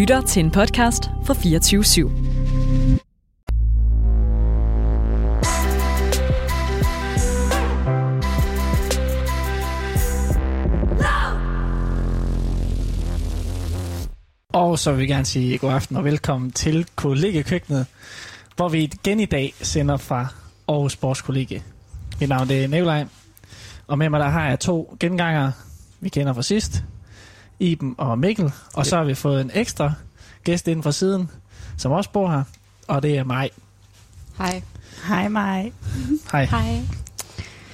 [0.00, 2.10] lytter til en podcast fra 24 /7.
[14.52, 17.86] Og så vil vi gerne sige god aften og velkommen til Kollegekøkkenet,
[18.56, 20.26] hvor vi igen i dag sender fra
[20.68, 21.62] Aarhus Sportskollegie.
[22.20, 23.06] Mit navn er Nikolaj,
[23.86, 25.52] og med mig der har jeg to genganger,
[26.00, 26.84] vi kender fra sidst,
[27.60, 28.52] Iben og Mikkel.
[28.74, 29.92] Og så har vi fået en ekstra
[30.44, 31.30] gæst inden fra siden,
[31.76, 32.42] som også bor her,
[32.88, 33.50] og det er mig.
[34.38, 34.62] Hej.
[35.08, 35.72] Hej mig.
[36.32, 36.44] Hej.
[36.44, 36.80] Hej.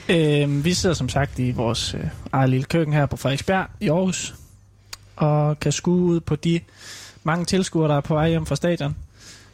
[0.09, 2.00] Øhm, vi sidder som sagt i vores øh,
[2.32, 4.34] eget lille køkken her på Frederiksberg i Aarhus,
[5.16, 6.60] og kan skue ud på de
[7.24, 8.96] mange tilskuere, der er på vej hjem fra stadion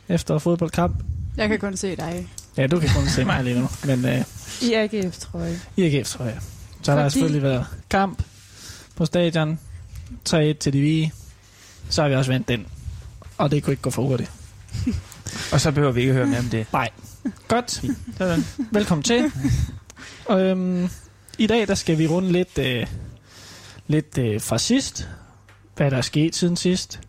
[0.08, 0.96] efter fodboldkamp.
[1.36, 2.28] Jeg kan kun se dig.
[2.56, 4.24] Ja, du kan kun se mig lige nu, men øh,
[4.62, 5.58] I AGF, tror jeg.
[5.77, 6.38] i AGF, tror jeg.
[6.83, 8.22] Så har der Fordi- selvfølgelig været kamp
[8.96, 9.58] på stadion,
[10.28, 11.12] 3-1 til de vige.
[11.88, 12.66] Så har vi også vendt den,
[13.38, 14.30] og det kunne ikke gå for hurtigt.
[15.52, 16.66] Og så behøver vi ikke høre mere om det.
[16.72, 16.91] Nej.
[17.48, 17.84] Godt.
[18.19, 18.44] Sådan.
[18.70, 19.32] Velkommen til.
[20.30, 20.88] øhm,
[21.38, 22.86] I dag der skal vi runde lidt, øh,
[23.86, 25.08] lidt øh, fra sidst.
[25.77, 27.00] Hvad der er sket siden sidst.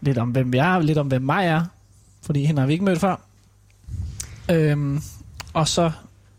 [0.00, 0.78] Lidt om, hvem vi er.
[0.78, 1.64] Lidt om, hvem mig er.
[2.22, 3.16] Fordi hende har vi ikke mødt før.
[4.50, 5.02] Øhm,
[5.52, 5.90] og så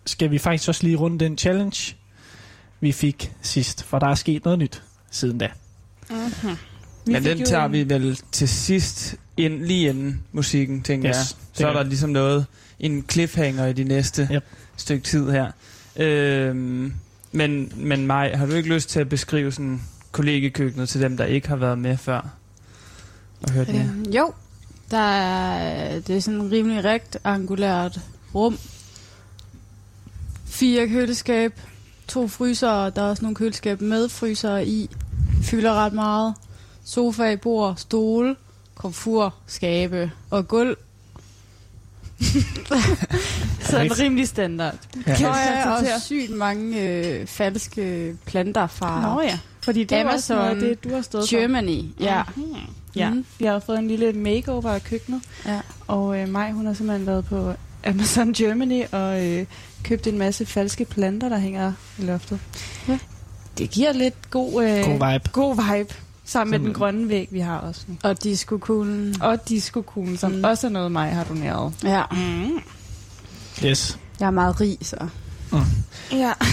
[0.05, 1.95] skal vi faktisk også lige runde den challenge,
[2.79, 3.83] vi fik sidst.
[3.83, 5.49] For der er sket noget nyt siden da.
[6.09, 6.55] Mm-hmm.
[7.05, 11.25] Men den tager vi vel til sidst, ind, lige inden musikken, tænker Yes, jeg.
[11.53, 12.45] Så er der ligesom noget,
[12.80, 14.44] en cliffhanger i de næste Yep.
[14.78, 15.52] stykke tid her.
[15.95, 16.94] Øhm,
[17.31, 21.25] men, men Maj, har du ikke lyst til at beskrive sådan kollegekøkkenet til dem, der
[21.25, 22.30] ikke har været med før?
[23.44, 23.80] Og hørt med?
[23.80, 24.33] Øhm, jo,
[24.91, 28.00] der er, det er sådan rimelig rektangulært
[28.35, 28.58] rum.
[30.45, 31.59] Fire køleskab,
[32.08, 34.89] to fryser, der er også nogle køleskab med fryser i.
[35.43, 36.33] Fylder ret meget.
[36.85, 38.35] Sofa, bord, stole,
[38.75, 40.77] komfur, skabe og gulv.
[43.62, 44.75] Sådan rimelig standard.
[45.07, 45.16] Ja.
[45.16, 50.16] Kan jeg også sygt mange øh, falske planter fra Nå ja, fordi det er Amazon,
[50.17, 51.83] også noget af det, du har stået Germany.
[52.00, 52.22] Ja.
[52.22, 52.31] for.
[52.95, 53.25] Ja, Mhm.
[53.39, 55.59] vi har fået en lille makeover af køkkenet, ja.
[55.88, 57.53] og øh, Maj, hun har simpelthen været på
[57.85, 59.45] Amazon Germany og øh,
[59.83, 62.39] købt en masse falske planter, der hænger i loftet.
[62.88, 63.00] Ja.
[63.57, 65.29] Det giver lidt god, øh, God vibe.
[65.31, 65.94] god vibe,
[66.25, 67.95] sammen med den grønne væg, vi har også nu.
[68.03, 69.22] Og disco-kuglen.
[69.22, 69.84] Og disco
[70.18, 70.38] som Mm.
[70.38, 70.44] mm.
[70.44, 71.73] også er noget, Maj har doneret.
[71.84, 72.59] Ja, Mm.
[73.66, 74.00] Yes.
[74.19, 75.07] jeg er meget rig, så.
[76.12, 76.34] Ja.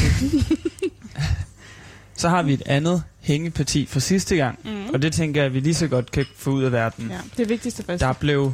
[2.17, 4.87] Så har vi et andet hængeparti fra sidste gang, Mm.
[4.95, 7.09] og det tænker jeg, at vi lige så godt kan få ud af verden.
[7.11, 8.01] ja, det vigtigste først.
[8.01, 8.53] Der blev,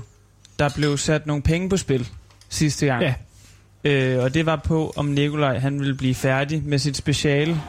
[0.58, 2.08] der blev sat nogle penge på spil
[2.48, 3.02] sidste gang.
[3.02, 3.14] Ja.
[3.84, 7.60] Øh, og det var på, om Nikolaj han ville blive færdig med sit speciale,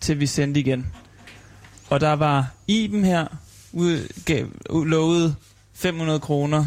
[0.00, 0.86] til vi sendte igen.
[1.90, 3.26] Og der var Iben her,
[3.72, 4.46] ud, gav,
[4.86, 5.36] lovet
[5.74, 6.66] 500 kroner,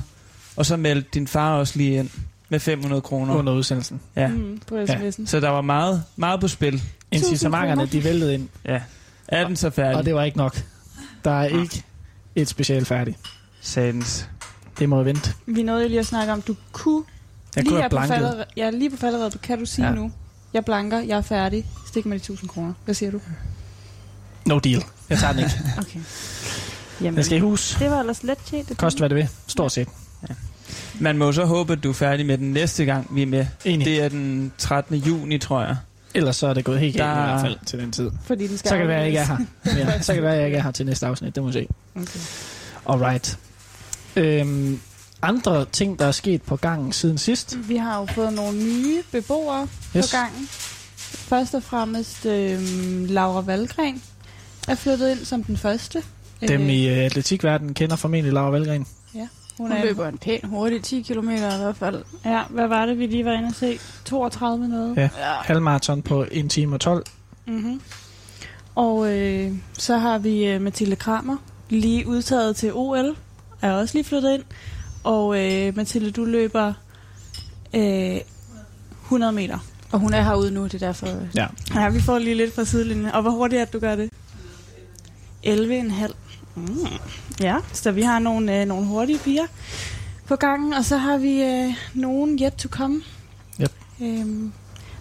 [0.55, 2.09] og så meldte din far også lige ind
[2.49, 3.35] med 500 kroner.
[3.35, 4.01] Under udsendelsen.
[4.15, 4.27] Ja.
[4.27, 4.83] Mm, på Ja.
[4.85, 5.25] sms'en.
[5.25, 6.81] Så der var meget, meget på spil.
[7.11, 8.81] Incitamenterne, de væltede ind, Ja.
[9.27, 9.97] Er den så færdig?
[9.97, 10.63] og det var ikke nok.
[11.25, 11.83] Der er ikke
[12.35, 13.17] et special færdigt.
[13.61, 14.29] Sadens.
[14.79, 15.33] Det må vente.
[15.45, 17.03] Vi nåede lige at snakke om, du kunne
[17.55, 18.13] Jeg lige kunne have på blanket.
[18.15, 19.93] faldered, ja, lige på faldered, kan du sige ja.
[19.93, 20.11] nu,
[20.53, 22.73] jeg blanker, jeg er færdig, stik mig de 1000 kroner.
[22.85, 23.21] Hvad siger du?
[24.45, 24.83] No deal.
[25.09, 25.51] Jeg tager den ikke.
[25.77, 25.99] Okay.
[27.01, 27.75] Jamen, Den skal i hus.
[27.79, 28.69] det var ellers let tjent.
[28.69, 29.29] Det Kost hvad det vil.
[29.47, 29.87] Stort set.
[30.99, 33.45] Man må så håbe, at du er færdig med den næste gang, vi er med.
[33.65, 33.85] Enig.
[33.85, 34.95] Det er den 13.
[34.95, 35.77] juni, tror jeg.
[36.13, 38.11] Ellers så er det gået helt galt Der- i hvert fald til den tid.
[38.23, 39.25] Fordi den skal Så kan det være, at jeg ikke er
[39.75, 39.91] her.
[39.91, 41.35] Ja, så kan det være, at jeg ikke er her til næste afsnit.
[41.35, 41.67] Det må vi se.
[41.95, 42.19] Okay.
[42.89, 43.37] Alright.
[44.15, 44.79] Øhm,
[45.21, 47.57] andre ting, der er sket på gangen siden sidst.
[47.69, 50.11] Vi har jo fået nogle nye beboere Yes.
[50.11, 50.47] på gangen.
[50.97, 52.59] Først og fremmest øh,
[53.09, 54.01] Laura Valgren
[54.67, 56.03] er flyttet ind som den første.
[56.47, 58.85] Dem Øh, i øh, atletikverdenen kender formentlig Laura Valgren.
[59.13, 62.03] hun Hun er løber en pæn hurtigt, 10 km i hvert fald.
[62.25, 63.79] Ja, hvad var det, vi lige var inde og se?
[64.05, 64.97] 32 noget?
[64.97, 65.01] Ja.
[65.01, 65.33] Ja.
[65.41, 67.05] Halvmarathon på 1 time og 12.
[67.47, 67.81] Mm-hmm.
[68.75, 71.37] Og øh, så har vi øh, Mathilde Kramer,
[71.69, 73.15] lige udtaget til OL,
[73.61, 74.43] er også lige flyttet ind.
[75.03, 76.73] Og øh, Mathilde, du løber
[77.73, 78.17] øh,
[79.03, 79.59] 100 meter.
[79.91, 81.07] Og hun er herude nu, det er derfor...
[81.35, 81.47] Ja.
[81.75, 83.05] Ja, vi får lige lidt fra sidelinjen.
[83.11, 84.09] Og hvor hurtigt er det, du gør det?
[85.45, 86.13] 11,5.
[86.55, 86.87] Mm.
[87.41, 89.45] Ja, så vi har nogle, øh, nogle hurtige piger
[90.27, 93.01] på gangen, og så har vi øh, nogen yet to come.
[93.61, 93.71] Yep.
[94.01, 94.53] Øhm,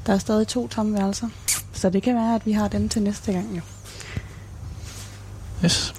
[0.06, 1.28] der er stadig to tomme værelser,
[1.72, 3.60] så det kan være, at vi har dem til næste gang jo.
[5.64, 5.94] Yes.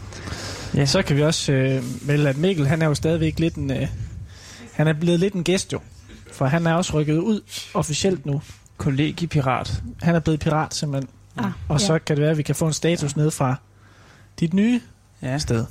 [0.75, 0.86] Ja.
[0.86, 3.71] Så kan vi også øh, melde, at Mikkel, han er jo stadigvæk lidt en...
[3.71, 3.88] Øh,
[4.74, 5.80] han er blevet lidt en gæst jo.
[6.33, 7.42] For han er også rykket ud
[7.74, 8.42] officielt nu.
[8.77, 9.83] Kollegiepirat.
[10.01, 11.10] Han er blevet pirat simpelthen.
[11.38, 13.56] Ah, Og så kan det være, at vi kan få en status ned fra
[14.39, 14.81] dit nye
[15.21, 15.38] Ja.
[15.38, 15.66] sted.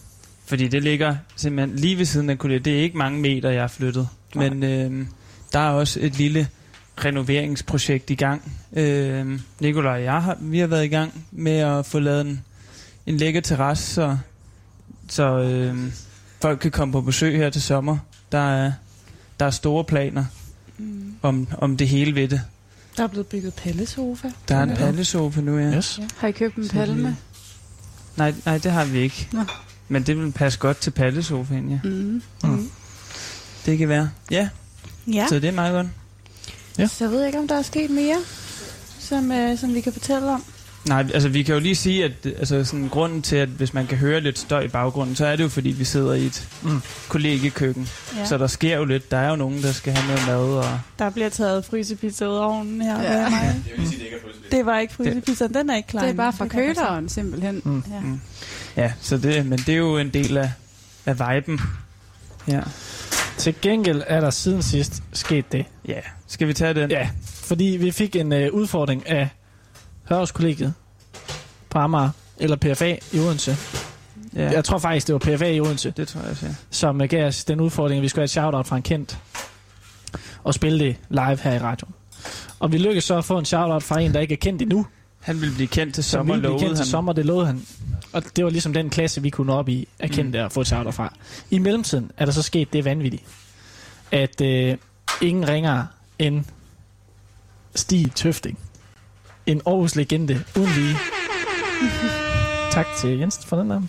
[0.47, 2.65] Fordi det ligger simpelthen lige ved siden af kollegiet.
[2.65, 4.09] Det er ikke mange meter, jeg har flyttet.
[4.35, 4.49] Nej.
[4.49, 5.07] Men øh,
[5.53, 6.49] der er også et lille
[7.05, 8.53] renoveringsprojekt i gang.
[8.77, 12.43] Øh, Nikolaj og jeg har, vi har været i gang med at få lavet en,
[13.07, 14.17] en lækker terrasse, så,
[15.09, 15.93] så øh,
[16.43, 17.99] folk kan komme på besøg her til sommer.
[18.33, 18.73] Der er,
[19.41, 20.25] der er store planer
[20.81, 21.15] Mm.
[21.23, 22.41] om, om det hele ved det.
[22.97, 24.29] Der er blevet bygget pallesofa.
[24.49, 24.75] Der er en Ja.
[24.75, 25.77] pallesofa nu, ja.
[25.77, 26.01] Yes.
[26.17, 27.17] Har I købt en palme?
[28.17, 29.29] Nej, nej, det har vi ikke.
[29.33, 29.45] Nå.
[29.89, 31.79] Men det vil passe godt til pallesofaen, ja.
[31.85, 32.23] Mm.
[32.45, 32.71] Mm.
[33.67, 34.11] Det kan være.
[34.31, 34.49] Ja,
[35.13, 35.87] Ja, så det er meget godt.
[36.79, 36.87] Ja.
[36.87, 38.17] så jeg ved ikke, om der er sket mere,
[38.99, 40.45] som, øh, som vi kan fortælle om.
[40.89, 43.87] Nej, altså vi kan jo lige sige, at altså, sådan, grunden til, at hvis man
[43.87, 46.49] kan høre lidt støj i baggrunden, så er det jo fordi, vi sidder i et
[46.63, 46.81] Mm.
[47.09, 47.89] kollegiekøkken.
[48.17, 48.25] Ja.
[48.25, 49.11] Så der sker jo lidt.
[49.11, 50.57] Der er jo nogen, der skal have noget mad.
[50.65, 50.81] Og...
[50.99, 53.03] Der bliver taget frysepizza ud af ovnen her.
[53.03, 53.29] Ja.
[53.29, 53.65] Mig.
[54.53, 56.01] Det var ikke frysepizza, den er ikke klar.
[56.03, 57.63] Det er bare fra Det køleren, simpelthen.
[57.65, 57.83] Mm.
[57.93, 58.01] Ja.
[58.01, 58.21] Mm.
[58.77, 60.51] Ja, så det, men det er jo en del af,
[61.07, 61.61] af viben.
[62.49, 62.61] Ja.
[63.39, 65.65] Til gengæld er der siden sidst sket det.
[65.89, 66.01] ja.
[66.31, 66.91] Skal vi tage den?
[66.91, 69.29] Ja, fordi vi fik en øh, udfordring af
[70.09, 70.75] Hørhuskollegiet
[71.71, 73.57] på Amager, eller PFA i Odense.
[74.35, 74.51] ja.
[74.53, 76.49] Jeg tror faktisk, det var PFA i Odense, Det tror jeg ja.
[76.71, 79.19] som gav os den udfordring, at vi skulle have et shout-out fra en kendt
[80.45, 81.95] og spille det live her i radioen.
[82.59, 84.87] Og vi lykkedes så at få en shout-out fra en, der ikke er kendt endnu,
[85.21, 86.91] Han vil blive kendt til som sommer, ville blive kendt til han.
[86.91, 87.63] sommer, det lovede han.
[88.13, 90.45] Og det var ligesom den klasse, vi kunne nå op i, at kende Mm.
[90.45, 91.15] og få et shout fra.
[91.51, 93.23] I mellemtiden er der så sket det vanvittige,
[94.13, 94.77] at øh,
[95.23, 95.85] ingen ringer
[96.19, 96.45] end
[97.75, 98.59] Stig Tøfting.
[99.49, 100.97] En Aarhus legende uden lige.
[102.73, 103.83] tak til Jens for den der.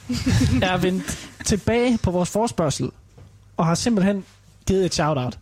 [0.62, 2.92] Er vendt tilbage på vores forspørgsel
[3.58, 4.26] og har simpelthen
[4.68, 5.40] givet et shout-out.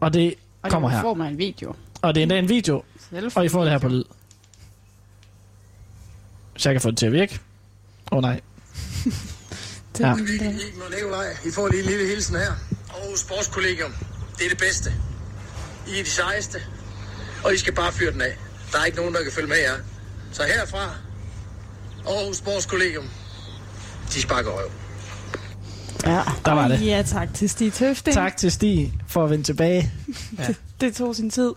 [0.00, 1.02] Og det, Og Kommer det her.
[1.02, 1.74] får man en video.
[2.02, 2.82] og det er endda en video,
[3.34, 4.04] og I får det her på lyd.
[6.56, 7.40] Så jeg kan få det til at virke.
[8.12, 8.40] Åh oh, nej.
[10.00, 10.12] Er Ja.
[10.12, 10.18] og
[10.90, 12.52] Nikolaj, I får lige en lille hilsen her.
[12.94, 13.92] Aarhus Sportskollegium,
[14.38, 14.92] det er det bedste.
[15.88, 16.58] I er de sejeste,
[17.44, 18.36] og I skal bare fyre den af.
[18.74, 19.74] Der er ikke nogen, der kan følge med jer.
[20.32, 20.90] Så herfra,
[22.06, 23.04] Aarhus Sportskollegium,
[24.14, 24.70] de sparker røv.
[26.06, 26.22] Ja.
[26.44, 26.86] Der var det.
[26.86, 28.14] Ja, tak til Stig Tøfting.
[28.14, 29.92] Tak til Stig for at vende tilbage.
[30.46, 31.52] Det, det tog sin tid.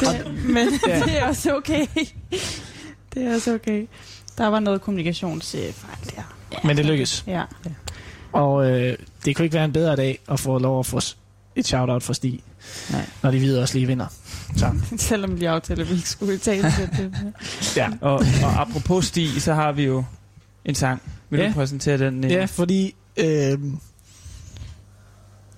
[0.00, 1.00] Det, men Ja.
[1.06, 1.86] det er også okay.
[3.14, 3.88] Det er også okay.
[4.38, 5.74] Der var noget kommunikationsfejl
[6.16, 6.22] der.
[6.64, 7.24] Men det lykkes.
[7.26, 7.42] Ja.
[8.32, 11.00] Og øh, det kunne ikke være en bedre dag at få lov at få
[11.56, 12.40] et shout-out for Stig.
[12.90, 13.06] Nej.
[13.22, 14.06] Når de videre også lige vinder.
[14.56, 17.32] Så, Selvom vi aftalte, at vi ikke skulle tale til det.
[17.76, 17.88] ja.
[18.00, 18.14] Og,
[18.44, 20.04] og apropos Stig, så har vi jo
[20.64, 21.02] en sang.
[21.30, 21.48] Vil Ja.
[21.48, 22.24] du præsentere den?
[22.24, 22.94] ja, fordi...
[23.16, 23.58] Øh,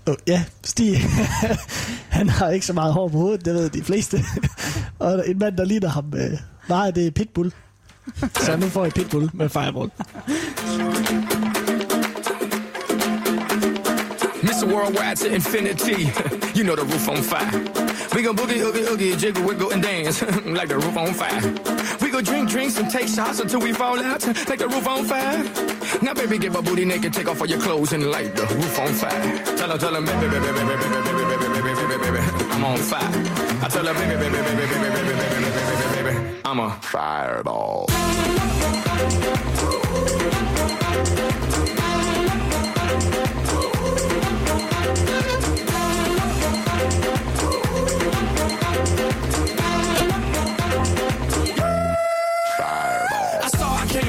[0.07, 0.97] oh, ja, Stig,
[2.09, 4.19] han har ikke så meget hår på hovedet, det ved de fleste.
[4.99, 6.39] og en mand, der ligner ham, øh,
[6.69, 7.53] meget det er Pitbull.
[8.41, 9.91] Så nu får I Pitbull med Fireball.
[14.43, 14.71] Mr.
[14.71, 16.11] Worldwide to infinity.
[16.55, 17.51] You know the roof on fire.
[18.15, 21.41] We gon' boogie, oogie, oogie, jiggle, wiggle, and dance like the roof on fire.
[22.01, 25.05] We go drink drinks and take shots until we fall out like the roof on
[25.05, 25.43] fire.
[26.03, 28.79] Now, baby, get my booty naked, take off all your clothes and light the roof
[28.79, 29.45] on fire.
[29.57, 32.65] Tell her, tell her, baby, baby, baby, baby, baby, baby, baby, baby, baby, baby, I'm
[32.65, 33.11] on fire.
[33.63, 37.87] I tell her, baby, baby, baby, baby, baby, baby, baby, baby, baby, I'm a fireball.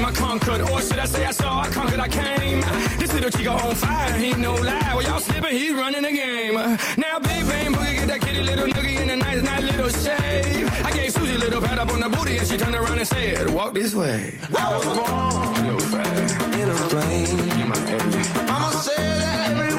[0.08, 0.62] I conquered.
[0.72, 2.62] Or should I say I saw, I conquered, I came.
[2.98, 4.94] This little chico on fire, he ain't no lie.
[4.96, 6.54] Well, y'all slipping, he's running the game.
[6.54, 10.86] Now, big bang boogie, get that kitty little noogie in a nice, nice little shave.
[10.86, 13.08] I gave Susie a little pat up on the booty and she turned around and
[13.08, 14.34] said, walk this way.
[14.58, 17.40] I was born in a fire, in a flame.
[17.62, 18.02] In my head.
[18.50, 19.76] I'ma say that every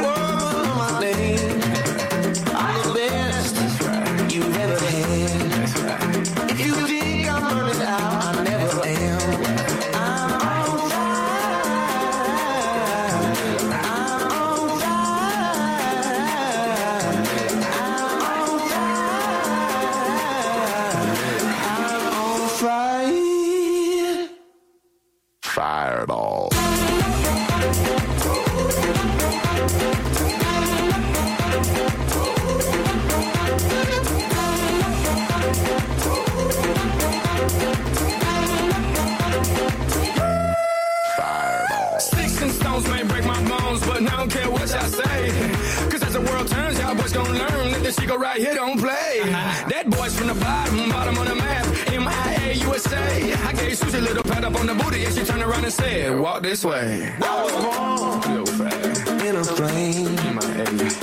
[53.99, 56.64] A little pat up on the booty and she turned around and said, Walk this
[56.64, 57.12] way.
[57.21, 60.14] I was born in a plane.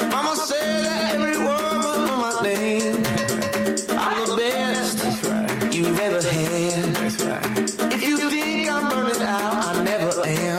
[0.09, 2.95] Mama said that every word was my name.
[3.99, 5.75] I'm the best That's right.
[5.75, 6.95] you've ever had.
[6.95, 7.93] That's right.
[7.93, 10.54] If you think I'm burning out, I never am.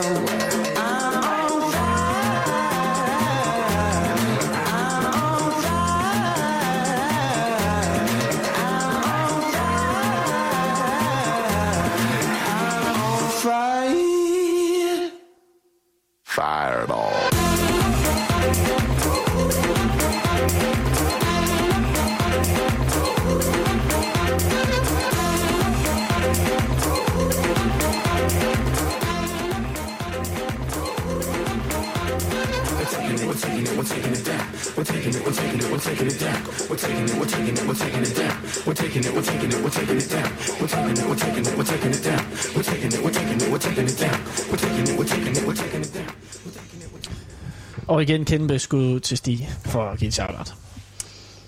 [47.97, 50.55] Og igen kæmpe skud til Stig for at give et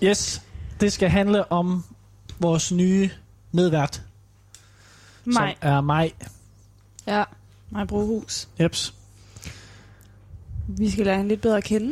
[0.02, 0.42] Yes,
[0.80, 1.84] det skal handle om
[2.38, 3.10] vores nye
[3.52, 4.02] medvært,
[5.24, 5.34] Mig.
[5.34, 6.14] som er mig.
[7.06, 7.24] Ja.
[7.70, 8.48] Mig Brohus.
[8.60, 8.94] Jeps.
[10.68, 11.86] Vi skal lære hende lidt bedre at kende.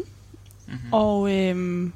[0.67, 0.93] Mm-hmm.
[0.93, 1.93] Og øhm,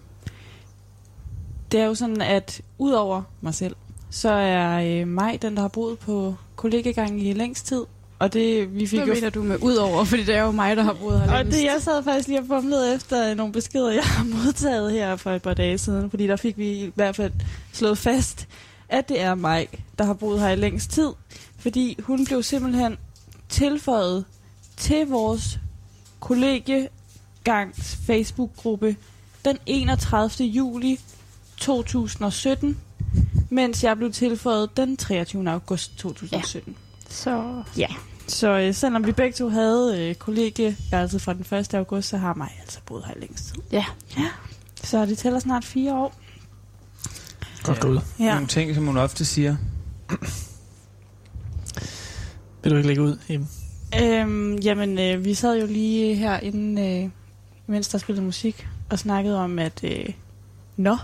[1.73, 3.76] det er jo sådan, at udover mig selv,
[4.11, 7.85] så er øh, mig den, der har boet på kollegagangen i længst tid.
[8.23, 10.05] Og det, vi fik Hvad jo mener du med udover?
[10.05, 12.41] Fordi det er jo mig, der har boet her Og det, jeg sad faktisk lige
[12.41, 16.26] og fumlede efter nogle beskeder, jeg har modtaget her for et par dage siden, fordi
[16.26, 17.33] der fik vi i hvert fald
[17.73, 18.49] slået fast,
[18.88, 21.09] at det er mig, der har boet her i længst tid,
[21.59, 22.97] fordi hun blev simpelthen
[23.49, 24.25] tilføjet
[24.76, 25.59] til vores
[26.21, 28.97] kollegegangs Facebook-gruppe
[29.45, 30.47] den 31.
[30.47, 31.00] juli
[31.57, 32.79] 2017,
[33.50, 35.50] mens jeg blev tilføjet den 23.
[35.50, 36.76] august 2017.
[37.09, 37.88] Så Ja,
[38.33, 41.75] så øh, selvom vi begge to havde øh, kollegeværelset fra den 1.
[41.75, 43.62] august, så har mig altså boet her længst tid.
[43.73, 43.85] Ja.
[44.19, 44.29] ja.
[44.85, 46.15] Så det tæller snart fire år.
[47.62, 48.03] Godt gået.
[48.19, 48.33] Ja.
[48.33, 49.57] Nogle ting, som hun ofte siger.
[52.62, 53.49] Vil du ikke lægge ud, Iben?
[54.03, 57.11] Øhm, jamen, øh, vi sad jo lige her inden, øh,
[57.67, 60.07] mens der spillede musik, og snakkede om, at øh,
[60.77, 60.97] nå,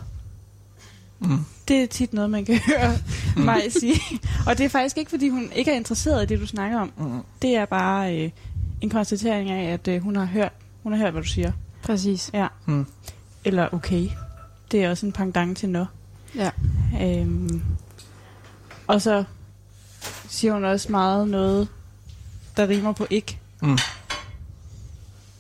[1.21, 1.39] Mm.
[1.69, 2.99] det er tit noget, man kan høre
[3.37, 4.01] mig sige.
[4.47, 6.93] Og det er faktisk ikke, fordi hun ikke er interesseret i det, du snakker om.
[6.97, 7.21] Mm.
[7.43, 8.31] Det er bare øh,
[8.81, 11.53] en konstatering af, at øh, hun har hørt, hun har hørt, hvad du siger.
[11.83, 12.31] præcis.
[12.35, 12.47] Ja.
[12.67, 12.87] Mm.
[13.45, 14.09] Eller okay.
[14.71, 15.85] Det er også en pendant til nå.
[16.35, 16.51] Ja.
[17.03, 17.63] Øhm,
[18.87, 19.25] og så
[20.29, 21.69] siger hun også meget noget,
[22.57, 23.79] der rimer på ikke, Mm.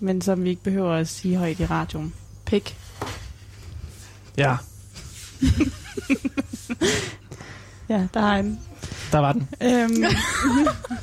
[0.00, 2.14] men som vi ikke behøver at sige højt i radioen.
[2.44, 2.76] Pik.
[4.37, 4.56] Ja,
[7.88, 8.61] Ja, der er en.
[9.12, 9.49] der var den.
[9.62, 10.04] Øhm,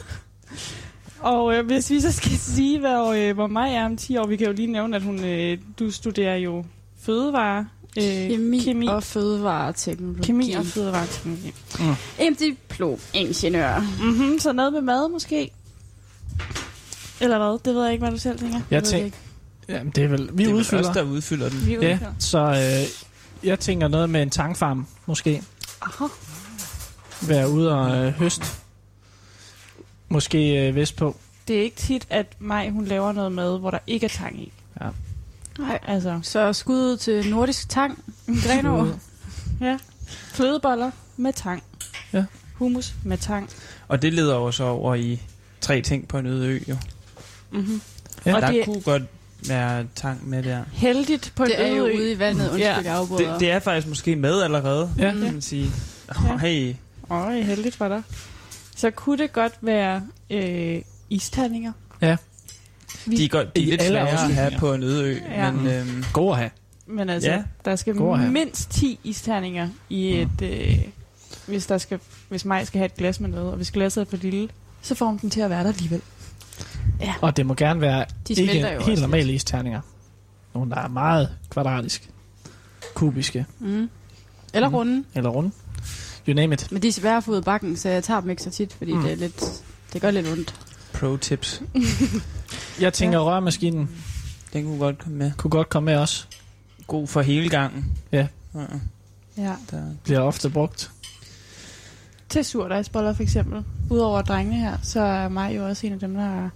[1.19, 4.27] og øh, hvis vi så skal sige, hvor, øh, hvor mig er om 10 år,
[4.27, 6.65] vi kan jo lige nævne, at hun, øh, du studerer jo
[7.01, 10.21] fødevare, øh, Kemi, kemi, og fødevareteknologi.
[10.23, 11.53] kemi og fødevareteknologi.
[12.19, 13.79] En diplom-ingeniør.
[13.79, 15.49] Mm-hmm, så noget med mad måske?
[17.21, 17.59] Eller hvad?
[17.65, 18.59] Det ved jeg ikke, hvad du selv tænker.
[18.71, 19.17] Jeg ved det tænker, ikke.
[19.69, 20.89] jamen, det er vel, vi det er vel udfylder.
[20.89, 21.65] os, der udfylder den.
[21.65, 22.11] Vi Ja, udfylder.
[22.19, 22.87] så øh,
[23.43, 25.43] jeg tænker noget med en tangfarm, måske.
[25.81, 26.05] Aha.
[27.27, 28.61] Være ude og øh, høst.
[30.09, 31.15] Måske øh, vestpå.
[31.47, 34.39] Det er ikke tit, at mig hun laver noget mad, hvor der ikke er tang
[34.41, 34.53] i.
[35.59, 35.79] Nej.
[35.83, 38.03] Altså, Så skud ud til Nordisk Tang.
[38.27, 38.85] Grenaa.
[39.61, 39.77] ja.
[40.07, 41.63] Flødeboller med tang.
[42.13, 42.25] Ja.
[42.53, 43.49] Hummus med tang.
[43.87, 45.21] Og det leder jo så over i
[45.61, 46.77] tre ting på en øde ø, jo.
[47.51, 47.81] Mm-hmm.
[48.25, 48.35] Ja.
[48.35, 49.03] Og der det er kunne godt
[49.47, 50.63] være tang med der.
[50.73, 52.41] heldigt på en Det er jo ude i vandet.
[52.51, 53.31] Undskyld, Ja.
[53.31, 55.11] Det, det er faktisk måske med allerede, Ja.
[55.11, 55.71] kan man sige.
[56.25, 56.33] Ja.
[56.33, 56.73] Oh, hey,
[57.09, 58.01] Øj, heldigt for dig.
[58.75, 61.71] Så kunne det godt være øh, isterninger.
[62.01, 62.17] Ja.
[63.05, 65.51] Vi, de er, godt, de er lidt svære at have på en øde ø, Ja.
[65.51, 66.49] men øhm, God at have.
[66.87, 67.43] Men altså, Ja.
[67.65, 70.41] der skal God mindst 10 isterninger i et...
[70.43, 70.79] Øh,
[71.47, 71.99] hvis, der skal,
[72.29, 74.49] hvis mig skal have et glas med noget, og hvis glasset er for lille,
[74.81, 76.01] så får hun den til at være der alligevel.
[77.21, 79.81] Og det må gerne være De ikke helt også normale isterninger.
[80.53, 82.07] Nogle, der er meget kvadratiske,
[82.93, 83.89] kubiske Mm.
[84.53, 84.75] Eller Mm.
[84.75, 85.03] runde.
[85.15, 85.51] eller runde.
[86.27, 86.71] You name it.
[86.71, 88.49] Men de er svære at få ud af bakken, så jeg tager dem ikke så
[88.49, 88.97] tit, fordi Mm.
[88.97, 89.03] mm.
[89.03, 89.63] det er lidt...
[89.93, 90.55] Det gør lidt ondt.
[90.93, 91.61] pro tips,
[92.81, 93.23] Jeg tænker, ja.
[93.25, 93.89] rørmaskinen
[94.53, 95.31] den kunne godt komme med.
[95.37, 96.25] kunne godt komme med også.
[96.87, 97.85] God for hele gangen.
[98.11, 98.27] Ja.
[98.55, 98.59] ja
[99.37, 99.53] Ja.
[99.71, 99.83] der.
[100.03, 100.91] Bliver ofte brugt.
[102.29, 103.63] Til surdejsboller for eksempel.
[103.89, 106.49] Udover drengene her, så er mig jo også en af dem, der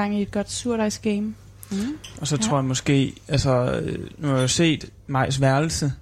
[0.00, 1.34] gang i et godt surdejsgame.
[1.70, 1.76] Mm.
[2.20, 2.42] Og så Ja.
[2.42, 3.50] tror jeg måske, altså,
[3.84, 5.92] øh, nu har jeg jo set Majs værelse,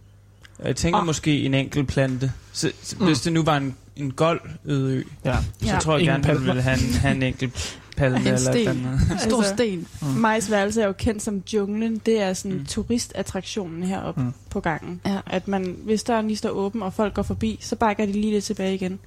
[0.59, 1.07] Og jeg tænker oh.
[1.07, 2.33] måske en enkelt plante.
[2.53, 3.07] Så, så, Mm.
[3.07, 5.37] Hvis det nu var en, en gold øde ø, Ja.
[5.61, 5.79] så Ja.
[5.79, 6.47] tror jeg Ingen gerne, han palmer.
[6.53, 8.17] ville have en, have en enkelt palme.
[8.21, 8.69] En eller sten.
[8.69, 8.91] eller.
[9.13, 9.87] En stor Altså- sten.
[10.03, 10.07] Mm.
[10.09, 12.01] Majs værelse er jo kendt som junglen.
[12.07, 12.65] Det er sådan Mm.
[12.67, 14.33] turistattraktionen heroppe Mm.
[14.51, 15.01] på gangen.
[15.07, 15.19] Ja.
[15.27, 18.33] At man, hvis døren lige står åben, og folk går forbi, så bakker de lige
[18.33, 18.99] lidt tilbage igen.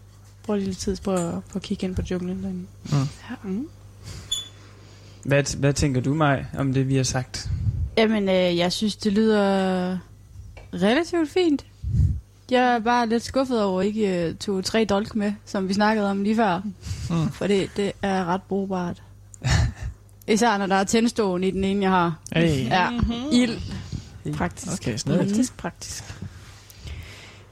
[0.44, 2.66] Bruger lige lidt tid på, at- på at kigge ind på junglen derinde.
[3.44, 3.50] Mm.
[3.52, 3.68] Mm.
[5.30, 7.50] Hvad, hvad tænker du, mig om det, vi har sagt?
[7.98, 9.98] Jamen, øh, jeg synes, det lyder
[10.74, 11.66] relativt fint.
[12.52, 15.68] Jeg er bare lidt skuffet over, at I ikke øh, tog tre dolk med, som
[15.70, 16.62] vi snakkede om lige før.
[17.10, 17.30] Mm.
[17.32, 19.02] For det, det er ret brugbart.
[20.28, 22.20] Især når der er tændståen i den ene, jeg har.
[22.34, 22.66] Hey.
[22.66, 23.14] Ja, Mm-hmm.
[23.32, 23.58] ild.
[24.34, 24.74] Praktisk.
[24.82, 25.20] Okay, snedig.
[25.28, 26.04] Praktisk, praktisk.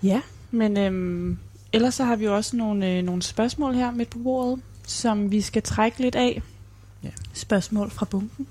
[0.03, 1.38] Ja, men øhm,
[1.74, 5.31] ellers så har vi jo også nogle, øh, nogle spørgsmål her midt på bordet, som
[5.31, 6.41] vi skal trække lidt af.
[7.04, 7.10] Ja.
[7.34, 8.48] Spørgsmål fra bunken.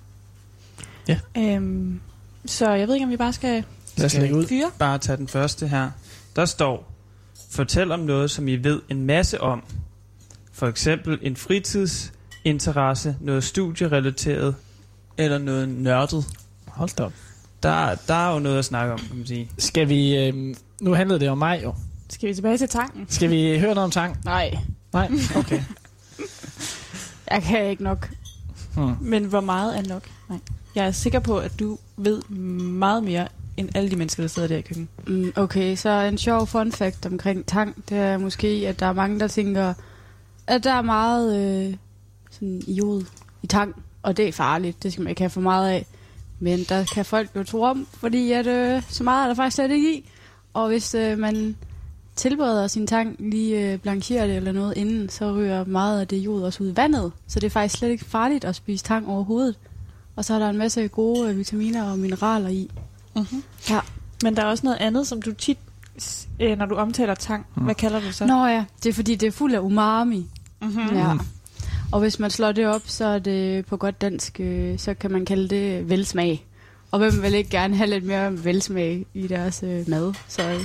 [1.09, 1.19] Ja.
[1.37, 2.01] Øhm,
[2.47, 3.65] så jeg ved ikke, om vi bare skal
[3.97, 4.47] Lad os Skal lægge ud.
[4.47, 4.71] fyre.
[4.79, 5.91] Bare tage den første her.
[6.37, 6.93] Der står,
[7.51, 9.63] fortæl om noget, som I ved en masse om.
[10.53, 14.55] For eksempel en fritidsinteresse, noget studierelateret,
[15.19, 16.25] eller noget nørdet.
[16.67, 17.13] Hold da op.
[17.63, 19.51] Der, der er jo noget at snakke om, kan man sige.
[19.59, 20.17] Skal vi...
[20.17, 21.75] Øh, nu handlede det om mig jo.
[22.11, 23.07] Skal vi tilbage til tanken?
[23.09, 24.17] Skal vi høre noget om sang?
[24.25, 24.59] Nej,
[24.93, 25.11] Nej?
[25.37, 25.63] Okay.
[27.31, 28.11] jeg kan ikke nok.
[28.77, 28.95] Hmm.
[29.01, 30.03] Men hvor meget er nok?
[30.29, 30.39] Nej.
[30.75, 32.23] Jeg er sikker på, at du ved
[32.59, 34.89] meget mere end alle de mennesker, der sidder der i køkkenet.
[35.07, 38.93] Mm, okay, så en sjov fun fact omkring tang, det er måske, at der er
[38.93, 39.75] mange, der tænker,
[40.47, 41.77] at der er meget øh,
[42.31, 43.05] sådan iod
[43.43, 45.87] i tang, og det er farligt, det skal man ikke have for meget af.
[46.41, 49.55] Men der kan folk jo tro om, fordi at, øh, så meget er der faktisk
[49.55, 50.11] slet ikke i.
[50.55, 51.57] Og hvis øh, man
[52.17, 56.17] tilbereder sin tang, lige øh, blancherer det eller noget inden, så ryger meget af det
[56.17, 57.13] jod også ud i vandet.
[57.27, 59.59] Så det er faktisk slet ikke farligt at spise tang overhovedet.
[60.17, 62.71] Og så er der en masse gode øh, vitaminer og mineraler i.
[63.17, 63.43] Mm-hmm.
[63.71, 63.81] Ja.
[64.23, 65.59] Men der er også noget andet, som du tit,
[66.41, 67.63] øh, når du omtaler tang, Mm.
[67.65, 68.27] hvad kalder du så?
[68.27, 70.27] Nå ja, det er fordi, det er fuld af umami.
[70.63, 70.97] Mm-hmm.
[70.97, 71.13] Ja.
[71.93, 75.11] Og hvis man slår det op, så er det på godt dansk, øh, så kan
[75.11, 76.47] man kalde det velsmag.
[76.91, 80.15] Og hvem vil ikke gerne have lidt mere velsmag i deres øh, mad?
[80.29, 80.61] Så øh,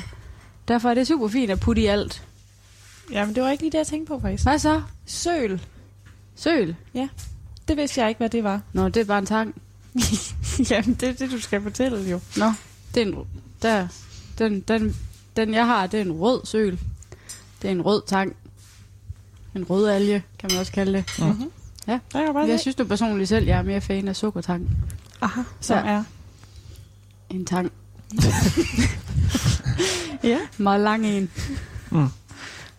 [0.71, 2.23] derfor er det super fint at putte i alt.
[3.11, 4.43] Ja, men det var ikke lige det, jeg tænkte på, faktisk.
[4.43, 4.81] Hvad så?
[5.05, 5.61] Søl.
[6.35, 6.75] Søl?
[7.67, 8.61] Det vidste jeg ikke, hvad det var.
[8.73, 9.61] Nå, det er bare en tang.
[10.71, 12.19] Jamen, det er det, du skal fortælle jo.
[12.37, 12.45] Nå,
[12.95, 13.15] det er en...
[13.61, 13.87] Der.
[14.37, 14.95] Den, den,
[15.35, 16.79] den jeg har, det er en rød søl.
[17.61, 18.35] Det er en rød tang.
[19.55, 21.05] En rød alge, kan man også kalde det.
[21.19, 21.51] Mm-hmm.
[21.87, 21.99] Ja.
[22.13, 22.59] Der er bare Jeg det.
[22.59, 24.69] synes du personligt selv, jeg er mere fan af sukkertang.
[25.21, 25.91] Aha, som Ja.
[25.91, 26.03] er.
[27.29, 27.71] En tang.
[30.23, 30.37] Ja.
[30.57, 31.31] Meget lang en.
[31.91, 32.07] Mm.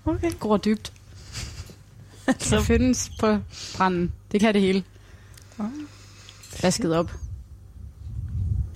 [0.05, 0.33] Okay.
[0.40, 0.92] Går dybt.
[2.38, 4.12] Så findes på stranden.
[4.33, 4.85] Det kan det hele.
[6.62, 7.12] Vasket op.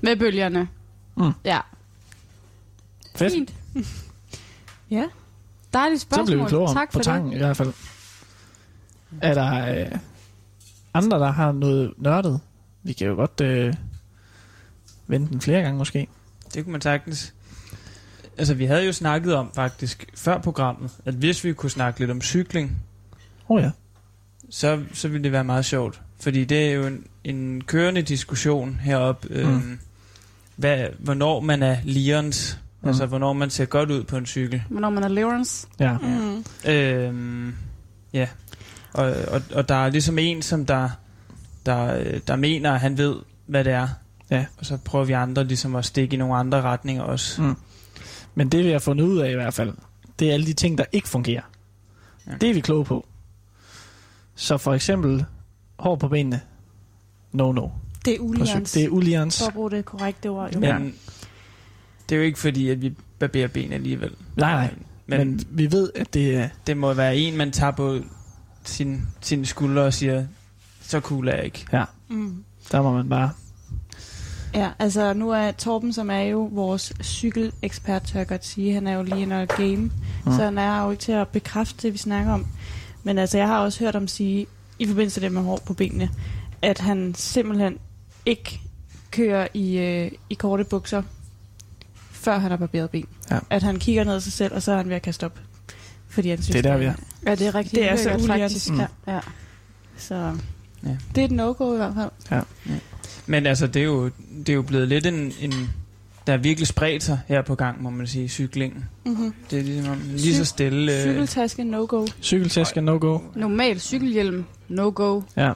[0.01, 0.69] Med bølgerne.
[1.16, 1.33] Mm.
[1.45, 1.61] Ja.
[3.16, 3.33] Fedt.
[3.33, 3.55] Fint.
[4.90, 5.05] Ja.
[5.73, 6.27] Dejligt Så spørgsmål.
[6.27, 7.73] blev vi klogere tak på for tangen i hvert fald.
[9.21, 9.99] Er der øh,
[10.95, 12.40] andre, der har noget nørdet?
[12.83, 13.75] Vi kan jo godt øh,
[15.07, 16.09] vente den flere gange måske.
[16.55, 17.35] Det kunne man sagtens.
[18.38, 22.11] Altså, vi havde jo snakket om faktisk før programmet, at hvis vi kunne snakke lidt
[22.11, 22.77] om cykling,
[23.49, 23.70] oh, ja.
[24.51, 26.01] så, så ville det være meget sjovt.
[26.20, 29.29] Fordi det er jo en, en kørende diskussion heroppe.
[29.29, 29.35] Mm.
[29.35, 29.79] Øhm,
[30.57, 32.59] hvad, hvornår man er lirens.
[32.83, 32.88] Mm.
[32.88, 34.62] Altså, hvornår man ser godt ud på en cykel.
[34.68, 35.66] Hvornår man er Lawrence.
[35.81, 35.99] Ja.
[35.99, 36.44] Mm.
[36.70, 37.55] Øhm,
[38.12, 38.29] ja.
[38.92, 40.88] Og, og, og der er ligesom en, som der,
[41.66, 43.88] der, øh, der mener, at han ved, hvad det er.
[44.31, 44.46] Ja.
[44.59, 47.42] Og så prøver vi andre ligesom at stikke i nogle andre retninger også.
[47.42, 47.57] Mm.
[48.38, 49.72] Men det vi har fundet ud af i hvert fald,
[50.18, 51.42] det er alle de ting, der ikke fungerer.
[52.27, 52.33] Ja.
[52.40, 53.07] Det er vi kloge på.
[54.35, 55.25] Så for eksempel
[55.79, 56.40] hår på benene.
[57.33, 57.68] No, no.
[58.05, 58.72] Det er ulians.
[58.72, 59.38] Det er ulians.
[59.38, 60.55] For at bruge det korrekte ord.
[60.55, 60.61] Jo.
[60.61, 60.94] Men
[62.09, 64.11] det er jo ikke fordi, at vi barberer ben alligevel.
[64.37, 64.75] Nej, nej.
[65.07, 66.49] Men, Men, Men vi ved, at det er...
[66.66, 67.99] det må være en, man tager på
[68.64, 70.27] sin, sine skuldre og siger,
[70.81, 71.66] så cool er jeg ikke.
[71.72, 72.44] Ja, Mm.
[72.72, 73.31] der må man bare...
[74.55, 78.87] Ja, altså nu er Torben, som er jo vores cykelekspert, tør jeg godt sige, han
[78.87, 79.91] er jo lige under game, mm.
[80.25, 82.47] så han er jo ikke til at bekræfte det, vi snakker om.
[83.03, 84.47] Men altså, jeg har også hørt ham sige,
[84.79, 86.11] i forbindelse med det med hår på benene,
[86.63, 87.79] at han simpelthen
[88.27, 88.61] ikke
[89.11, 91.03] kører i, øh, i korte bukser,
[92.11, 93.07] før han har barberet ben.
[93.31, 93.39] Ja.
[93.51, 95.39] At han kigger ned af sig selv, og så er han ved at kaste op.
[96.09, 96.95] Fordi han synes, Det er der, vi er.
[97.27, 97.75] Ja, det er rigtigt.
[97.83, 98.53] Det er så lækkert, ulians.
[98.53, 98.71] faktisk.
[98.73, 98.79] Mm.
[98.81, 98.87] Ja.
[99.07, 99.21] ja.
[99.97, 100.15] Så
[100.87, 100.97] Ja.
[101.15, 102.11] det er et no-go i hvert fald.
[103.27, 105.71] Men altså, det er jo, det er jo blevet lidt en, en
[106.27, 108.85] der er virkelig spredt sig her på gang, må man sige, cyklingen.
[109.05, 109.35] Mm-hmm.
[109.51, 110.93] Det er ligesom lige så stille.
[110.93, 112.07] Øh, Cykeltaske, no-go.
[112.23, 113.19] Cykeltaske, no go.
[113.35, 114.45] Normal cykelhjelm.
[114.69, 115.23] No go.
[115.37, 115.53] Ja.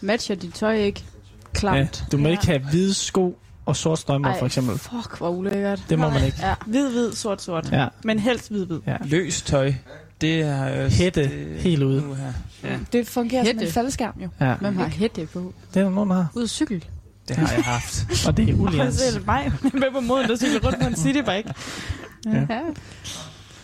[0.00, 1.04] Matcher dit tøj ikke.
[1.04, 1.58] ja.
[1.58, 2.04] Klamt.
[2.12, 2.30] Du må Ja.
[2.30, 4.78] ikke have hvide sko og sortstrømper Ej, for eksempel.
[4.78, 5.82] Fuck, hvor ulækkert.
[5.90, 6.38] Det må man ikke.
[6.42, 6.54] Ja.
[6.66, 7.72] Hvid, hvid, sort, sort.
[7.72, 7.86] Ja.
[8.04, 8.78] Men helst hvid, hvid.
[8.86, 8.96] ja.
[9.04, 9.72] Løs tøj.
[10.20, 12.16] Det er øh, Hætte det- helt ude.
[12.16, 12.32] Her.
[12.70, 13.66] Ja, Det fungerer som Hætte.
[13.66, 14.28] en faldskærm jo.
[14.40, 14.54] Ja.
[14.54, 15.54] Hvem har hætte på?
[15.74, 16.26] Det er der nogen, der har.
[16.34, 16.84] Ud af cykel.
[17.28, 18.06] det har jeg haft.
[18.26, 18.94] Og det er Og ulians.
[18.94, 21.54] selv mig med på moden, der cykler rundt på en citybike.
[22.26, 22.46] Ja.
[22.50, 22.60] Ja.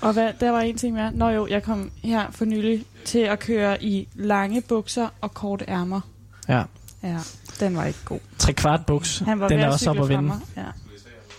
[0.00, 1.12] Og hvad, der var en ting mere.
[1.12, 5.64] Nå jo, jeg kom her for nylig til at køre i lange bukser og korte
[5.68, 6.00] ærmer.
[6.48, 6.62] Ja.
[7.02, 7.18] Ja,
[7.60, 8.18] den var ikke god.
[8.38, 9.18] Tre kvart buks.
[9.18, 10.32] Han var Den er også op at vinde.
[10.56, 10.62] Ja.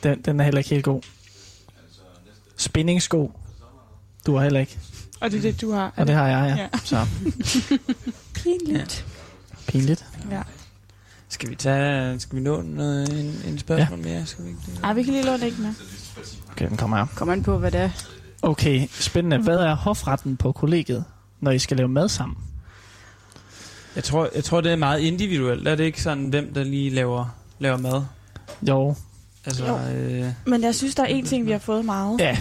[0.04, 1.02] Den, den er heller ikke helt god.
[2.58, 3.32] Spændingssko.
[4.26, 4.78] Du har heller ikke.
[5.22, 5.94] Og det er det, du har.
[5.96, 6.62] Og det har jeg, ja.
[6.64, 6.68] Ja.
[6.84, 7.06] Så
[8.44, 9.06] pinligt.
[9.68, 10.06] pinligt.
[10.32, 10.42] Ja.
[11.30, 14.06] Skal vi tage, skal vi nå noget, en, en spørgsmål ja.
[14.06, 14.26] mere?
[14.26, 14.80] Skal vi ikke det?
[14.84, 15.74] Ej, vi kan lige låne ikke med.
[16.52, 17.06] Okay, den kommer her.
[17.16, 17.90] Kom an på, hvad det er.
[18.42, 19.38] Okay, spændende.
[19.38, 21.04] Hvad er hofretten på kollegiet,
[21.42, 22.38] når I skal lave mad sammen?
[23.96, 25.68] Jeg tror, jeg tror, det er meget individuelt.
[25.68, 28.04] Er det ikke sådan, hvem der lige laver, laver mad?
[28.62, 28.96] Jo.
[29.46, 29.78] Altså, Jo.
[29.78, 32.20] øh, Men jeg synes, der er en ting, vi har fået meget.
[32.20, 32.38] Ja,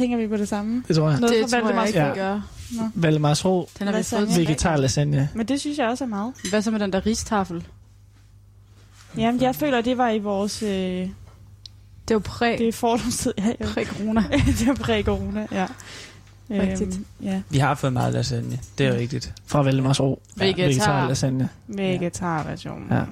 [0.00, 0.84] Tænker vi på det samme?
[0.88, 1.20] det tror jeg.
[1.20, 2.08] Noget Det tror jeg ikke, Ja.
[2.12, 2.40] vi gør.
[2.94, 4.36] Valdemars Ro, Den har vi fået.
[4.36, 5.28] vegetar lasagne.
[5.34, 6.32] Men det synes jeg også er meget.
[6.50, 7.64] Hvad så med den der ristafel?
[9.16, 10.62] Jamen, jeg føler, det var i vores...
[10.62, 11.08] Øh, Det
[12.10, 13.32] er jo præ, det er fordomstid.
[13.38, 13.66] Ja, ja.
[13.66, 14.22] præ-corona.
[14.58, 15.66] det var præ-corona, ja.
[16.50, 16.94] Rigtigt.
[16.94, 17.42] Øhm, ja.
[17.50, 18.58] vi har fået meget lasagne.
[18.78, 19.32] Det er rigtigt.
[19.46, 20.22] Fra Valdemars Ro.
[20.36, 20.56] Vegetar.
[20.66, 21.48] Vegetar lasagne.
[21.66, 22.86] Vegetarversion.
[22.90, 22.94] Ja.
[22.96, 23.04] Ja.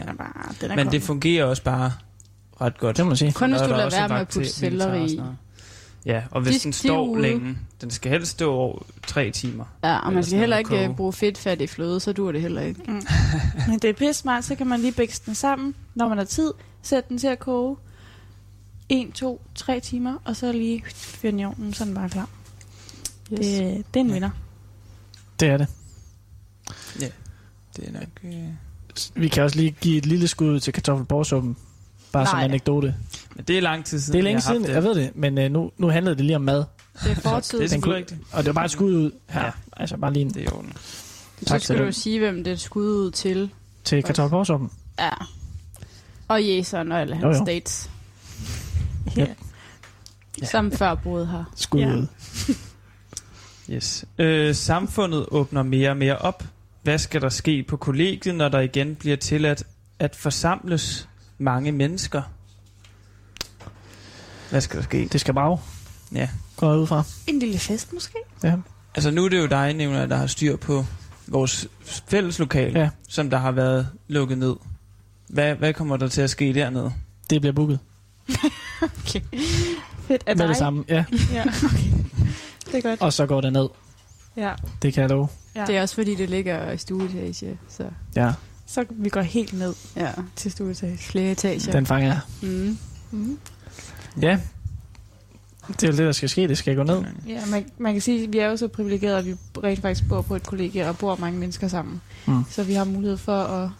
[0.00, 0.54] Den er bare...
[0.60, 0.92] Den er Men god.
[0.92, 1.92] det fungerer også bare
[2.60, 2.96] ret godt.
[2.96, 3.32] Det må man sige.
[3.32, 5.26] Kun hvis du der lader være med at putte selleri vegetar i.
[6.06, 7.22] Ja, og hvis De- den de er står ude.
[7.22, 9.64] længe, den skal helst stå over tre timer.
[9.84, 10.88] Ja, og man skal heller ikke koge.
[10.88, 12.80] øh, bruge fedtfattig fløde, så dur det heller ikke.
[13.68, 16.24] Men det er pisse smart, så kan man lige bækse den sammen, når man har
[16.24, 16.52] tid.
[16.82, 17.76] Sæt den til at koge.
[18.88, 22.08] 1, 2, 3 timer, og så lige fyre den i ovnen, så er den bare
[22.08, 22.28] klar.
[23.32, 23.38] Yes.
[23.38, 24.12] Det, det er en Ja.
[24.12, 24.30] vinder.
[25.40, 25.66] Det er det.
[27.76, 28.08] Det er nok...
[28.24, 28.32] Øh...
[29.14, 31.56] Vi kan også lige give et lille skud til kartoffelborsuppen.
[32.12, 32.44] Bare som Nej.
[32.44, 32.94] anekdote.
[33.34, 34.68] Men det er lang tid siden, Det er længe siden, det.
[34.68, 36.64] jeg ved det, men øh, nu, nu handlede det lige om mad.
[37.04, 37.58] Det er fortid.
[37.58, 38.20] Det er Den kunne- rigtigt.
[38.32, 39.40] Og det var bare et skud ud her.
[39.40, 39.46] Ja.
[39.46, 39.52] Ja.
[39.76, 40.62] Altså bare lige en, Det er jo
[41.38, 43.50] Så tak skal til du jo sige, hvem det er skud ud til.
[43.84, 44.70] til kartoffelborsuppen.
[44.98, 45.10] Ja.
[46.28, 47.44] Og Jason og alle Jo, hans jo.
[47.44, 47.90] dates.
[49.18, 49.28] Yep.
[50.42, 50.46] Ja.
[50.46, 51.44] Som før boede her.
[51.56, 51.94] Skud Ja.
[51.94, 52.06] ud.
[53.70, 54.04] Yes.
[54.18, 56.44] Øh, samfundet åbner mere og mere op.
[56.82, 59.64] Hvad skal der ske på kollegiet, når der igen bliver tilladt
[59.98, 61.08] at forsamles
[61.42, 62.22] mange mennesker?
[64.50, 65.08] Hvad skal der ske?
[65.12, 65.58] Det skal bare
[66.14, 66.28] Ja.
[66.56, 67.02] gå ud fra.
[67.26, 68.14] En lille fest måske?
[68.44, 68.54] Ja.
[68.94, 70.84] Altså nu er det jo dig, Nævner, der har styr på
[71.26, 72.90] vores fælles lokal, Ja.
[73.08, 74.56] som der har været lukket ned.
[75.28, 76.92] Hvad, hvad kommer der til at ske dernede?
[77.30, 77.78] Det bliver booket.
[80.08, 80.22] Fedt.
[80.26, 80.48] Er Med dig?
[80.48, 80.84] det samme.
[80.88, 81.04] Ja.
[81.32, 81.90] Ja, okay.
[82.66, 83.00] Det er godt.
[83.00, 83.68] Og så går det ned.
[84.36, 84.52] Ja.
[84.82, 85.28] Det kan jeg love.
[85.54, 85.64] ja.
[85.66, 87.58] Det er også fordi, det ligger i stueetage.
[87.68, 87.84] Så
[88.16, 88.32] Ja,
[88.72, 90.98] Så vi går helt ned ja, til stueetage.
[90.98, 91.72] flere etager.
[91.72, 92.20] den fanger jeg.
[92.42, 92.78] Mm.
[93.10, 93.38] Mm.
[94.22, 94.38] Ja.
[95.68, 96.48] Det er jo det, der skal ske.
[96.48, 97.04] Det skal gå ned.
[97.28, 100.08] Ja, man, man kan sige, at vi er jo så privilegerede, at vi rent faktisk
[100.08, 102.00] bor på et kollegie og bor mange mennesker sammen.
[102.26, 102.44] Mm.
[102.50, 103.70] Så vi har mulighed for at,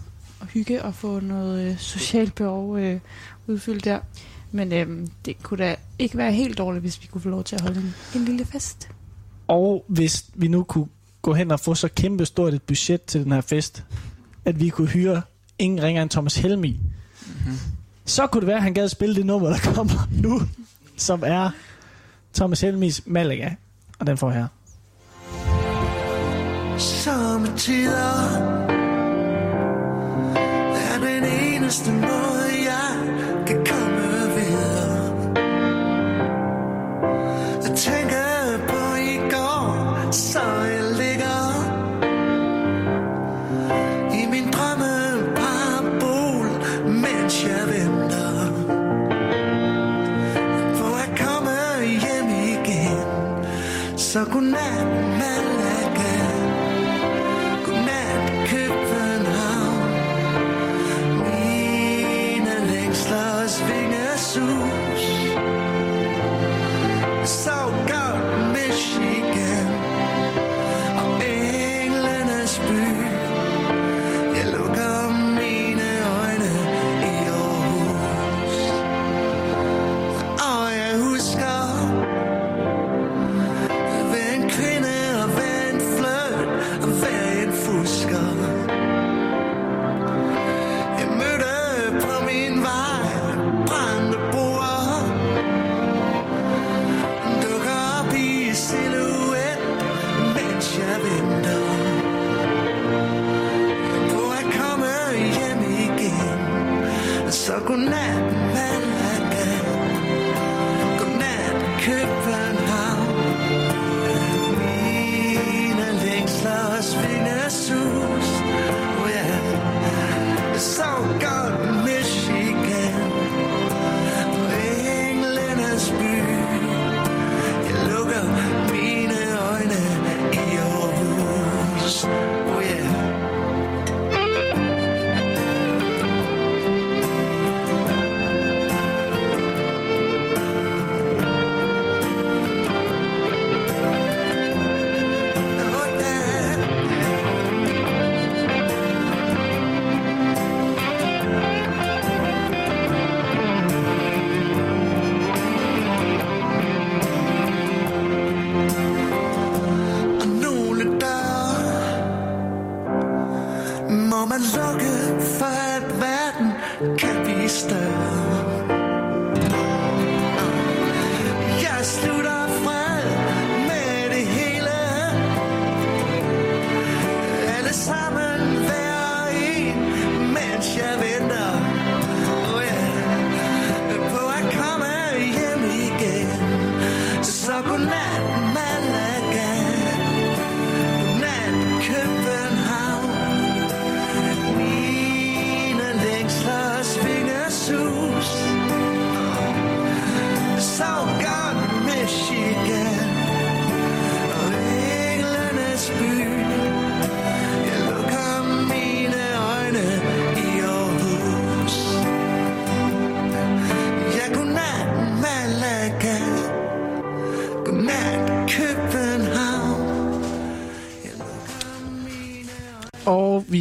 [0.41, 3.01] at hygge og få noget øh, socialt behov øh,
[3.47, 3.99] udfyldt der.
[4.51, 7.57] Men øhm, det kunne da ikke være helt dårligt, hvis vi kunne få lov til
[7.57, 8.89] at holde en, en lille fest.
[9.49, 10.87] Og hvis vi nu kunne
[11.23, 13.85] gå hen og få så kæmpe stort et budget til den her fest,
[14.45, 15.23] at vi kunne hyre
[15.59, 16.81] ingen ringer end Thomas Helmi,
[17.27, 17.59] Mm-hmm.
[18.05, 20.41] så kunne det være, at han gad spille det nummer, der kommer nu,
[20.97, 21.51] som er
[22.35, 23.51] Thomas Helmis Malaga.
[23.99, 24.47] Og den får jeg her.
[26.79, 28.23] Sommetider
[30.75, 33.82] er den eneste måde, jeg kan komme
[54.13, 54.87] Så godnat,
[55.21, 56.15] Malaga.
[57.65, 59.91] Godnat, København.
[61.19, 64.13] Mine længslers vingesus.
[64.37, 64.92] Så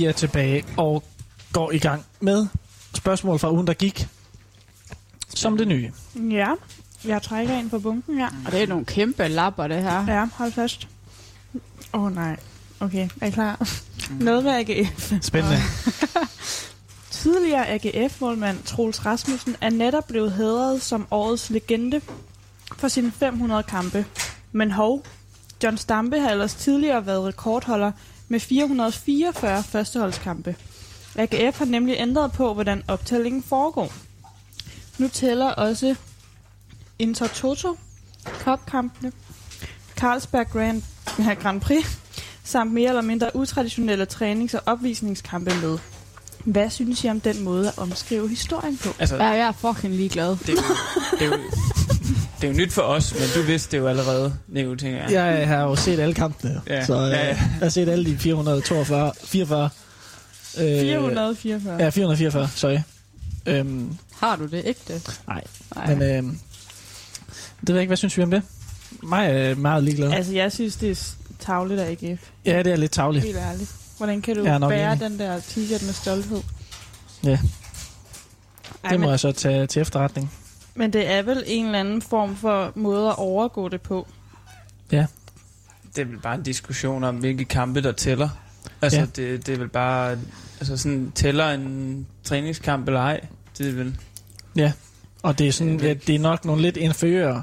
[0.02, 1.04] vi er tilbage og
[1.54, 2.48] går i gang med
[2.94, 4.08] spørgsmål fra ugen, der gik.
[5.36, 5.92] Som det nye.
[6.16, 6.54] Ja,
[7.06, 8.30] jeg trækker ind på bunken her.
[8.46, 10.06] Og det er nogle kæmpe lapper, det her.
[10.08, 10.88] Ja, hold fast.
[11.94, 12.38] Åh oh, nej.
[12.80, 13.68] Okay, er I klar?
[14.20, 15.14] Noget med AGF.
[15.22, 15.58] Spændende.
[17.12, 22.02] Tidligere AGF-målmand Troels Rasmussen er netop blevet hædret som årets legende
[22.78, 24.06] for sine 500 kampe.
[24.52, 25.06] Men hov,
[25.64, 27.92] John Stampe har ellers tidligere været rekordholder
[28.32, 30.56] med 444 førsteholdskampe.
[31.16, 33.94] AGF har nemlig ændret på, hvordan optællingen foregår.
[34.98, 35.96] Nu tæller også
[37.00, 37.78] Inter Toto,
[38.40, 39.12] Cup-kampene,
[39.96, 40.84] Carlsberg Grand,
[41.20, 41.86] ja, Grand Prix,
[42.44, 45.78] samt mere eller mindre utraditionelle trænings- og opvisningskampe med.
[46.46, 48.90] Hvad synes I om den måde at omskrive historien på?
[49.00, 50.30] Altså, Ja, jeg er fucking ligeglad.
[50.38, 50.62] det, er jo,
[51.20, 51.44] det, er jo,
[52.42, 55.12] det er jo nyt for os, men du vidste det jo allerede, Nico, tænker jeg.
[55.40, 56.86] Jeg har jo set alle kampene, Ja.
[56.86, 57.28] så øh, Ja, ja.
[57.28, 59.70] jeg har set alle de 442, 44.
[60.58, 61.74] Øh, 444.
[61.84, 62.78] Ja, 444, sorry.
[63.46, 65.02] Øhm, Har du det ægte?
[65.28, 65.44] nej,
[65.76, 65.96] Nej.
[65.96, 66.40] men øhm,
[67.60, 68.42] det ved jeg ikke, hvad synes vi om det?
[69.04, 70.12] Mig er meget ligeglad.
[70.12, 71.06] Altså, jeg synes, det er
[71.40, 72.22] tavligt af AGF.
[72.46, 73.26] Ja, det er lidt tavligt.
[73.26, 73.72] Helt ærligt.
[73.98, 75.00] Hvordan kan du bære enig.
[75.10, 76.42] den der t-shirt med stolthed?
[77.24, 77.30] Ja.
[77.30, 80.32] Ej, Det må men, jeg så tage til efterretning.
[80.76, 84.08] Men det er vel en eller anden form for måde at overgå det på.
[85.96, 88.30] Det er vel bare en diskussion om, hvilke kampe, der tæller.
[88.82, 89.06] Altså, Ja.
[89.18, 89.32] ja.
[89.32, 90.18] det, det er vel bare...
[90.60, 93.26] Altså, sådan, tæller en træningskamp eller ej?
[93.58, 93.98] Det er vel...
[95.24, 97.42] Og det er, sådan, Ja, ja, det- er nok nogle lidt inferiøre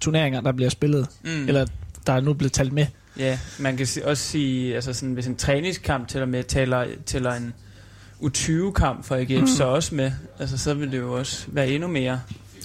[0.00, 1.08] turneringer, der bliver spillet.
[1.24, 1.48] Mm.
[1.48, 1.66] Eller
[2.06, 2.86] der er nu blevet talt med.
[3.18, 7.54] Ja, man kan også sige, altså sådan, hvis en træningskamp tæller med, tæller, tæller en
[8.22, 9.46] U20-kamp for AGF mm.
[9.46, 10.12] så også med.
[10.38, 12.20] Altså, så vil det jo også være endnu mere.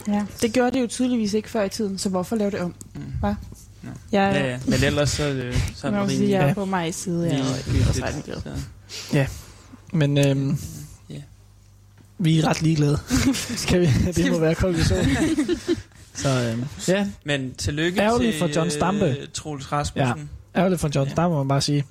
[0.07, 0.25] Ja.
[0.41, 2.75] Det gjorde det jo tydeligvis ikke før i tiden, så hvorfor lave det om?
[2.95, 3.01] Mm.
[3.19, 3.27] Hva?
[3.83, 3.89] Ja.
[4.11, 4.59] Jeg, Ja, ja.
[4.65, 6.31] Men ellers så er det jo sådan jeg må sige, rimelig...
[6.33, 6.53] jeg er Ja.
[6.53, 7.25] på mig side.
[7.29, 7.89] Jeg er ligegyldigt.
[7.89, 8.41] også ret ligeglad.
[8.89, 9.27] Så-
[9.93, 10.57] Men øhm,
[11.09, 11.21] Ja.
[12.17, 12.99] vi er ret ligeglade.
[13.65, 13.87] Skal vi?
[14.15, 15.09] Det må være konklusionen.
[16.13, 19.05] Så øhm, ja, Men tillykke Ærgerligt til for John Stampe.
[19.05, 20.29] øh, Troels Rasmussen.
[20.55, 21.13] ærgerligt for John Ja.
[21.13, 21.85] Stammer, må man bare sige.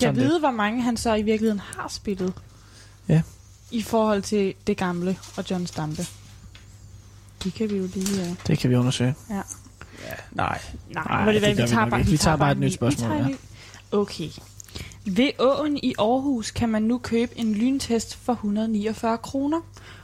[0.00, 2.32] Jeg ved, hvor mange han så i virkeligheden har spillet.
[3.10, 3.22] Ja.
[3.70, 6.06] I forhold til det gamle og John Stampe.
[7.44, 8.20] Det kan vi jo lige...
[8.20, 8.36] Uh...
[8.46, 9.14] Det kan vi undersøge.
[9.30, 9.42] Ja, nej.
[10.32, 12.10] Nej, Nej, må det det være, gør vi vi tager nok bare, ikke.
[12.10, 12.74] Vi tager bare et nyt ny.
[12.74, 13.36] spørgsmål, Vi ja.
[13.98, 14.28] Okay.
[15.04, 19.60] Ved åen i Aarhus kan man nu købe en lyntest for 149 kroner.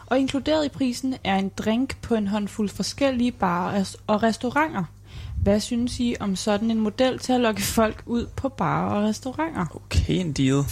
[0.06, 4.84] Og inkluderet i prisen er en drink på en håndfuld forskellige barer og restauranter.
[5.42, 9.02] Hvad synes I om sådan en model til at lokke folk ud på barer og
[9.08, 9.66] restauranter?
[9.74, 10.64] Okay, en deal.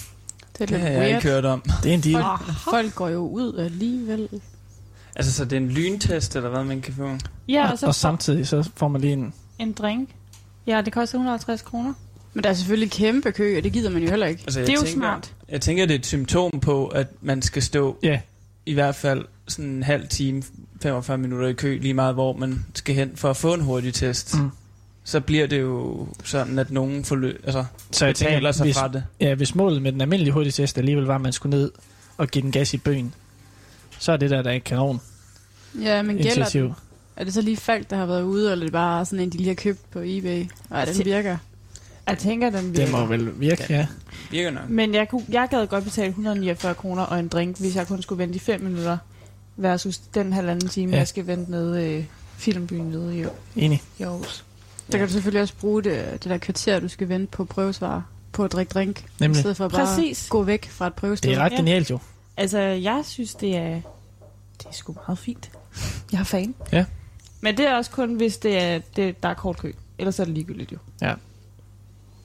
[0.59, 1.17] Det er Det lidt har jeg weird.
[1.17, 1.62] ikke hørt om.
[1.83, 2.23] Det er en deal.
[2.23, 4.29] Folk, folk går jo ud alligevel.
[5.17, 7.17] Altså, så det er en lyntest, eller hvad man kan få?
[7.49, 9.35] Ja, og, så og samtidig så får man lige en...
[9.59, 10.09] en drink.
[10.67, 11.93] Ja, det koster 150 kroner.
[12.35, 14.43] Men der er selvfølgelig kæmpe kø, og det gider man jo heller ikke.
[14.47, 15.33] Altså, Det er jo tænker, smart.
[15.49, 18.21] Jeg tænker, det er et symptom på, at man skal stå Ja,
[18.67, 20.43] i hvert fald sådan en halv time,
[20.83, 23.95] 45 minutter i kø, lige meget hvor man skal hen for at få en hurtig
[23.95, 24.38] test.
[24.38, 24.51] Mm.
[25.05, 28.77] Så bliver det jo sådan, at nogen forlø- altså, så jeg betaler tænker, sig hvis,
[28.79, 29.05] fra det.
[29.21, 31.73] ja, hvis målet med den almindelige hurtigtest alligevel var, at man skulle ned
[32.17, 33.14] og give den gas i bøen,
[33.99, 35.01] så er det der, der er kanon
[35.83, 36.62] Ja, men gælder initiativ.
[36.64, 36.75] den?
[37.17, 39.31] Er det så lige folk, der har været ude, eller er det bare sådan en,
[39.31, 40.45] de lige har købt på eBay?
[40.71, 41.37] Og den Til- virker?
[42.09, 42.93] Jeg tænker, den Det virker.
[42.93, 43.87] må vel virke, ja.
[44.31, 44.69] Virker nok.
[44.69, 48.03] Men jeg, kunne, jeg gad godt betale 149 kroner og en drink, hvis jeg kun
[48.03, 48.99] skulle vente i 5 minutter,
[49.57, 50.97] versus den halvanden time, Ja.
[50.97, 50.99] ja.
[51.01, 52.05] jeg skal vente nede i
[52.37, 53.25] filmbyen nede i,
[53.57, 53.83] Enig.
[53.99, 54.44] i Aarhus.
[54.92, 58.05] Der kan du selvfølgelig også bruge det, det der kvarter, du skal vente på prøvesvar
[58.33, 59.05] på at drikke drink.
[59.20, 59.38] Nemlig.
[59.38, 60.27] I stedet for bare Præcis.
[60.27, 61.31] at gå væk fra et prøvested.
[61.31, 61.57] Det er ret Ja.
[61.57, 61.99] genialt jo.
[62.37, 63.81] Altså, jeg synes, det er,
[64.59, 65.51] det er sgu meget fint.
[66.12, 66.55] Jeg er fan.
[66.73, 66.85] Ja.
[67.40, 69.73] Men det er også kun, hvis det er, det, der er kort kø.
[69.99, 70.79] Ellers er det ligegyldigt jo.
[71.03, 71.14] Ja.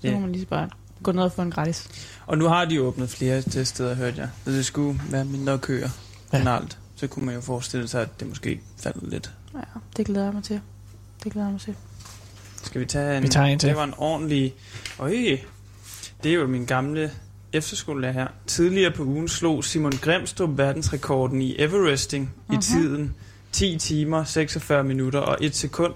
[0.02, 0.14] Så Ja.
[0.14, 0.70] må man lige bare
[1.04, 1.90] gå ned og få en gratis.
[2.26, 4.30] Og nu har de åbnet flere steder, hørte jeg.
[4.46, 5.90] Så det skulle være mindre køer
[6.32, 6.78] generelt.
[6.96, 9.32] Så kunne man jo forestille sig, at det måske faldt lidt.
[9.54, 9.60] Ja,
[9.98, 10.62] det glæder jeg mig til.
[11.24, 11.76] Det glæder jeg mig til.
[12.64, 13.24] Skal vi tage en?
[13.24, 13.70] Vi tager en til.
[13.70, 14.56] Det var en ordentlig...
[15.00, 15.38] Øj,
[16.24, 17.12] det er jo min gamle
[17.54, 18.28] efterskolelærer her.
[18.48, 22.62] Tidligere på ugen slog Simon Grimstrup verdensrekorden i Everesting i Aha.
[22.62, 23.16] tiden
[23.52, 25.94] 10 timer, 46 minutter og 1 sekund.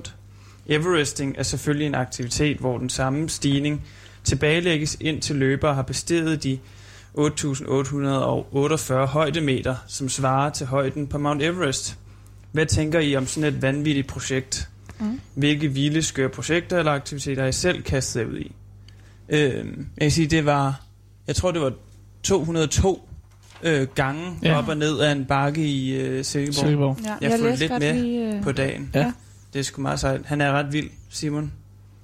[0.67, 3.85] Everesting er selvfølgelig en aktivitet, hvor den samme stigning
[4.23, 6.59] tilbagelægges ind til løbere har besteget de
[7.17, 11.97] 8.848 højdemeter, som svarer til højden på Mount Everest.
[12.51, 14.69] Hvad tænker I om sådan et vanvittigt projekt?
[14.99, 15.19] Mm.
[15.35, 18.51] Hvilke vilde, skøre projekter eller aktiviteter I selv kastet jer ud i?
[19.29, 20.81] Øh, jeg kan sige, det var,
[21.27, 21.73] jeg tror det var
[22.23, 23.09] 202
[23.63, 24.49] øh, gange Ja.
[24.49, 24.57] ja.
[24.57, 26.97] op og ned af en bakke i øh, Silkeborg Silkeborg.
[27.05, 28.91] Ja, Jeg fulgte læste lidt med lige, øh, på dagen.
[28.93, 29.11] Ja.
[29.53, 30.21] Det er sgu meget sejt.
[30.25, 31.51] Han er ret vild, Simon.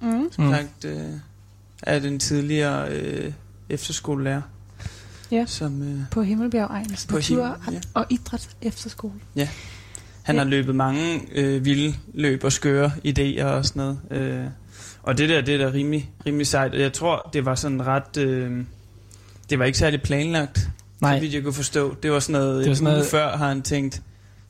[0.00, 0.32] Mm.
[0.32, 0.50] Som Mm.
[0.52, 1.00] sagt, øh,
[1.82, 3.32] er den tidligere øh,
[3.68, 4.42] efterskolelærer.
[5.30, 5.44] Ja.
[5.46, 7.80] Som, øh, På Himmelbjerg Egens På Natur Himmel- ja.
[7.94, 9.14] og Idræt Efterskole.
[10.30, 10.42] Han Ja.
[10.42, 13.98] har løbet mange øh, vilde løb og skøre idéer og sådan noget.
[14.10, 14.44] Øh,
[15.02, 16.74] og det der, det er da rimelig, rimelig sejt.
[16.74, 18.16] Og jeg tror, det var sådan ret...
[18.16, 18.64] Øh,
[19.50, 20.68] det var ikke særlig planlagt,
[21.00, 21.94] Nej, så vidt jeg kunne forstå.
[22.02, 24.02] Det var sådan noget, Det var sådan noget- før har han tænkt,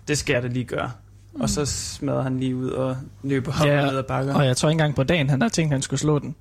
[0.08, 0.90] det skal jeg da lige gøre.
[1.34, 1.40] Mm.
[1.40, 4.34] Og så smadrer han lige ud og løber op Ja, og ned ad bakker.
[4.34, 6.34] og jeg tror ikke engang på dagen, han har tænkt, at han skulle slå den.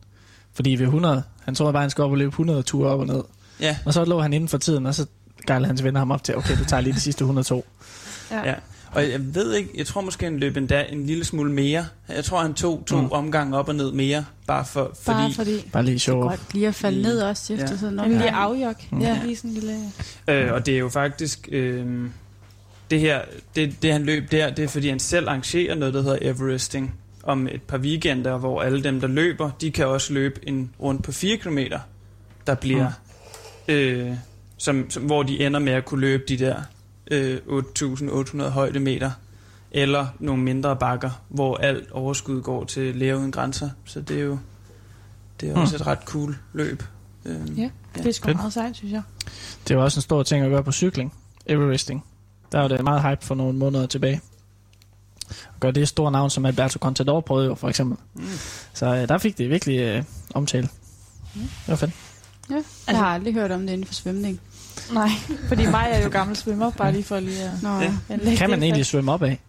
[0.54, 3.08] Fordi ved 100, han tror bare, han skulle op og løbe 100 ture op og
[3.08, 3.23] ned.
[3.62, 5.06] Ja, Og så lå han inden for tiden, og så
[5.47, 7.65] gejlede hans venner ham op til, okay, du tager lige de sidste 102.
[8.32, 8.54] Ja.
[8.91, 11.86] Og jeg ved ikke, jeg tror måske, han løb endda en lille smule mere.
[12.10, 13.04] Jeg tror, han tog to Mm.
[13.04, 13.12] mm.
[13.12, 15.15] omgange op og ned mere, bare for, fordi...
[15.17, 15.69] Bare fordi...
[15.73, 16.21] Bare lige show.
[16.21, 17.78] Godt lige at falde Lige- ned også efter Ja.
[17.78, 17.95] sådan Ja.
[17.95, 18.12] noget.
[18.12, 18.75] Lige afjok.
[18.91, 19.02] Mm.
[19.02, 19.19] Ja.
[19.23, 19.78] Lige sådan en lille...
[20.28, 21.49] Øh, og det er jo faktisk...
[21.52, 21.86] Øh,
[22.91, 23.21] det her,
[23.56, 26.95] det, det han løb der, det er fordi han selv arrangerer noget, der hedder Everesting
[27.23, 31.04] om et par weekender, hvor alle dem, der løber, de kan også løbe en rundt
[31.04, 31.58] på 4 km,
[32.47, 32.91] der bliver...
[33.67, 34.10] Øh,
[34.58, 36.56] som, som, hvor de ender med at kunne løbe de der
[37.10, 39.12] øh, 8.800 højdemeter,
[39.72, 43.69] eller nogle mindre bakker, hvor alt overskud går til Læger Uden Grænser.
[43.86, 44.38] Så det er jo
[45.39, 45.62] det er Hmm.
[45.62, 46.84] også et ret cool løb.
[47.26, 47.69] Øh, Ja.
[47.95, 48.38] Det er sgu Fedt.
[48.38, 49.02] meget sejt, synes jeg.
[49.67, 51.13] Det var også en stor ting at gøre på cykling.
[51.45, 52.06] Everesting.
[52.52, 54.22] Der var det meget hype for nogle måneder tilbage.
[55.30, 57.98] At gøre det store navn, som Alberto Contador prøvede jo, for eksempel.
[58.13, 58.24] Mm.
[58.74, 60.69] Så øh, der fik det virkelig øh, omtale.
[61.36, 61.41] Mm.
[61.41, 61.91] Det var fedt.
[62.50, 62.62] Ja.
[62.88, 64.39] Jeg har aldrig hørt om det inden for svømning.
[64.93, 65.10] Nej,
[65.47, 67.52] fordi mig er jo gammel svømmer, bare lige for lige at...
[67.63, 67.93] Nå, Ja.
[68.10, 68.36] ja.
[68.36, 69.39] Kan man egentlig svømme op af?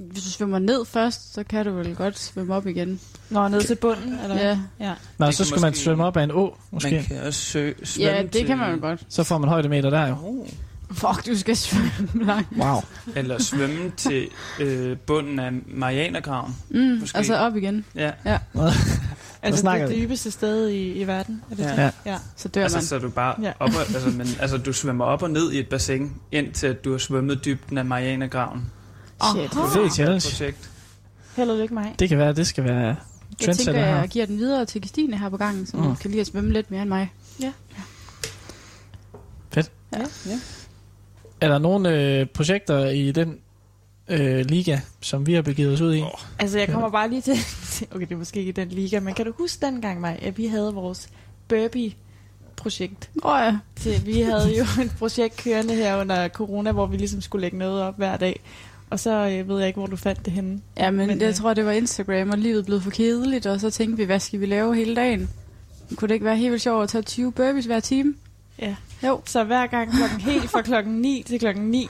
[0.00, 3.00] Hvis du svømmer ned først, så kan du vel godt svømme op igen.
[3.30, 4.36] Nå, ned til bunden, eller?
[4.36, 4.92] Ja, ja.
[5.18, 7.04] Nå, Det så skal man svømme op af en å, Man måske.
[7.08, 9.04] kan også sø, svømme ja det til, kan man jo godt.
[9.08, 10.16] Så får man højdemeter der jo.
[10.22, 10.46] Oh.
[10.92, 12.48] Fuck, du skal svømme langt.
[12.58, 12.80] Wow.
[13.14, 14.28] Eller svømme til
[14.60, 16.56] øh, bunden af Marianergraven.
[16.70, 17.18] Mm, Måske.
[17.18, 18.10] altså op igen, Ja.
[19.46, 20.00] Altså snakker det vi.
[20.02, 21.42] dybeste sted i, i verden.
[21.50, 21.70] Er det Ja.
[21.70, 21.76] det?
[21.78, 21.90] Ja.
[22.06, 22.18] ja.
[22.36, 22.84] så dør Altså, man.
[22.84, 23.46] så er du bare Ja.
[23.46, 23.52] ja.
[23.60, 26.84] op og, altså, men, altså, du svømmer op og ned i et bassin, indtil at
[26.84, 28.70] du har svømmet dybden af Marianergraven.
[29.34, 29.52] Shit.
[29.56, 29.66] Aha.
[29.82, 30.28] Fed challenge.
[30.30, 30.70] Projekt.
[31.36, 31.94] Held og lykke mig.
[31.98, 32.96] Det kan være, det skal være Jeg
[33.46, 33.98] trendsetter tænker, her.
[34.00, 35.86] jeg giver den videre til Christine her på gangen, som Mm.
[35.86, 35.96] mm.
[35.96, 37.12] kan lide at svømme lidt mere end mig.
[41.40, 43.38] Er der nogle øh, projekter i den
[44.08, 46.02] øh, liga, som vi har begivet os ud i?
[46.38, 47.34] Altså, jeg kommer bare lige til...
[47.90, 50.46] Okay, det er måske ikke den liga, men kan du huske dengang, mig, at vi
[50.46, 51.08] havde vores
[51.48, 53.10] Burpee-projekt?
[53.24, 53.58] Åh oh, ja.
[53.76, 57.58] Til, vi havde jo et projekt kørende her under corona, hvor vi ligesom skulle lægge
[57.58, 58.40] noget op hver dag.
[58.90, 60.60] Og så øh, ved jeg ikke, hvor du fandt det henne.
[60.76, 63.46] Ja, men, Men, men jeg øh, tror, det var Instagram, og livet blev for kedeligt,
[63.46, 65.30] og så tænkte vi, hvad skal vi lave hele dagen?
[65.96, 68.14] Kunne det ikke være helt vildt sjovt at tage 20 burpees hver time?
[68.58, 68.76] Ja.
[69.04, 69.20] Jo.
[69.24, 71.88] Så hver gang klokken helt fra klokken 9 til klokken 9,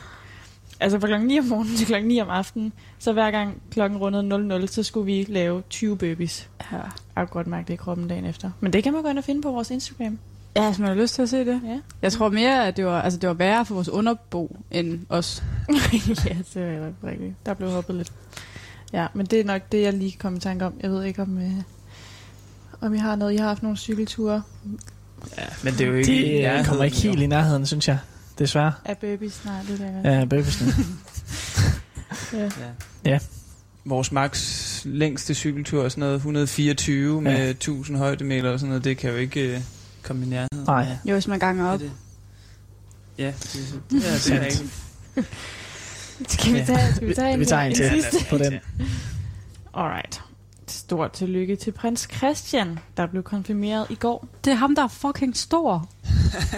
[0.81, 3.99] altså fra klokken 9 om morgenen til klokken 9 om aftenen, så hver gang klokken
[3.99, 6.49] rundede 00, så skulle vi lave 20 burpees.
[6.73, 6.77] Ja.
[6.77, 6.83] Jeg
[7.17, 8.51] kunne godt mærke det i kroppen dagen efter.
[8.61, 10.19] Men det kan man gå ind og finde på vores Instagram.
[10.57, 11.61] Ja, hvis man har lyst til at se det.
[11.65, 11.81] Ja.
[12.03, 15.43] Jeg tror mere, at det var, altså, det var værre for vores underbo end os.
[15.69, 17.35] ja, det er nok rigtigt.
[17.47, 18.13] Der blev hoppet lidt.
[18.93, 20.75] Ja, men det er nok det, jeg lige komme i tanke om.
[20.83, 21.51] Jeg ved ikke, om, øh,
[22.81, 23.33] om I har noget.
[23.33, 24.43] I har haft nogle cykelture
[25.39, 27.23] Ja, men det er jo ikke Det nærheden, kommer ikke helt jo.
[27.23, 27.99] i nærheden, synes jeg.
[28.39, 28.73] Desværre.
[28.85, 29.45] af burpees.
[29.45, 30.73] Nej, det er det, Ja, babysene.
[32.33, 32.43] ja.
[32.43, 32.51] Ja.
[33.05, 33.19] Ja.
[33.85, 37.51] Vores max længste cykeltur er sådan noget 124 med Ja.
[37.51, 38.85] 1000 højdemeter og sådan noget.
[38.85, 39.61] Det kan jo ikke øh,
[40.03, 40.65] komme i nærheden.
[40.67, 40.87] Nej.
[41.05, 41.75] Jo, hvis man ganger op.
[41.75, 41.93] Er det?
[43.19, 44.43] Ja, det, det, det er Sandt.
[44.45, 44.73] rigtigt.
[46.29, 46.65] Skal vi Ja.
[46.65, 48.27] tage, skal vi tage en, Vi tager en til sidste?
[48.31, 48.55] på den.
[49.75, 50.21] Alright.
[50.77, 54.27] Stort tillykke til prins Christian, der blev konfirmeret i går.
[54.45, 55.89] Det er ham, der er fucking stor.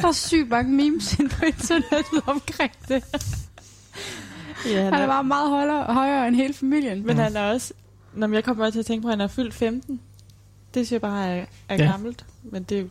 [0.02, 3.04] Der er sygt mange memes inde på internettet omkring det.
[4.66, 6.98] Ja, Han er bare meget højere, højere end hele familien.
[7.06, 7.22] Men Mhm.
[7.22, 7.72] han er også...
[8.14, 10.00] Når jeg kommer bare til at tænke på, at han er fyldt 15.
[10.74, 11.84] Det synes jeg bare er, er Ja.
[11.84, 11.90] ja.
[11.90, 12.24] gammelt.
[12.42, 12.84] men det er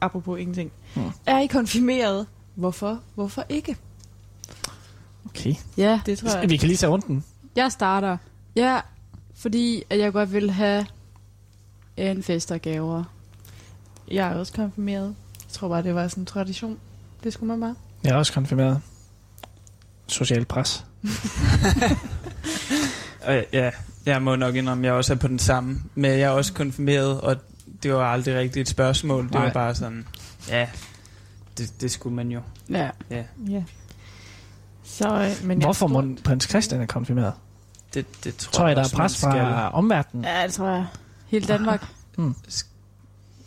[0.00, 0.72] apropos ingenting.
[0.94, 1.10] Hmm.
[1.26, 2.26] Er I konfirmeret?
[2.54, 3.00] Hvorfor?
[3.14, 3.76] Hvorfor ikke?
[5.26, 5.54] Okay.
[5.76, 6.50] Ja, Det tror jeg.
[6.50, 7.24] Vi kan lige tage runden.
[7.56, 8.16] jeg starter.
[8.56, 8.80] Ja,
[9.44, 10.86] fordi at jeg godt vil have
[11.96, 13.04] en fest og gaver.
[14.10, 15.14] Jeg er også konfirmeret.
[15.40, 16.78] Jeg tror bare, det var sådan en tradition.
[17.24, 17.74] Det skulle man bare.
[18.04, 18.80] Jeg er også konfirmeret.
[20.06, 20.84] Social pres.
[23.26, 23.70] Og ja,
[24.06, 25.80] jeg må nok indrømme, at jeg også er på den samme.
[25.94, 27.36] Men jeg er også konfirmeret, og
[27.82, 29.24] det var aldrig rigtigt et spørgsmål.
[29.24, 29.44] Det Nej.
[29.44, 30.06] var bare sådan,
[30.48, 30.68] ja,
[31.58, 32.40] det, det skulle man jo.
[32.70, 32.90] Ja.
[33.10, 33.62] Ja, Ja.
[34.84, 37.32] Så, øh, men Hvorfor må prins Christian er konfirmeret?
[37.94, 40.24] Det, det tror, Tror jeg, der er pres fra omverdenen?
[40.24, 40.86] Ja, det tror jeg.
[41.26, 41.86] Hele Danmark.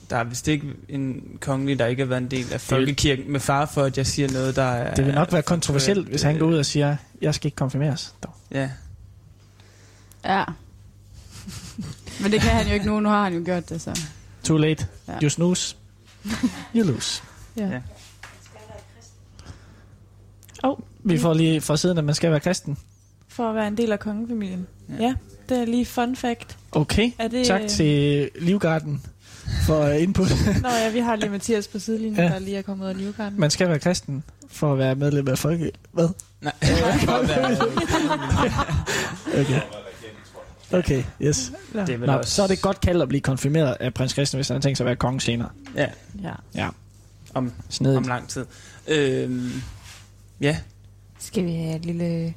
[0.10, 3.39] Der er vist ikke en kongelig, der ikke har været en del af folkekirken, med
[3.39, 4.93] far for, at jeg siger noget, der er...
[4.95, 6.12] Det vil nok være kontroversielt, forkert.
[6.12, 8.16] hvis han går ud og siger, jeg skal ikke konfirmeres.
[8.24, 8.34] Dog.
[8.52, 8.70] Ja,
[10.26, 10.43] Ja.
[12.22, 13.00] Men det kan han jo ikke nu.
[13.00, 14.00] Nu har han jo gjort det, så.
[14.43, 14.88] Too late.
[15.08, 15.14] Ja.
[15.24, 15.76] You snooze.
[16.76, 17.24] You lose.
[17.58, 17.68] Ja.
[17.68, 17.82] Ja.
[20.64, 22.78] Oh, Vi får lige fra siden, at man skal være kristen.
[23.38, 24.68] For at være en del af kongefamilien.
[24.90, 25.04] Ja.
[25.04, 25.14] Ja,
[25.50, 26.58] det er lige fun fact.
[26.72, 27.12] Okay.
[27.20, 29.02] Er det, Tak øh, til Livgarden
[29.66, 30.28] for input.
[30.62, 32.24] Nå ja, vi har lige Mathias på sidelinjen, Ja.
[32.34, 33.40] der lige er kommet af Livgarden.
[33.40, 35.72] Man skal være kristen for at være medlem af folke...
[35.92, 36.10] Hvad?
[36.42, 36.54] nej.
[39.40, 39.62] Okay.
[40.74, 41.52] Okay, yes.
[41.74, 42.32] Det er Nå, også...
[42.36, 44.78] så er det godt kaldt at blive konfirmeret af prins Christian, hvis han har tænkt
[44.78, 45.50] sig at være konge senere.
[45.76, 45.88] Ja,
[46.24, 46.32] Ja.
[46.56, 46.70] Ja.
[47.34, 47.98] om, Snedigt.
[47.98, 48.46] om lang tid.
[48.88, 49.52] Øhm,
[50.42, 50.58] ja,
[51.20, 52.34] Skal vi have et lille...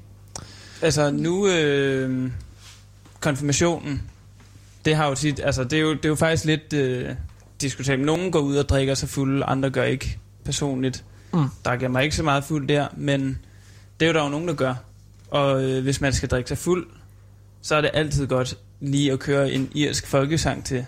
[0.83, 1.49] altså nu...
[1.49, 2.31] Øh,
[3.21, 4.03] konfirmationen,
[4.85, 5.41] det har jo tit...
[5.45, 7.09] Altså, det er jo, det er jo faktisk lidt øh,
[7.61, 8.07] diskutabelt.
[8.07, 11.05] Nogen går ud og drikker sig fuld, andre gør ikke personligt.
[11.33, 11.45] Mm.
[11.65, 13.39] Der giver mig ikke så meget fuld der, men
[14.01, 14.75] det er jo der jo nogen, der gør.
[15.31, 16.87] Og øh, hvis man skal drikke sig fuld,
[17.63, 20.85] så er det altid godt lige at køre en irsk folkesang til.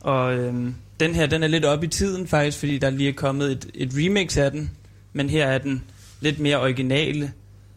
[0.00, 0.54] Og øh,
[1.00, 3.70] den her, den er lidt op i tiden faktisk, fordi der lige er kommet et,
[3.74, 4.70] et remix af den.
[5.12, 5.84] Men her er den
[6.20, 7.32] lidt mere originale.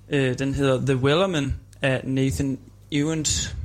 [0.09, 2.59] Øh, den hedder The Wellerman af Nathan
[2.91, 3.55] Evans.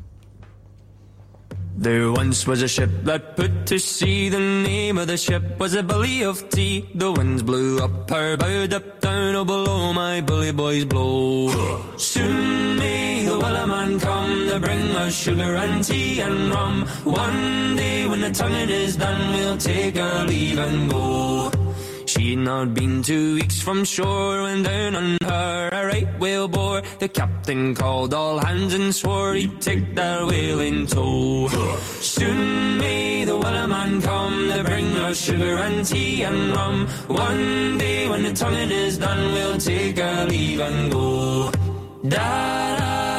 [1.82, 4.28] There once was a ship that put to sea.
[4.28, 6.84] The name of the ship was a Billy of Tea.
[6.94, 11.48] The winds blew up her bow, up down, oh below my bully boys blow.
[11.96, 16.86] Soon may the Wellerman come to bring us sugar and tea and rum.
[17.04, 21.59] One day when the tonguing is done, we'll take our leave and go.
[22.30, 26.80] She'd not been two weeks from shore when down on her a right whale bore.
[27.00, 31.48] The captain called all hands and swore he'd take that whale in tow.
[31.98, 36.86] Soon may the Wellerman come to bring us sugar and tea and rum.
[37.08, 41.50] One day when the tonguing is done, we'll take our leave and go.
[42.06, 43.09] Da da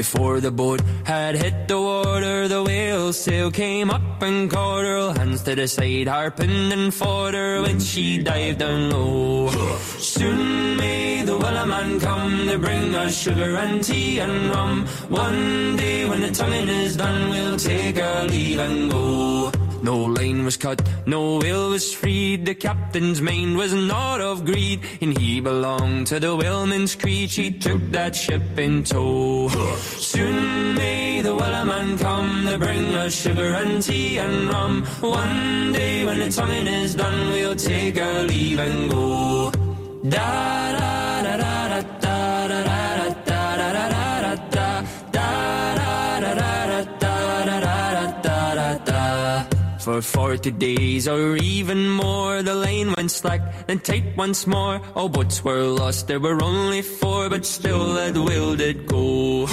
[0.00, 5.12] before the boat had hit the water, the whale sail came up and caught her.
[5.12, 9.50] Hands to the side, harping and fought her when she dived down low.
[9.98, 14.86] Soon may the Wellerman come to bring us sugar and tea and rum.
[15.10, 19.59] One day when the tonguing is done, we'll take our leave and go.
[19.82, 22.44] No line was cut, no whale was freed.
[22.46, 27.30] The captain's mind was not of greed, and he belonged to the whaleman's creed.
[27.30, 29.48] She took that ship in tow.
[29.48, 34.84] Soon may the Wellerman come to bring us sugar and tea and rum.
[35.00, 39.50] One day when the tonguing is done, we'll take our leave and go.
[40.08, 41.09] Da da
[49.80, 54.80] For forty days or even more, the lane went slack and tight once more.
[54.94, 59.46] All boats were lost, there were only four, but still that will did go.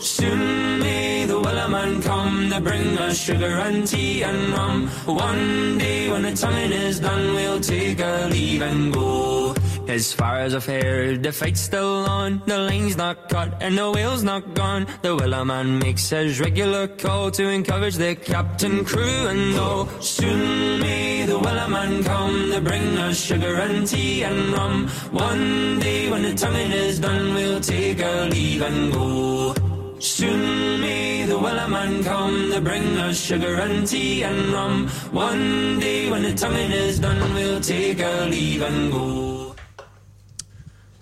[0.00, 4.88] Soon may the Wellerman come to bring us sugar and tea and rum.
[5.04, 9.54] One day when the tonguing is done, we'll take our leave and go.
[9.86, 12.40] As far as I've heard, the fight's still on.
[12.46, 14.86] The lane's not cut and the whale's not gone.
[15.02, 19.86] The Wellerman makes his regular call to encourage the captain, crew, and all.
[20.00, 24.88] Soon may the Wellerman come to bring us sugar and tea and rum.
[25.12, 29.54] One day when the tonguing is done, we'll take our leave and go.
[29.98, 34.88] Soon may the Wellerman come to bring us sugar and tea and rum.
[35.12, 39.43] One day when the tonguing is done, we'll take our leave and go.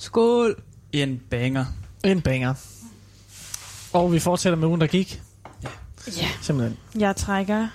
[0.03, 0.63] Skål.
[0.93, 1.65] En banger.
[2.05, 2.55] En banger.
[3.93, 5.23] Og vi fortsætter med ugen, der gik.
[6.07, 6.29] Ja.
[6.41, 6.79] Simpelthen.
[6.99, 7.69] Jeg trækker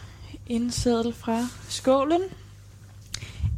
[0.48, 2.22] en seddel fra skålen.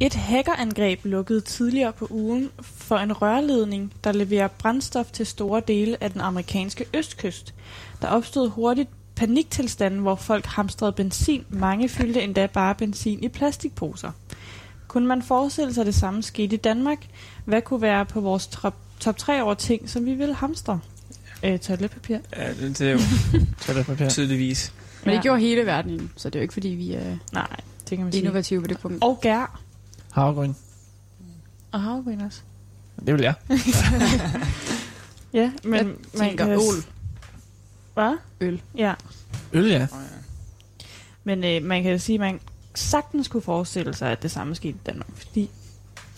[0.00, 6.02] Et hackerangreb lukkede tidligere på ugen for en rørledning, der leverer brændstof til store dele
[6.02, 7.54] af den amerikanske østkyst.
[8.02, 11.44] Der opstod hurtigt paniktilstanden, hvor folk hamstrede benzin.
[11.48, 14.12] Mange fyldte endda bare benzin i plastikposer.
[14.90, 16.98] Kunne man forestille sig, at det samme skete i Danmark?
[17.44, 20.80] Hvad kunne være på vores top, top 3 over ting, som vi vil hamstre?
[21.44, 22.18] Øh, toiletpapir.
[22.36, 22.98] Ja, det, det er jo
[23.66, 24.08] Toiletpapir.
[24.08, 24.72] tydeligvis.
[25.04, 27.46] Men det gjorde hele verden, så det er jo ikke, fordi vi er Nej,
[27.90, 28.22] det kan man sige.
[28.22, 29.04] innovative på det punkt.
[29.04, 29.60] Og gær.
[30.12, 30.52] Havregryn.
[31.72, 32.40] Og havregryn også.
[33.06, 33.34] Det vil jeg.
[35.32, 36.56] Ja, men Jeg man tænker kan...
[36.56, 36.84] ål.
[37.94, 38.16] Hvad?
[38.40, 38.62] Øl.
[38.76, 38.94] Ja,
[39.52, 39.86] Øl, ja.
[41.24, 42.40] men øh, man kan sige, at man
[42.80, 45.08] sagtens kunne forestille sig, at det samme skete i Danmark.
[45.16, 45.50] Fordi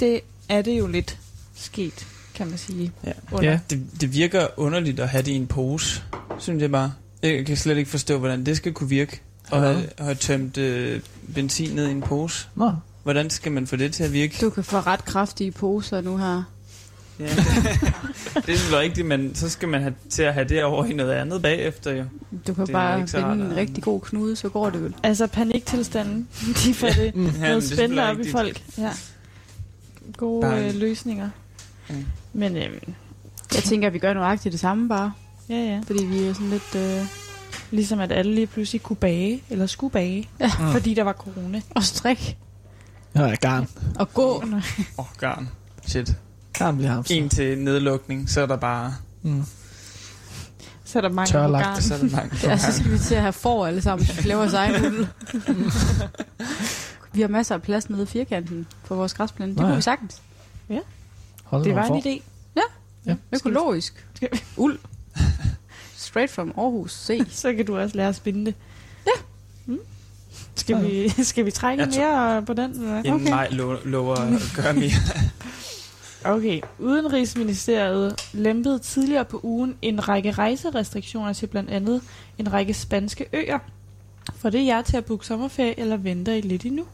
[0.00, 1.18] det er det jo lidt
[1.54, 2.92] sket, kan man sige.
[3.04, 3.12] Ja.
[3.32, 3.50] Under.
[3.50, 3.60] Ja.
[3.70, 6.02] Det, det virker underligt at have det i en pose,
[6.38, 6.92] synes jeg bare.
[7.22, 9.20] Jeg kan slet ikke forstå, hvordan det skal kunne virke.
[9.50, 9.72] Og Ja.
[9.72, 11.00] have, have tømt øh,
[11.34, 12.48] benzin ned i en pose.
[12.54, 12.72] Nå.
[13.02, 14.36] Hvordan skal man få det til at virke?
[14.40, 16.42] Du kan få ret kraftige poser nu her.
[17.18, 17.24] Ja.
[18.46, 20.92] det er vel rigtigt, men så skal man have, til at have det over i
[20.92, 22.04] noget andet bagefter jo.
[22.46, 24.94] Du kan Det bare finde rart, en rigtig god knude, så går det vel.
[25.02, 26.28] Altså paniktilstanden,
[26.64, 28.62] de får det Ja, men det er noget spændende op i folk.
[28.78, 28.90] Ja.
[30.16, 31.30] Gode Bare- øh, løsninger.
[31.90, 32.04] Mm.
[32.32, 32.92] Men øhm,
[33.54, 35.12] Jeg tænker, at vi gør nøjagtigt det samme bare.
[35.48, 35.80] ja, ja.
[35.86, 36.74] Fordi vi er sådan lidt...
[36.76, 37.06] Øh,
[37.70, 40.50] Ligesom at alle lige pludselig kunne bage, eller skulle bage, Ja.
[40.60, 40.72] Mm.
[40.72, 41.60] fordi der var corona.
[41.70, 42.36] og strik.
[43.14, 43.68] Ja, ja, garn.
[43.96, 44.42] Og gå.
[44.42, 44.52] Åh,
[44.96, 45.48] oh, garn.
[45.86, 46.14] Shit.
[46.59, 47.16] Garn bliver hamstret.
[47.18, 48.94] En til nedlukning, så er der bare...
[49.22, 49.44] Mm.
[50.84, 51.64] Så er der mange på Tørlagt.
[51.64, 51.82] garn.
[51.82, 54.22] Så er der mange Ja, så skal vi til at have får alle sammen, så
[54.22, 54.74] vi laver os egen
[57.14, 59.50] vi har masser af plads nede i firkanten på vores græsplæne.
[59.50, 59.76] Det Nå kunne ja.
[59.76, 60.22] vi sagtens.
[61.44, 61.94] Hold Det var for.
[61.94, 62.22] en idé.
[63.07, 63.14] Ja.
[63.32, 64.07] Økologisk.
[64.14, 64.78] Skal Uld.
[65.96, 66.92] Straight from Aarhus.
[66.92, 67.24] Se.
[67.30, 68.55] Så kan du også lære at spinde det.
[69.07, 69.12] Ja.
[69.66, 69.78] Mm.
[70.55, 72.70] Skal, vi, skal vi trække mere på den?
[72.82, 73.30] Eller?
[73.30, 74.90] maj lo- lover at gøre mere.
[76.24, 76.60] Okay.
[76.78, 82.02] Udenrigsministeriet lempede tidligere på ugen en række rejserestriktioner til blandt andet
[82.38, 83.58] en række spanske øer.
[84.36, 86.84] For det er jer til at booke sommerferie, eller venter I lidt endnu?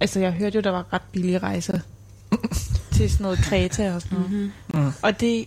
[0.00, 1.78] Altså, jeg hørte jo, der var ret billige rejser
[2.92, 4.32] til sådan noget Kreta og sådan noget.
[4.32, 4.80] Mm-hmm.
[4.80, 4.92] Mm.
[5.02, 5.46] Og det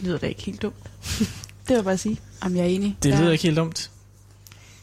[0.00, 0.90] lyder da ikke helt dumt.
[1.68, 2.20] det jeg bare sige.
[2.44, 2.96] Jamen, jeg er enig.
[3.02, 3.90] Det lyder ikke helt dumt.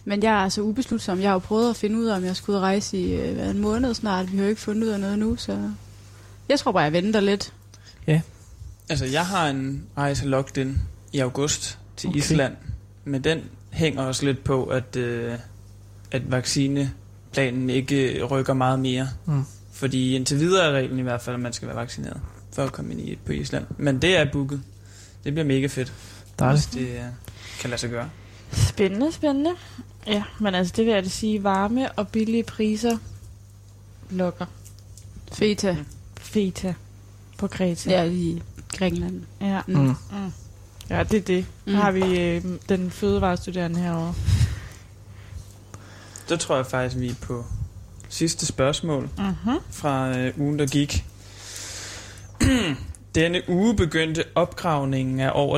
[0.06, 1.20] Men jeg er altså ubeslutsom.
[1.20, 3.52] Jeg har jo prøvet at finde ud af, om jeg skulle rejse i øh, hvad,
[3.52, 4.32] en måned snart.
[4.32, 5.72] Vi har jo ikke fundet ud af noget nu, så...
[6.50, 7.54] Jeg tror bare, jeg venter lidt.
[8.90, 10.82] Altså, jeg har en rejse locked in
[11.14, 12.18] i august til okay.
[12.18, 12.56] Island.
[13.06, 13.42] Men den
[13.72, 15.34] hænger også lidt på, at, øh,
[16.12, 19.10] at vaccineplanen ikke rykker meget mere.
[19.26, 19.44] Mm.
[19.72, 22.22] Fordi indtil videre er reglen i hvert fald, at man skal være vaccineret
[22.54, 23.66] for at komme ind i, på Island.
[23.78, 24.62] Men det er booket.
[25.24, 25.94] Det bliver mega fedt,
[26.40, 26.74] Dejligt.
[26.74, 27.02] hvis det øh,
[27.60, 28.10] kan lade sig gøre.
[28.52, 29.52] Spændende, spændende.
[30.08, 32.98] Ja, men altså det vil jeg da sige, varme og billige priser
[34.10, 34.46] lokker
[35.34, 35.78] Feta.
[36.20, 36.74] feta
[37.38, 37.90] på Kreta.
[37.92, 38.42] Ja, i
[38.78, 39.22] Grækenland.
[39.42, 39.62] ja.
[39.68, 39.74] Mm.
[39.80, 39.88] Mm.
[40.12, 40.32] Mm.
[40.90, 41.46] Ja, det er det.
[41.66, 41.72] Mm.
[41.72, 41.78] Mm.
[41.78, 44.14] har vi øh, den fødevarestuderende herovre.
[46.28, 47.46] Så tror jeg faktisk, vi er på
[48.10, 49.58] sidste spørgsmål Mm-hmm.
[49.72, 51.06] fra øh, ugen, der gik.
[53.16, 55.58] Denne uge begyndte opgravningen af over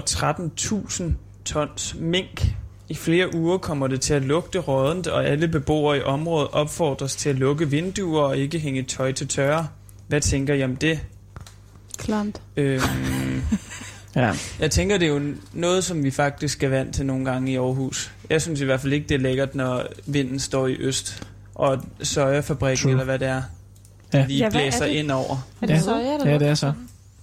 [1.02, 1.04] 13.000
[1.46, 2.46] tons mink.
[2.90, 7.16] I flere uger kommer det til at lugte rådent, og alle beboere i området opfordres
[7.16, 9.68] til at lukke vinduer og ikke hænge tøj til tørre.
[10.08, 11.00] Hvad tænker I om det?
[11.98, 12.42] Klamt.
[12.58, 12.82] Øhm,
[14.16, 14.34] Ja.
[14.60, 15.22] jeg tænker, det er jo
[15.54, 18.12] noget, som vi faktisk skal vant til nogle gange i Aarhus.
[18.30, 21.82] Jeg synes i hvert fald ikke, det er lækkert, når vinden står i øst, og
[22.04, 22.92] sojafabrikken, True.
[22.92, 23.42] eller hvad det er,
[24.14, 24.26] Ja.
[24.28, 24.94] lige Ja, hvad er blæser det?
[24.94, 25.48] ind over.
[25.62, 25.80] Er det Ja.
[25.80, 26.74] soja, eller Ja, det er så.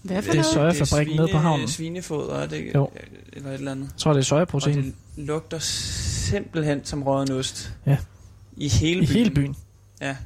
[0.03, 0.77] Hvad for Det er noget?
[0.77, 1.69] sojafabrikken nede på havnen.
[1.69, 2.71] Svinefoder, er det ikke?
[2.75, 2.91] Jo.
[3.35, 3.85] Eller et eller andet.
[3.85, 7.73] Jeg tror, det er Og sojaprotein det lugter simpelthen som råden ost.
[7.87, 7.97] Ja.
[8.57, 9.17] I hele i byen.
[9.17, 9.57] hele byen.
[10.01, 10.17] Ja.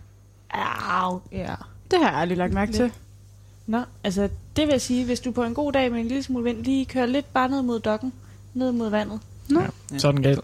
[0.50, 1.54] Au, ja.
[1.90, 2.92] Det har jeg aldrig lagt mærke til.
[3.66, 6.22] Nå, altså det vil jeg sige, hvis du på en god dag med en lille
[6.22, 8.12] smule vind lige kører lidt bare ned mod dokken,
[8.54, 9.20] ned mod vandet.
[9.48, 9.60] Nå.
[9.60, 9.98] Ja.
[9.98, 10.40] Så er den galt.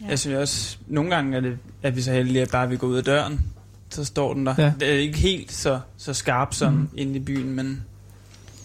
[0.00, 0.06] Ja.
[0.06, 2.86] Jeg synes også, nogle gange er, det, er vi så heldige, at bare vi går
[2.86, 3.40] ud af døren,
[3.88, 4.54] så står den der.
[4.58, 4.72] Ja.
[4.80, 6.88] Det er ikke helt så, så skarp som mm.
[6.96, 7.84] inde i byen, men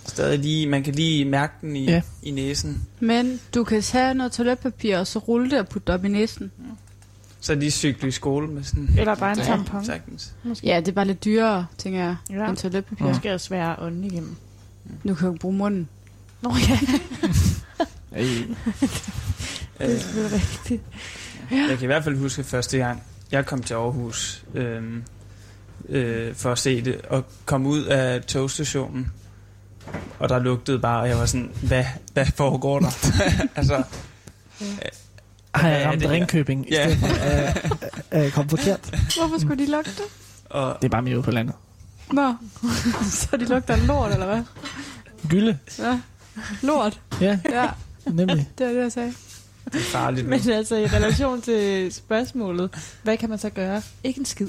[0.08, 1.91] stadig lige, man kan lige mærke den i, Ja.
[1.91, 2.01] ja.
[2.24, 2.84] i næsen.
[2.99, 6.08] Men du kan tage noget toiletpapir, og så rulle det og putte det op i
[6.08, 6.51] næsen.
[7.41, 8.89] Så lige cykle i skole med sådan...
[8.97, 9.86] Eller bare en Ja, tampon.
[9.86, 10.34] Sagtens.
[10.43, 10.68] Måske.
[10.68, 12.49] Ja, det er bare lidt dyrere, tænker jeg, Ja.
[12.49, 13.06] end toiletpapir.
[13.06, 14.36] Måske er svære ånden igennem.
[15.08, 15.89] Du kan jo bruge munden.
[16.41, 16.80] Nå ja.
[18.16, 18.56] Øh, det
[19.80, 20.82] er selvfølgelig rigtigt.
[21.51, 24.84] jeg kan i hvert fald huske første gang, jeg kom til Aarhus øh,
[25.89, 29.12] øh, for at se det, og kom ud af togstationen,
[30.19, 32.88] og der lugtede bare, og jeg var sådan, hvad, hvad foregår der?
[33.55, 33.84] altså,
[35.55, 36.05] Har Hvad jeg ramt?
[36.09, 36.84] Ringkøbing i Ja.
[36.95, 37.71] stedet for at
[38.13, 38.79] øh, øh, komme forkert?
[39.17, 40.01] Hvorfor skulle de lukke det?
[40.49, 41.55] og Det er bare mere ude på landet.
[42.11, 42.36] Nå,
[43.11, 44.43] så de lugter af lort, eller hvad?
[45.29, 45.57] Gylde.
[45.79, 45.99] Ja.
[46.61, 46.99] Lort.
[47.21, 47.69] Ja, Ja,
[48.05, 48.49] nemlig.
[48.57, 49.13] det er det, jeg sagde.
[49.65, 50.27] Det er farligt.
[50.27, 52.69] Men altså i relation til spørgsmålet,
[53.03, 53.81] hvad kan man så gøre?
[54.03, 54.47] Ikke en skid.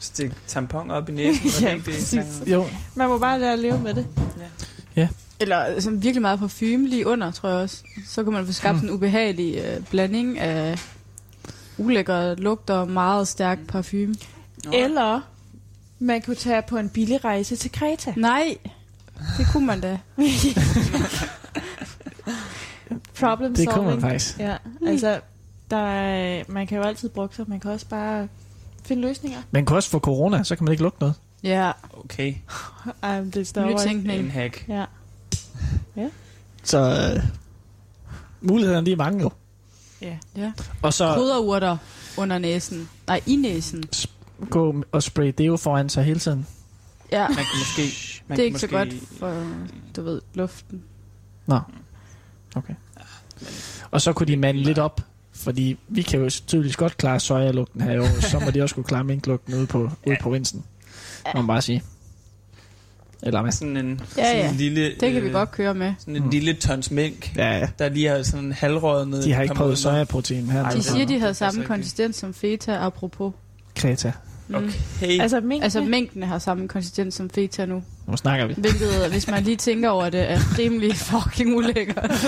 [0.00, 1.44] Stik tampon op i næsen.
[1.50, 2.42] det Ja, det, præcis.
[2.46, 4.06] Jo, Man må bare lære at leve med det.
[5.42, 7.82] Eller sådan virkelig meget parfume lige under, tror jeg også.
[8.06, 8.88] Så kan man få skabt Hmm.
[8.88, 10.78] en ubehagelig øh, blanding af
[11.78, 14.14] ulækker lugter og meget stærk parfume.
[14.64, 14.70] Nå.
[14.74, 15.20] Eller
[15.98, 18.12] man kunne tage på en billig rejse til Kreta.
[18.16, 18.56] Nej,
[19.38, 19.98] det kunne man da.
[23.20, 23.72] Problem det solving.
[23.74, 24.38] kunne man faktisk.
[24.38, 25.20] Ja, altså,
[25.70, 27.44] der er, man kan jo altid bruge sig.
[27.48, 28.28] Man kan også bare
[28.90, 29.38] finde løsninger.
[29.50, 31.14] Man kan også få corona, så kan man ikke lugte noget.
[31.42, 31.72] Ja,
[32.04, 32.34] Okay,
[33.02, 34.20] Ej, men det står nytænkning.
[34.20, 34.64] en hack.
[34.68, 34.84] Ja.
[36.62, 36.78] Så
[37.16, 37.22] øh,
[38.40, 39.30] mulighederne de er mange jo.
[40.02, 40.16] Ja.
[40.36, 40.52] Ja.
[40.82, 41.76] Og så Krydderurter
[42.16, 42.88] under næsen.
[43.06, 43.84] Nej, i næsen.
[44.50, 46.46] gå og spray deo foran sig hele tiden.
[47.12, 47.82] Ja, Man kan måske...
[48.28, 49.46] Man det er ikke så måske, godt for,
[49.96, 50.82] du ved, luften.
[52.56, 52.74] Okay.
[53.90, 55.00] Og så kunne de mande lidt op,
[55.40, 58.74] fordi vi kan jo tydeligvis godt klare sojalugten her i år, så må de også
[58.74, 60.64] kunne klare minklugten ude på, ude i provinsen.
[61.34, 61.82] Må man bare sige.
[63.22, 63.52] Eller hvad?
[63.52, 64.50] Sådan en, Ja, sådan ja.
[64.50, 64.84] en lille...
[65.00, 65.92] Det kan vi øh, godt køre med.
[65.98, 66.30] Sådan en Mm.
[66.30, 67.68] lille tons mink, Ja, ja.
[67.78, 70.70] der lige har sådan halvrøget De har ikke prøvet sojaprotein her.
[70.70, 73.32] De siger, de havde passer samme konsistens som feta, apropos.
[73.76, 74.12] Kreta.
[74.48, 74.54] Mm.
[74.54, 75.20] Okay.
[75.20, 77.82] Altså, mink, Altså, mængden har samme konsistens som feta nu.
[78.06, 78.54] Nu snakker vi.
[78.58, 82.10] Hvilket, hvis man lige tænker over det, er rimelig fucking ulækkert.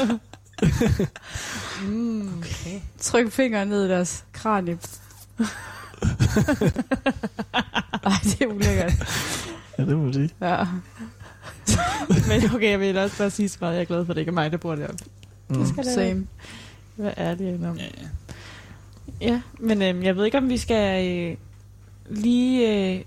[1.86, 2.38] mm.
[2.38, 2.80] okay.
[2.98, 4.78] Tryk fingeren ned i deres kranie.
[8.04, 8.92] Ej, det er ulækkert.
[9.78, 10.30] Ja, det må man sige.
[10.40, 10.64] Ja.
[12.28, 14.20] Men okay, jeg vil også bare sige så meget, jeg er glad for, at det
[14.22, 15.04] ikke er mig, der bor deroppe.
[15.48, 15.58] Mm.
[15.58, 16.26] Det skal det Same.
[16.96, 17.76] Hvad er det om?
[17.76, 18.08] Ja, ja.
[19.20, 21.36] Ja, men øhm, jeg ved ikke, om vi skal øh,
[22.10, 22.68] lige...
[22.68, 23.02] Øh,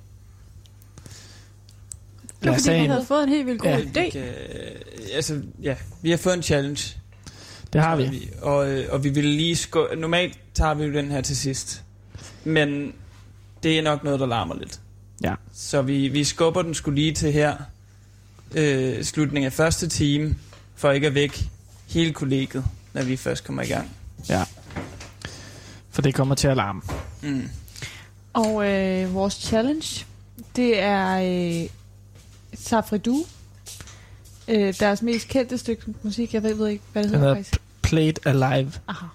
[2.44, 3.80] Det var fordi, vi havde fået en helt vildt god Ja.
[3.80, 4.10] idé.
[4.12, 4.24] Kan,
[5.14, 6.98] altså, ja, vi har fået en challenge.
[7.76, 8.30] Det har tror vi.
[8.42, 9.88] Og, øh, og vi vil lige skå...
[9.98, 11.84] Normalt tager vi jo den her til sidst.
[12.44, 12.94] Men
[13.64, 14.80] det er nok noget, der larmer lidt.
[15.24, 15.36] Ja.
[15.54, 17.58] Så vi, vi skubber den skulle lige til her.
[18.56, 20.36] Øh, slutningen af første time.
[20.76, 21.44] For ikke at væk
[21.88, 23.92] hele kollegiet, når vi først kommer i gang.
[24.30, 24.44] Ja.
[25.90, 26.82] For det kommer til at larme.
[27.22, 27.50] Mm.
[28.34, 30.06] og øh, vores challenge,
[30.56, 31.18] det er
[31.64, 31.70] øh,
[32.54, 33.26] Safridu.
[34.48, 36.34] Øh, deres mest kendte stykke musik.
[36.34, 37.62] Jeg ved, ved ikke, hvad det hedder faktisk.
[37.86, 38.72] Played Alive.
[38.88, 39.06] Aha.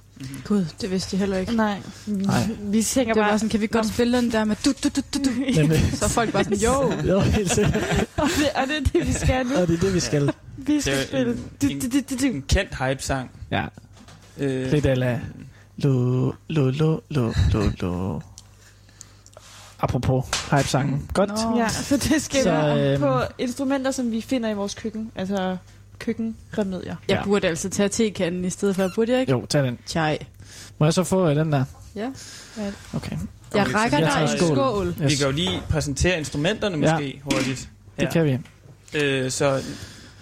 [0.44, 1.56] Gud, det vidste jeg heller ikke.
[1.56, 1.78] Nej.
[2.06, 2.48] Nej.
[2.60, 3.38] Vi tænker Det var bare...
[3.38, 5.30] sådan, kan vi godt spille den der med du, du, du, du, du.
[5.30, 6.92] Men, øh, Så er folk bare sådan, jo.
[7.12, 7.76] jo, helt sikkert.
[8.16, 9.54] og, det, og det er det, vi skal nu.
[9.56, 10.32] Og det er det, vi skal.
[10.56, 11.32] Vi Det skal er spille.
[11.32, 13.30] en, Du, du, du, du, en kendt hype-sang.
[13.50, 13.64] Ja.
[14.38, 15.20] Øh, Played Alive.
[15.76, 18.20] Lo, lo, lo, lo, lo, lo.
[19.82, 21.10] Apropos hype-sangen.
[21.14, 21.28] Godt.
[21.30, 21.56] Nå.
[21.58, 24.74] Ja, så det skal Så, så, være øhm, på instrumenter, som vi finder i vores
[24.74, 25.10] køkken.
[25.16, 25.56] Altså
[26.01, 26.96] køkkenremedier.
[27.09, 27.24] Jeg Ja.
[27.24, 29.32] burde altså tage tekanden i stedet for, burde jeg ikke?
[29.32, 29.78] Jo, tag den.
[29.86, 30.18] Chai.
[30.78, 31.64] Må jeg så få øh, den der?
[31.96, 32.11] Ja.
[32.94, 33.16] Okay.
[33.55, 34.57] Jeg Okay, rækker dig en skål.
[34.57, 34.94] skål.
[35.09, 36.92] Vi kan jo lige præsentere instrumenterne Ja.
[36.94, 37.68] måske hurtigt.
[38.01, 38.38] Det kan vi.
[38.98, 39.62] Øh, så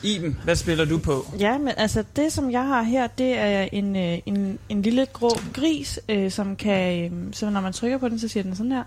[0.03, 1.27] Iben, hvad spiller du på?
[1.39, 5.07] Ja, men altså det, som jeg har her, det er en, øh, en, en lille
[5.13, 8.57] grå gris, øh, som kan, øh, så når man trykker på den, så siger den
[8.57, 8.83] sådan her.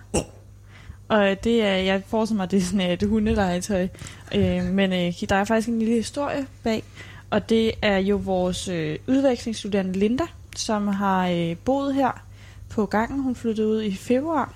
[1.12, 3.88] Og det er, jeg forestiller mig, det er sådan et hundelegetøj.
[4.36, 6.84] Øh, men øh, der er faktisk en lille historie bag.
[7.30, 10.24] Og det er jo vores øh, udvekslingsstuderende Linda,
[10.56, 12.24] som har øh, boet her
[12.70, 13.24] på gangen.
[13.24, 14.56] Hun flyttede ud i februar.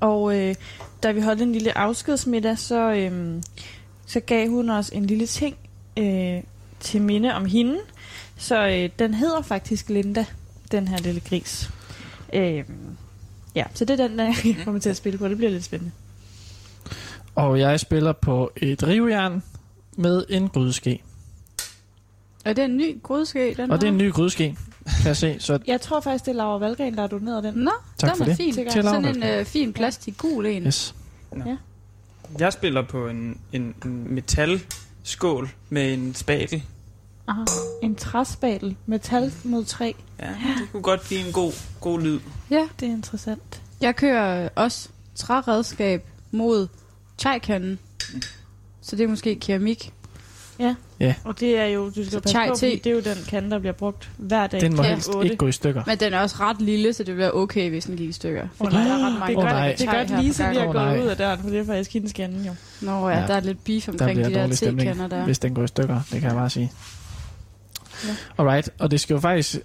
[0.00, 0.54] Og øh,
[1.02, 3.42] da vi holdt en lille afskedsmiddag, så, øh,
[4.06, 5.56] så gav hun os en lille ting
[5.96, 6.42] øh,
[6.80, 7.78] til minde om hende.
[8.36, 10.24] Så øh, den hedder faktisk Linda,
[10.72, 11.70] den her lille gris.
[12.32, 12.64] Øh,
[13.54, 15.28] ja, så det er den, der jeg kommer til at spille på.
[15.28, 15.92] Det bliver lidt spændende.
[17.34, 19.42] Og jeg spiller på et rivjern
[19.96, 21.02] med en grydeske.
[22.44, 25.36] Er det en ny grydske, den Og det er en ny grydeske, kan jeg se.
[25.38, 27.54] Så Jeg tror faktisk, det er Laura Valgren, der har doneret den.
[27.54, 28.36] Nå, tak den for er det.
[28.36, 28.54] fin.
[28.54, 30.62] Til Sådan en øh, fin plastik gul en.
[30.66, 30.94] yes.
[32.38, 36.62] Jeg spiller på en, en, en metalskål med en spatel.
[37.30, 37.44] Aha.
[37.82, 38.76] En træspadel.
[38.86, 39.92] Metal mod træ.
[40.20, 42.20] Ja, det kunne godt blive en god, god lyd.
[42.50, 43.62] Ja, Det er interessant.
[43.80, 46.68] jeg kører også træredskab mod
[47.18, 47.78] chai-kanden.
[48.82, 49.92] Så det er måske keramik.
[51.24, 53.58] Og det er jo, du skal Så passe på, det er jo den kande, der
[53.58, 54.60] bliver brugt hver dag.
[54.60, 54.88] Den må Ja.
[54.88, 55.24] helst Otte.
[55.24, 55.82] ikke gå i stykker.
[55.86, 58.48] Men den er også ret lille, så det bliver okay, hvis den gik i stykker.
[58.56, 58.84] Fordi nej.
[58.84, 59.74] der er ret Det mange er Åh, godt, nej.
[59.78, 61.64] det er godt lige, at vi er Åh, gået ud af døren, for det er
[61.64, 62.54] faktisk hendes skanden jo.
[62.80, 63.26] Nå ja, Ja.
[63.26, 65.24] der er lidt beef Der omkring bliver de der te-kander der.
[65.24, 66.00] hvis den går i stykker.
[66.12, 66.72] Det kan jeg bare sige.
[68.06, 68.16] Ja.
[68.38, 69.56] Alright, og det skal jo faktisk...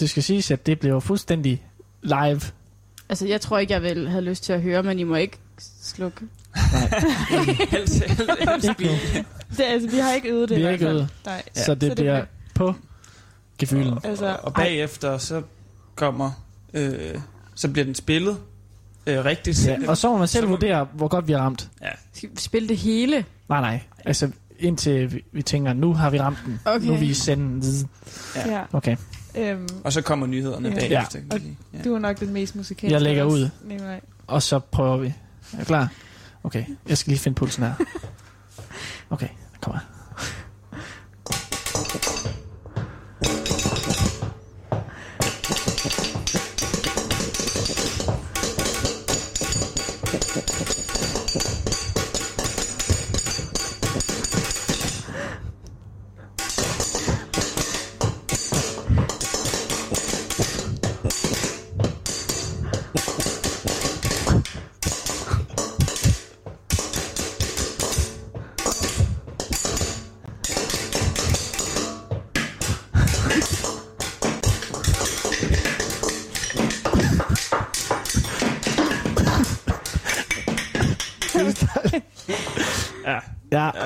[0.00, 1.66] Det skal siges, at det bliver fuldstændig
[2.02, 2.40] live.
[3.08, 5.38] Altså, jeg tror ikke, jeg vil have lyst til at høre, men I må ikke
[5.82, 6.20] slukke.
[7.70, 8.68] helst, helst, helst.
[9.56, 10.56] Det, altså, vi har ikke øvet det.
[10.58, 11.08] Vi har ikke øvet.
[11.26, 11.42] Nej.
[11.54, 12.24] Så det bliver
[12.54, 12.74] på
[13.58, 13.98] gefylen.
[14.04, 15.42] Altså, Og bagefter så
[15.94, 16.30] kommer,
[16.74, 17.14] øh,
[17.54, 18.38] så bliver den spillet
[19.06, 19.66] øh, rigtigt.
[19.66, 21.68] Ja, og så må man selv Så må- vurdere, hvor godt vi har ramt.
[22.12, 23.24] Skal vi spille det hele?
[23.48, 23.80] Nej, nej.
[24.04, 26.60] Altså, indtil vi, vi tænker, nu har vi ramt den.
[26.64, 26.86] Okay.
[26.86, 27.88] Nu er vi i senden.
[28.36, 28.62] ja.
[28.72, 28.96] Okay.
[29.38, 30.74] Øhm, Og så kommer nyhederne Ja.
[30.74, 31.18] bagefter.
[31.32, 31.38] Ja.
[31.38, 31.58] sige.
[31.74, 31.78] Ja.
[31.82, 32.92] du er nok den mest musikalske.
[32.94, 33.48] Jeg lægger ud.
[33.64, 34.00] Nikolaj.
[34.26, 35.06] Og så prøver vi.
[35.52, 35.88] Er du klar?
[36.44, 36.64] Okay.
[36.88, 37.74] Jeg skal lige finde pulsen her.
[39.10, 39.28] Okay,
[39.60, 39.80] kom her.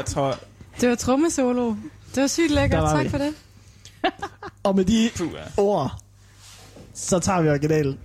[0.00, 0.36] Jeg tror...
[0.80, 1.74] Det var trommesolo.
[2.14, 2.82] Det var sygt lækkert.
[2.82, 3.08] Var Tak vi.
[3.10, 3.34] for det.
[4.62, 5.62] og med de Puh, ja.
[5.62, 5.90] ord,
[6.94, 7.98] så tager vi originalen.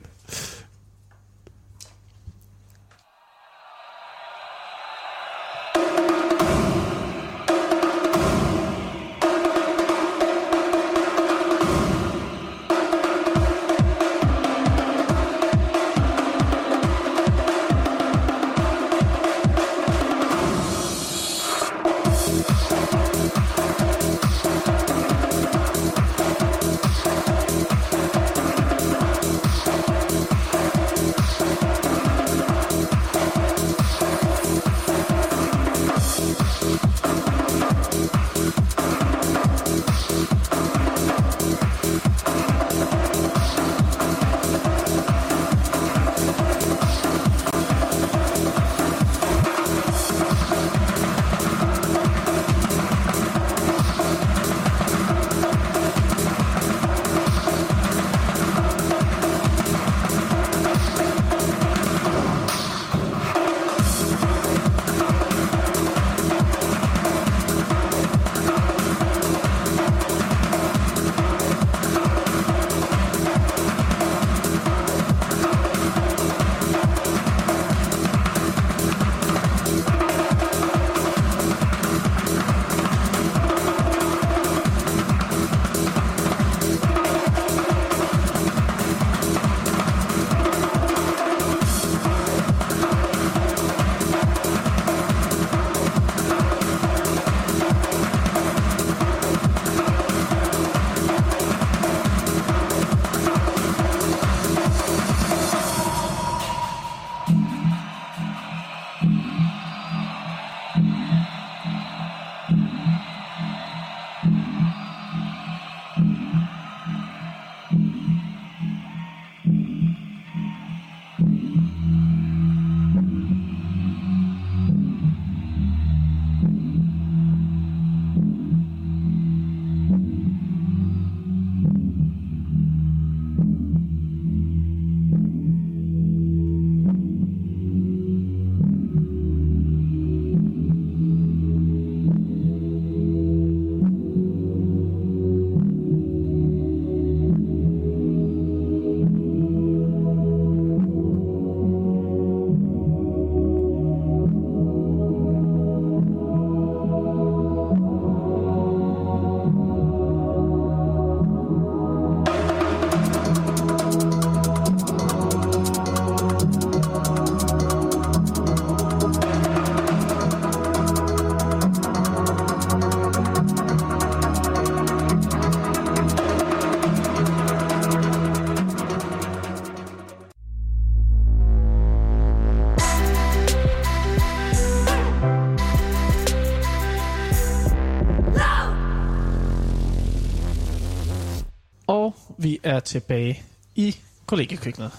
[192.45, 193.43] Vi er tilbage
[193.75, 194.91] i kollegiekøkkenet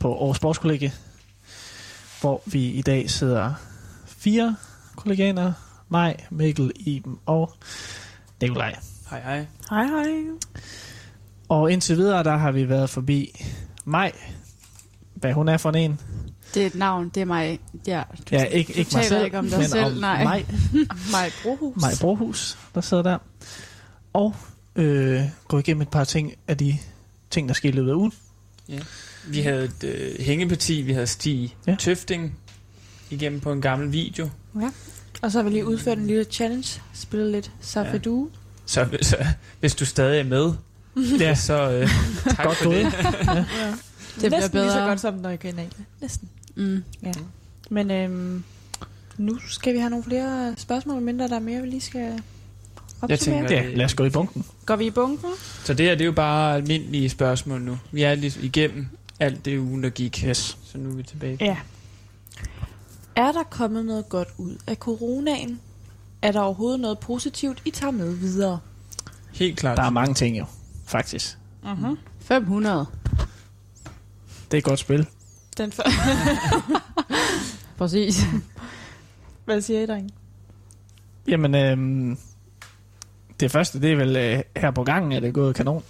[0.00, 0.92] på Aarhus Sportskollegie,
[2.20, 3.54] hvor vi i dag sidder
[4.06, 4.56] fire
[4.96, 5.52] kolleganer.
[5.88, 7.52] Mig, Mikkel, Iben og
[8.40, 8.76] Nikolaj.
[9.10, 9.46] Hej, hej.
[9.70, 10.06] Hej, hej.
[11.48, 13.44] Og indtil videre, der har vi været forbi
[13.84, 14.12] mig,
[15.14, 16.00] hvad hun er for en.
[16.54, 17.58] Det er et navn, det er mig.
[17.86, 19.92] Ja, du, Ja, ikke, ikke du mig taler selv, ikke om dig men selv, om
[19.92, 20.24] nej.
[20.24, 20.46] mig,
[21.12, 21.82] Maj Brohus.
[21.82, 23.18] mig Brohus, der sidder der.
[24.12, 24.34] Og
[24.76, 26.78] øh, gå igennem et par ting af de
[27.30, 28.12] ting, der skete i løbet af ugen.
[29.28, 31.70] Vi havde et øh, hængeparti, vi havde Stig Ja.
[31.72, 31.76] ja.
[31.76, 32.38] Tøfting
[33.10, 34.28] igennem på en gammel video.
[35.22, 36.80] Og så har vi lige udført en lille challenge.
[36.94, 38.28] Spillet lidt Safedu.
[38.66, 39.16] Så, så
[39.60, 40.52] hvis du stadig er med,
[41.20, 41.34] Ja.
[41.34, 41.88] så øh,
[42.36, 42.82] tak Godt for det.
[42.92, 44.28] Ja.
[44.28, 44.88] bliver Næsten lige så bedre.
[44.88, 45.70] godt som den originale.
[46.00, 46.28] Næsten.
[46.54, 46.84] Mm.
[47.70, 48.44] Men øhm,
[49.18, 52.22] nu skal vi have nogle flere spørgsmål, mindre der er mere, vi lige skal
[53.12, 53.48] opsummere.
[53.48, 54.44] tænker- Ja, lad os gå i bunken.
[54.66, 55.30] Går vi i bunken?
[55.64, 57.78] Så det her, det er jo bare almindelige spørgsmål nu.
[57.92, 58.86] Vi er lige igennem
[59.20, 60.24] alt det ugen, der gik.
[60.26, 60.58] Yes.
[60.64, 61.36] Så nu er vi tilbage.
[61.40, 61.56] Ja.
[63.16, 65.60] Er der kommet noget godt ud af coronaen?
[66.22, 68.58] Er der overhovedet noget positivt, I tager med videre?
[69.32, 69.76] Helt klart.
[69.76, 70.44] Der er mange ting jo,
[70.86, 71.38] faktisk.
[71.64, 71.96] Uh-huh.
[72.20, 72.86] 500.
[74.50, 75.06] Det er et godt spil.
[75.56, 75.82] Den for...
[77.78, 78.24] Præcis.
[79.44, 80.10] Hvad siger I, drenge?
[81.28, 82.18] Jamen, øhm,
[83.44, 85.82] det første, det er vel øh, her på gangen, er det gået kanon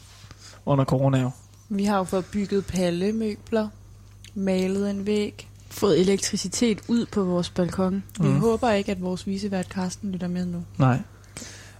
[0.66, 1.30] under corona jo.
[1.68, 3.68] Vi har jo fået bygget pallemøbler,
[4.34, 5.48] malet en væg.
[5.70, 8.02] Fået elektricitet ud på vores balkon.
[8.20, 8.40] Vi Mm.
[8.40, 10.64] håber ikke, at vores visevært Karsten lytter med nu.
[10.78, 10.98] Nej.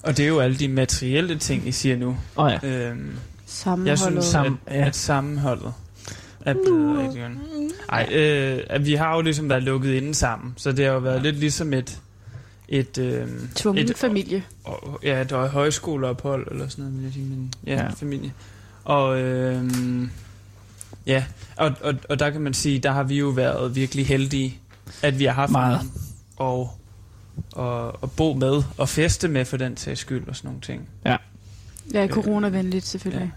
[0.02, 2.08] Og det er jo alle de materielle ting, I siger nu.
[2.36, 2.68] Åh oh, ja.
[2.68, 3.16] Øhm, jeg
[3.46, 3.98] Sammenholdet.
[4.24, 4.86] synes, Sam- at, ja.
[4.86, 5.72] at sammenholdet
[6.46, 7.32] er blevet rigtig godt.
[7.88, 10.98] Ej, øh, at vi har jo ligesom været lukket inde sammen, så det har jo
[10.98, 11.98] været lidt ligesom et...
[12.68, 14.44] Et, øh, Tvungen et, familie.
[14.64, 17.82] og, ja, et højskoleophold eller sådan noget, vil jeg sige, men ja, Ja.
[17.82, 17.88] ja.
[17.90, 18.32] familie.
[18.84, 19.64] Og øh,
[21.06, 21.24] ja,
[21.56, 24.58] og, og, og der kan man sige, der har vi jo været virkelig heldige,
[25.02, 25.80] at vi har haft Meget.
[26.36, 26.70] og,
[27.52, 30.88] og, og bo med og feste med for den sags skyld og sådan nogle ting.
[31.94, 33.32] Ja, coronavenligt selvfølgelig.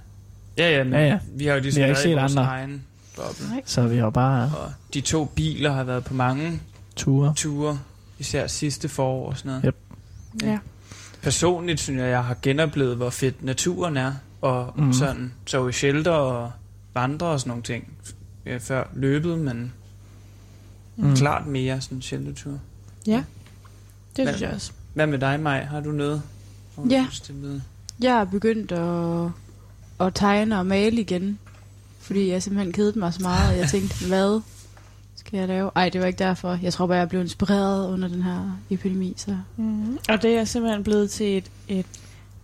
[0.58, 1.12] Ja, ja, men Ja, ja, ja.
[1.14, 1.20] ja.
[1.36, 2.44] vi har jo ligesom Vi har været ikke i set vores andre.
[2.44, 2.84] egen
[3.16, 3.62] boble.
[3.66, 6.62] Så vi har bare Og de to biler har været på mange
[6.96, 7.34] ture.
[7.38, 7.80] ture,
[8.20, 9.64] især sidste forår og sådan noget.
[9.66, 9.76] Yep.
[10.42, 10.50] Ja.
[10.52, 10.58] Ja.
[11.22, 14.94] Personligt synes jeg, jeg har genoplevet, hvor fedt naturen er, og mm.
[14.94, 16.52] sådan så i shelter og
[16.94, 17.88] vandre og sådan nogle ting.
[18.46, 19.74] Ja, før løbet, men
[21.00, 21.16] Mm.
[21.16, 22.60] klart mere sådan sheltertur.
[23.08, 23.24] Ja,
[24.16, 24.72] det Hvad- synes jeg også.
[24.94, 25.64] Hvad med dig, Maj?
[25.64, 26.22] Har du noget?
[26.78, 27.08] du Ja.
[27.30, 27.64] er blevet-
[28.02, 29.32] Jeg har begyndt at,
[30.08, 31.40] at tegne og male igen.
[32.00, 34.42] Fordi jeg simpelthen kedede mig så meget, og jeg tænkte, hvad
[35.28, 35.72] skal jeg lave?
[35.76, 36.60] Ej, det var ikke derfor.
[36.62, 39.14] Jeg tror bare, jeg blev inspireret under den her epidemi.
[39.18, 39.38] Så.
[39.58, 39.98] Mm.
[40.10, 41.86] Og det er simpelthen blevet til et, et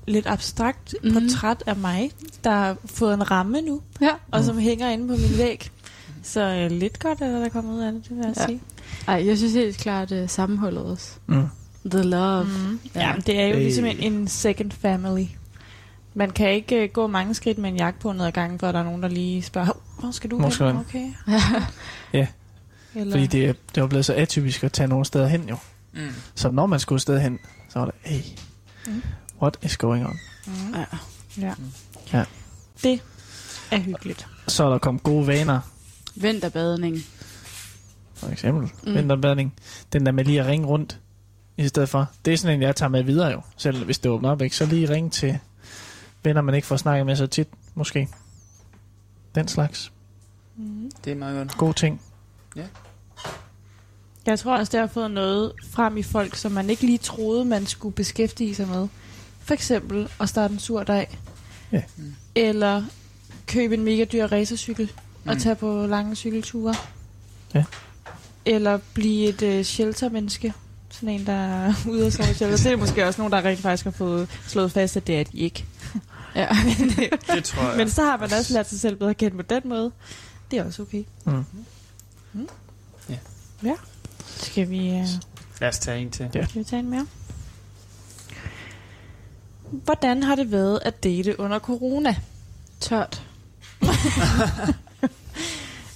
[0.08, 1.14] lidt abstrakt mm.
[1.14, 2.12] portræt af mig,
[2.44, 4.10] der har fået en ramme nu, Ja.
[4.32, 5.70] og som hænger inde på min væg.
[6.24, 8.34] Så øh, lidt godt er der, der er kommet ud af det, det vil jeg
[8.38, 8.46] Ja.
[8.46, 8.60] sige.
[9.08, 11.12] Ej, jeg synes helt klart uh, sammenholdet også.
[11.28, 11.44] Mm.
[11.86, 12.44] The love.
[12.44, 12.80] Mm.
[12.96, 13.08] Ja.
[13.08, 13.60] Ja, det er jo Øh.
[13.62, 15.26] ligesom en, en second family.
[16.14, 18.72] Man kan ikke uh, gå mange skridt med en jakke på ned ad gangen, før
[18.72, 20.76] der er nogen, der lige spørger, "Hov, hvor skal du Hvor skal hen?
[20.76, 21.08] du Okay.
[22.14, 22.28] Ja.
[22.96, 25.58] Eller, Fordi det, er- det var blevet så atypisk at tage nogle steder hen jo.
[25.94, 26.10] Mm.
[26.36, 27.40] Så når man skulle sted hen,
[27.70, 28.22] så var det, hey,
[28.88, 29.02] Mm.
[29.42, 30.18] what is going on?
[30.48, 30.74] Mm.
[30.76, 30.86] Ja.
[31.48, 31.54] ja.
[32.14, 32.26] Ja.
[32.84, 33.02] Det
[33.72, 34.28] er hyggeligt.
[34.48, 35.60] Så er der kommet gode vaner,
[36.16, 36.98] Vinterbadning.
[38.14, 38.94] for eksempel Mm.
[38.96, 39.54] vinterbadning.
[39.94, 41.00] Den der med lige at ringe rundt
[41.58, 42.10] i stedet for.
[42.26, 43.42] Det er sådan en, jeg tager med videre jo.
[43.58, 44.56] Selv hvis det åbner op, ikke?
[44.56, 45.40] Så lige ringe til
[46.24, 48.08] venner, man ikke får snakket med så tit, måske.
[49.36, 49.92] Den slags.
[50.56, 50.92] Mm.
[51.06, 51.58] Det er meget godt.
[51.58, 52.02] Gode ting.
[54.26, 57.46] Jeg tror også, det har fået noget frem i folk, som man ikke lige troede,
[57.46, 58.88] man skulle beskæftige sig med.
[59.40, 61.20] For eksempel at starte en sur dag.
[61.72, 61.82] Ja.
[61.98, 62.16] Mm.
[62.36, 62.84] Eller
[63.48, 64.92] købe en mega dyr racercykel
[65.26, 65.40] og Mm.
[65.40, 66.76] tage på lange cykelture.
[67.54, 67.64] Ja.
[68.46, 70.54] Eller blive et øh, sheltermenneske.
[70.90, 72.58] Sådan en, der er ude at sove i shelter.
[72.58, 75.24] Det er måske også nogen, der rent faktisk har fået slået fast, at det er
[75.24, 75.66] de ikke.
[76.36, 76.48] Ja.
[77.36, 77.78] Det tror jeg.
[77.78, 79.92] Men så har man også lært sig selv bedre at kende på den måde.
[80.52, 81.04] Det er også okay.
[81.26, 81.44] Mm.
[83.10, 83.18] Ja.
[83.64, 83.76] Ja.
[84.26, 85.06] Skal vi, øh,
[85.62, 86.30] Lad os tage en til.
[86.36, 86.46] Ja.
[86.46, 87.08] skal vi tage en mere?
[89.72, 92.16] Hvordan har det været at date under corona?
[92.80, 93.24] Tørt.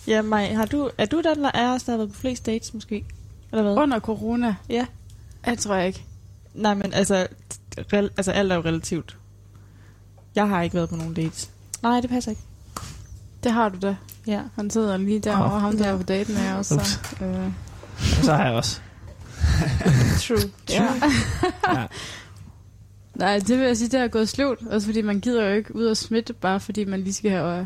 [0.07, 2.45] Ja, Maj, har du, er du den, der er os, der har været på flest
[2.45, 3.05] dates, måske?
[3.51, 3.77] Eller hvad?
[3.77, 4.55] Under corona?
[4.69, 4.85] Ja.
[5.45, 6.03] Jeg tror jeg ikke.
[6.53, 7.27] Nej, men altså,
[7.93, 9.17] rel, altså alt er jo relativt.
[10.35, 11.49] Jeg har ikke været på nogen dates.
[11.81, 12.41] Nej, det passer ikke.
[13.43, 13.95] Det har du da.
[14.27, 14.41] Ja.
[14.55, 15.61] Han sidder lige derovre, Åh.
[15.61, 16.75] ham der er på date med også.
[16.75, 16.87] Ups.
[17.19, 17.51] Så, øh,
[18.23, 18.81] Så har jeg også.
[20.27, 20.37] True.
[20.69, 20.87] ja.
[21.73, 21.85] Ja.
[23.15, 24.59] Nej, det vil jeg sige, det er gået sløvt.
[24.69, 27.59] Også fordi man gider jo ikke ud og smitte, bare fordi man lige skal have,
[27.59, 27.65] øh,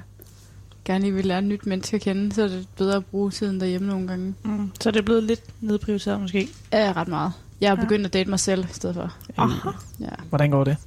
[0.86, 2.34] gerne lige vil lære et nyt menneske at kende.
[2.34, 4.36] Så er det bedre at bruge tiden derhjemme nogle gange.
[4.43, 4.72] Mm.
[4.82, 6.49] Så det er blevet lidt nedprioriteret, måske.
[6.74, 7.32] Ja, ret meget.
[7.61, 7.82] Jeg har Ja.
[7.82, 9.13] begyndt at date mig selv i stedet for.
[9.38, 9.69] Aha.
[9.99, 10.05] Ja.
[10.30, 10.78] Hvordan går det?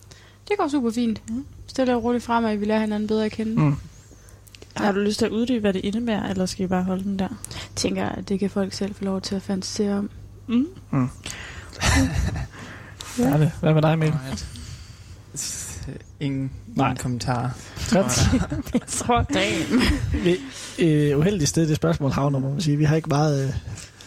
[0.49, 1.23] Det går super fint.
[1.31, 1.45] Mm.
[1.67, 3.61] Stille og roligt fremad, vi lærer hinanden bedre at kende.
[3.63, 3.77] Mm.
[4.77, 7.19] Har du lyst til at uddybe, hvad det indebærer, eller skal vi bare holde den
[7.19, 7.29] der?
[7.77, 10.11] tænker, at det kan folk selv få lov til at fantasere om.
[10.47, 10.67] Mm.
[13.19, 13.39] Ja.
[13.39, 13.51] det.
[13.61, 14.07] Hvad med dig, Emil?
[14.07, 14.47] Alright.
[16.21, 16.87] Ingen, Nej.
[16.87, 17.51] ingen kommentarer.
[17.93, 18.21] Godt.
[18.75, 19.27] Jeg tror.
[20.25, 20.37] Vi,
[20.79, 22.77] øh, uheldigt sted, det spørgsmål havner, må man sige.
[22.77, 23.45] Vi har ikke meget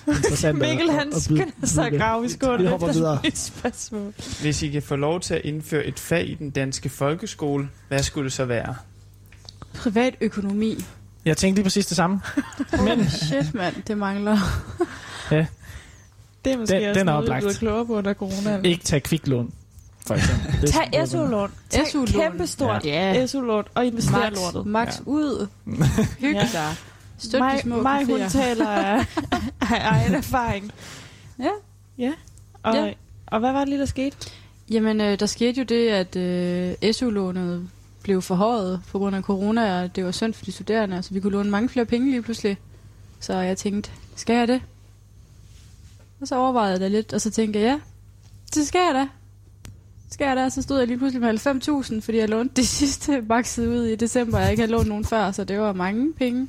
[0.07, 2.61] øh, interessant Mikkel, han skynder sig at grave i skålen.
[2.63, 3.20] Vi hopper videre.
[3.24, 4.13] et spørgsmål.
[4.41, 8.03] Hvis I kan få lov til at indføre et fag i den danske folkeskole, hvad
[8.03, 8.76] skulle det så være?
[9.78, 10.86] Privat økonomi.
[11.25, 12.21] Jeg tænkte lige præcis det samme.
[12.84, 14.38] Men shit, mand, det mangler.
[16.45, 17.43] Det er måske Den- også den er noget, oplagt.
[17.43, 18.61] du er klogere på under corona.
[18.63, 19.51] Ikke tage kviklån,
[20.07, 20.71] for eksempel.
[20.71, 21.51] Tag SU-lån.
[21.69, 22.07] Tag SU-lån.
[22.07, 23.25] kæmpe stort Ja.
[23.28, 24.65] SU-lån og investere Max, lortet.
[24.65, 25.01] max Ja.
[25.05, 25.47] ud.
[26.19, 26.47] Hygge Ja.
[26.53, 26.75] dig.
[27.17, 28.97] Støt Mig, de små mig hun taler af,
[29.61, 30.71] af egen erfaring.
[31.39, 31.49] Ja.
[31.97, 32.11] Ja.
[32.63, 32.93] Og, Ja.
[33.28, 34.17] og hvad var det lige, der skete?
[34.71, 37.69] Jamen, øh, der skete jo det, at øh, SU-lånet
[38.07, 41.19] blev forhøjet på grund af corona, og det var synd for de studerende, så vi
[41.19, 42.57] kunne låne mange flere penge lige pludselig.
[43.19, 44.61] Så jeg tænkte, skal jeg det?
[46.21, 47.79] Og så overvejede jeg det lidt, og så tænkte jeg, ja,
[48.55, 49.07] det skal jeg da.
[50.11, 50.49] Skal jeg da?
[50.49, 51.47] Så stod jeg lige pludselig med
[51.97, 55.05] 90.000, fordi jeg lånte det sidste bakset ud i december, jeg ikke havde lånt nogen
[55.05, 56.47] før, så det var mange penge.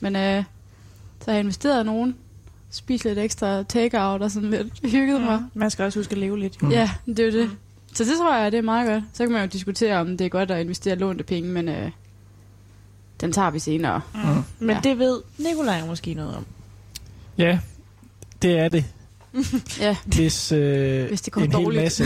[0.00, 0.44] Men øh,
[1.20, 2.16] så har jeg investeret nogen,
[2.70, 5.42] spist lidt ekstra takeout og sådan lidt hygget mig.
[5.54, 6.62] Man skal også huske at leve lidt.
[6.62, 6.70] Mm.
[6.70, 7.50] Ja, det er jo det.
[7.94, 9.04] Så det tror jeg, det er meget godt.
[9.12, 11.90] Så kan man jo diskutere, om det er godt at investere lånte penge, men øh,
[13.20, 14.00] den tager vi senere.
[14.14, 14.20] Mm.
[14.58, 14.80] Men Ja.
[14.82, 16.46] det ved Nikolaj måske noget om.
[17.38, 17.58] Ja,
[18.42, 18.84] det er det.
[19.80, 21.72] Ja, Hvis, øh, Hvis det går en dårligt.
[21.74, 22.04] hel masse.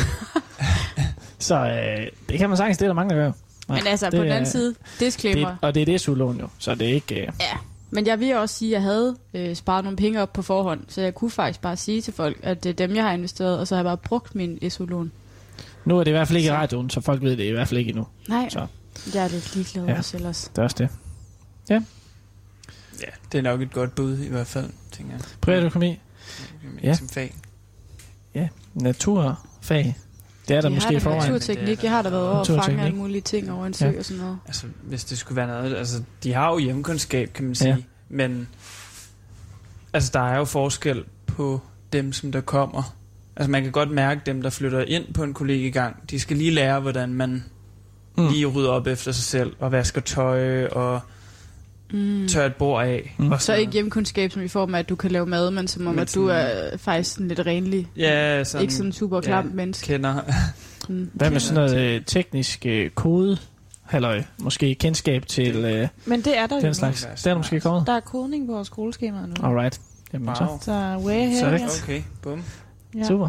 [1.39, 3.32] Så øh, det kan man sagtens, det er der mange, der gør.
[3.68, 5.49] Nej, men altså det på den anden side, Det, disclaimer.
[5.49, 7.14] er- og det er det SU-lån jo, så det er ikke...
[7.20, 7.57] Øh, Ja,
[7.91, 10.80] men jeg vil også sige, at jeg havde øh, sparet nogle penge op på forhånd,
[10.89, 13.59] så jeg kunne faktisk bare sige til folk, at det er dem, jeg har investeret,
[13.59, 15.12] og så har jeg bare brugt min SU-lån.
[15.85, 17.51] Nu er det i hvert fald ikke i Så- radioen, så folk ved det i
[17.51, 18.07] hvert fald ikke endnu.
[18.28, 18.66] Nej, Så.
[19.14, 19.93] jeg er lidt ligeglad Ja.
[19.93, 19.99] ja.
[19.99, 20.49] også ellers.
[20.49, 20.89] Det er også det.
[21.70, 21.80] Ja,
[23.32, 25.20] det er nok et godt bud i hvert fald, tænker jeg.
[25.41, 25.99] Privatøkonomi,
[26.82, 26.95] Ja.
[26.95, 27.35] Som fag.
[28.74, 29.97] naturfag.
[30.49, 31.32] Det er der Vi måske i forvejen.
[31.32, 31.82] naturteknik.
[31.82, 33.99] Jeg har da været over at fange alle mulige ting over en sø Ja.
[33.99, 34.39] og sådan noget.
[34.47, 35.74] Altså, hvis det skulle være noget...
[35.76, 37.70] Altså, de har jo hjemkundskab, kan man sige.
[37.70, 37.76] Ja.
[38.09, 38.49] Men
[39.93, 41.61] altså, der er jo forskel på
[41.93, 42.95] dem, som der kommer.
[43.37, 45.97] Altså, man kan godt mærke dem, der flytter ind på en kollegegang.
[46.11, 47.45] De skal lige lære, hvordan man
[48.18, 48.28] Mm.
[48.28, 51.01] lige rydder op efter sig selv, og vasker tøj, og
[51.93, 52.28] Mm.
[52.28, 53.14] tørrer et bord af.
[53.18, 53.32] Mm.
[53.32, 55.87] Og Så ikke hjemkundskab, som i form af, at du kan lave mad, men som
[55.87, 57.89] om, Men at du er faktisk sådan lidt renlig.
[57.97, 59.55] Ja, sådan, Ikke sådan super klam ja.
[59.55, 59.87] menneske.
[59.87, 60.14] kender.
[60.89, 61.11] Mm.
[61.14, 63.39] Hvad med sådan noget øh, teknisk øh, kode?
[63.82, 66.74] Halløj, måske kendskab til øh, Men det er der jo den nu.
[66.74, 67.01] slags.
[67.16, 67.87] Det er der måske kommet.
[67.87, 69.47] Der er kodning på vores skoleskemaet nu.
[69.49, 69.80] Alright.
[70.12, 70.45] Jamen så.
[70.45, 70.59] Wow.
[70.62, 70.72] Så
[71.07, 71.41] way ahead.
[71.41, 71.82] Så er det- yes.
[71.82, 72.43] Okay, bum.
[72.95, 73.05] Ja.
[73.05, 73.29] Super.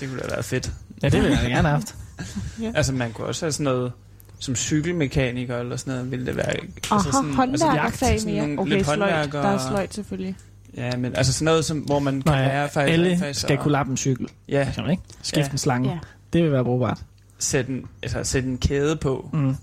[0.00, 0.72] Det kunne da være fedt.
[1.02, 1.94] Ja, det ville jeg gerne have haft.
[2.76, 3.92] Altså, man kunne også have sådan noget
[4.38, 6.46] som cykelmekaniker eller sådan noget, ville det være...
[6.46, 6.58] Aha,
[6.90, 8.46] altså sådan, håndværkerfag jagt, sådan mere.
[8.46, 9.32] nogle Okay, lidt sløjt.
[9.32, 10.36] Der er sløjt selvfølgelig.
[10.76, 13.52] Ja, men altså sådan noget, som, hvor man kan Nej, lære faktisk, alle faktisk skal
[13.54, 14.28] at- kunne lappe en cykel.
[14.48, 15.02] Ja, Kan man ikke?
[15.22, 15.52] Skifte Ja.
[15.52, 15.90] en slange.
[15.90, 15.98] Ja.
[16.32, 16.98] Det vil være brugbart.
[17.38, 19.30] sætte en, altså, sætte en kæde på.
[19.32, 19.56] Mm.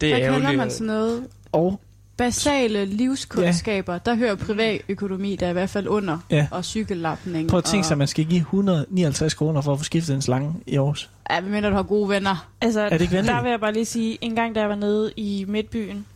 [0.00, 1.26] Det er Hvad kalder man sådan noget?
[1.52, 1.80] Og
[2.20, 3.98] Basale livskundskaber.
[3.98, 6.18] Der hører privatøkonomi, der er i hvert fald under.
[6.30, 6.46] Ja.
[6.50, 7.48] Og cykellapning.
[7.48, 7.84] prøv at tænke og...
[7.84, 11.10] sig, at man skal give 159 kroner for at få skiftet en slange i Aarhus.
[11.30, 12.48] Ja, men du har gode venner.
[12.60, 13.34] Altså, Er det ikke venligt?
[13.34, 16.06] der vil jeg bare lige sige, en gang da jeg var nede i Midtbyen,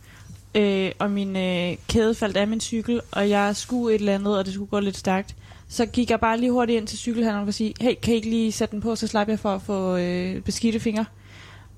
[0.55, 4.37] øh, og min øh, kæde faldt af min cykel, og jeg skulle et eller andet,
[4.37, 5.35] og det skulle gå lidt stærkt,
[5.69, 8.29] så gik jeg bare lige hurtigt ind til cykelhandleren og sige, hey, kan I ikke
[8.29, 11.05] lige sætte den på, så slapper jeg for at få øh, beskidte fingre.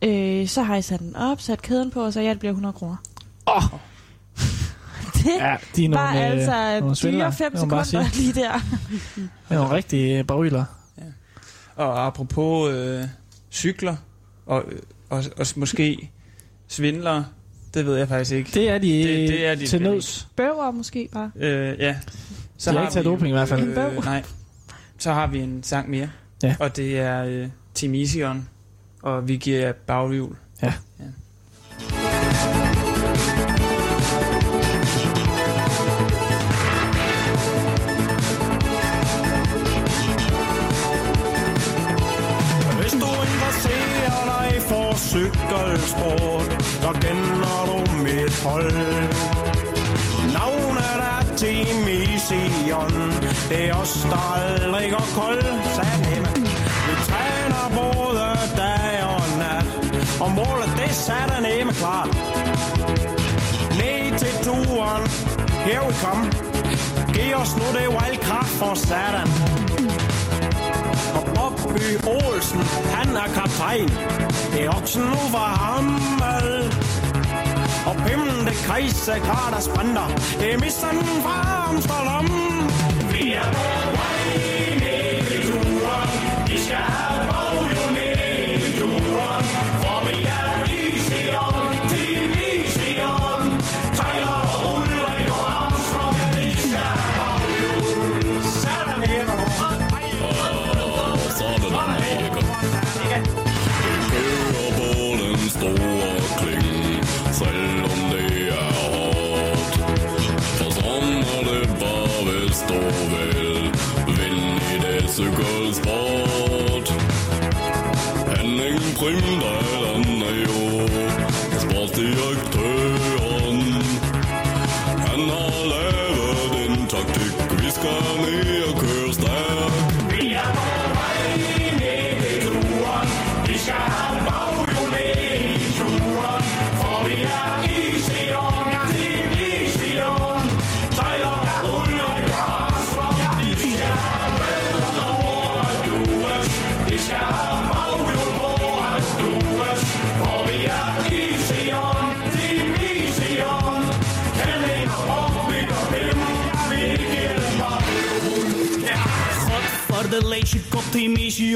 [0.01, 2.51] Øh, så har jeg sat den op, sat kæden på, og så ja, det bliver
[2.51, 2.95] 100 kroner.
[3.47, 3.63] Åh!
[5.17, 8.09] Det Ja, de er nogle, var øh, altså nogle dyre 5 må man bare sekunder
[8.15, 8.51] lige der.
[9.15, 10.65] Det er nogle rigtige baghyler.
[11.75, 13.03] Og apropos øh,
[13.51, 13.95] cykler,
[14.45, 16.11] og, øh, og, og måske
[16.67, 17.25] svindlere,
[17.73, 18.51] det ved jeg faktisk ikke.
[18.53, 20.27] Det er de, Det- det er de til nøds.
[20.35, 21.31] Bøver måske bare.
[21.35, 21.95] Øh, ja.
[22.65, 23.63] De har ikke taget doping i hvert fald.
[23.63, 24.01] En bøv.
[24.03, 24.23] nej.
[24.97, 26.09] Så har vi en sang mere.
[26.43, 26.55] Ja.
[26.59, 28.49] Og det er øh, Team Ision,
[29.01, 30.35] og vi giver baghjul.
[30.63, 30.73] Ja.
[45.17, 48.71] Cykelsport, så kender du mit hold.
[50.37, 53.11] Navnet er Team Ision,
[53.49, 55.43] det er os, der aldrig går kold,
[55.75, 56.29] sagde Nemme.
[56.87, 58.25] Vi træner både
[58.61, 59.67] dag og nat,
[60.21, 62.09] og målet det satte Nemme klart.
[63.79, 65.03] Ned til turen,
[65.65, 66.23] here we come.
[67.13, 69.27] Giv os nu det wildcard for satan.
[71.15, 72.59] Og Bobby Olsen,
[72.93, 73.89] han er kaptajn.
[74.53, 76.47] Det er oksen nu var hammel.
[77.89, 78.55] Og Pimmen, det
[79.23, 80.07] klar der sprinter.
[80.39, 82.27] Det er missen fra Amsterdam.
[83.11, 83.67] Vi er på
[83.97, 84.56] vej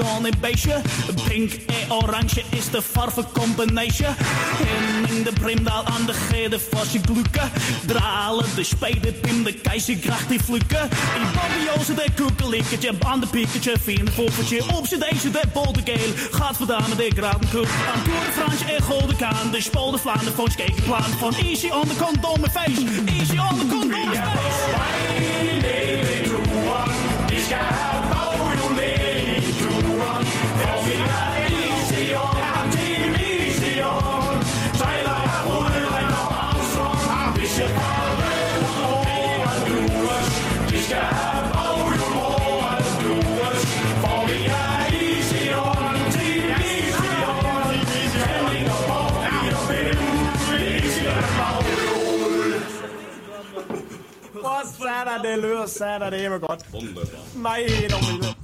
[0.02, 0.82] en.
[1.28, 4.16] Pink en oranje is de farvencombination.
[4.60, 7.52] En in de primdaal aan de gede vastje gluken.
[7.86, 10.82] Dralen de spelen in de keizerkracht die vlukken.
[11.16, 16.14] In bambiozen de koekelikketje, aan de piekertje, vind de poffertje, op zijn deze de boldekeel.
[16.32, 17.68] Gaat vandaan met de graankoek.
[17.94, 19.52] Aan Tour Fransje en Golden Kaan.
[19.52, 21.04] De spolde Vlaanderen, van je plan.
[21.04, 22.82] Van easy on the condom face.
[23.06, 24.71] Easy on the condom face.
[55.20, 56.66] Lyder satan, det er godt.
[57.36, 58.36] Nej, dog.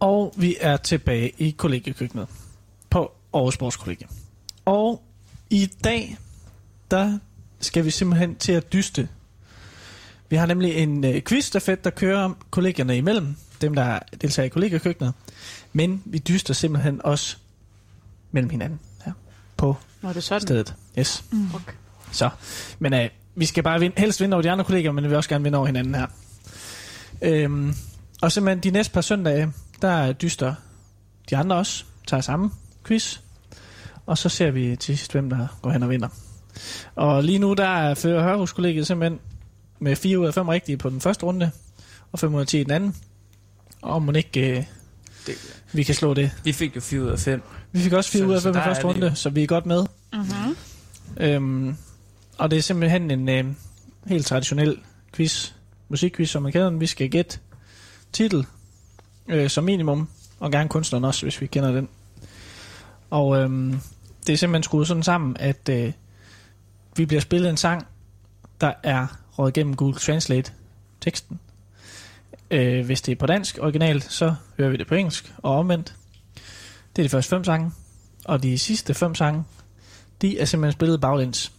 [0.00, 2.28] Og vi er tilbage i kollegiekøkkenet
[2.90, 4.06] på Aarhus Sportskollegie.
[4.64, 5.02] Og
[5.50, 6.16] i dag,
[6.90, 7.18] der
[7.60, 9.08] skal vi simpelthen til at dyste.
[10.28, 14.46] Vi har nemlig en øh, quiz, der fedt, der kører kollegierne imellem, dem der deltager
[14.46, 15.14] i kollegiekøkkenet.
[15.72, 17.36] Men vi dyster simpelthen også
[18.30, 19.12] mellem hinanden her
[19.56, 20.40] på Nå, det er sådan.
[20.40, 20.74] stedet.
[20.98, 21.24] Yes.
[21.30, 21.54] Mm.
[21.54, 21.72] Okay.
[22.12, 22.30] Så,
[22.78, 23.08] men øh,
[23.40, 25.44] vi skal bare vinde, helst vinde over de andre kolleger, men vi vil også gerne
[25.44, 26.06] vinde over hinanden her.
[27.22, 27.74] Øhm,
[28.22, 29.52] og simpelthen de næste par søndage,
[29.82, 30.54] der dyster
[31.30, 32.50] de andre også, tager samme
[32.84, 33.18] quiz,
[34.06, 36.08] og så ser vi til sidst, hvem der går hen og vinder.
[36.94, 39.20] Og lige nu, der fører Hørhus-kollegiet simpelthen
[39.78, 41.50] med 4 ud af 5 rigtige på den første runde,
[42.12, 42.94] og 5 ud af 10 i den anden.
[43.82, 44.64] Og må ikke, øh,
[45.26, 45.34] Det,
[45.72, 46.30] vi kan slå det.
[46.44, 47.42] vi fik jo 4 ud af 5.
[47.72, 49.42] Vi fik også 4 Så- ud af så 5 i er første runde, så vi
[49.42, 49.84] er godt med.
[50.12, 50.56] Mm-hmm.
[51.16, 51.76] Øhm,
[52.40, 53.44] og det er simpelthen en øh,
[54.06, 54.78] helt traditionel
[55.12, 55.52] quiz,
[55.88, 56.80] musikquiz, som man kender den.
[56.80, 57.38] Vi skal gætte
[58.12, 58.46] titel
[59.28, 60.08] øh, som minimum,
[60.38, 61.88] og gerne kunstneren også, hvis vi kender den.
[63.10, 63.74] Og øh,
[64.26, 65.92] det er simpelthen skruet sådan sammen, at øh,
[66.96, 67.86] vi bliver spillet en sang,
[68.60, 69.06] der er
[69.38, 70.52] råd gennem Google Translate
[71.00, 71.40] teksten.
[72.50, 75.94] Øh, hvis det er på dansk originalt, så hører vi det på engelsk, og omvendt.
[76.96, 77.72] Det er de første fem sange.
[78.24, 79.44] Og de sidste fem sange,
[80.22, 81.52] de er simpelthen spillet baglæns.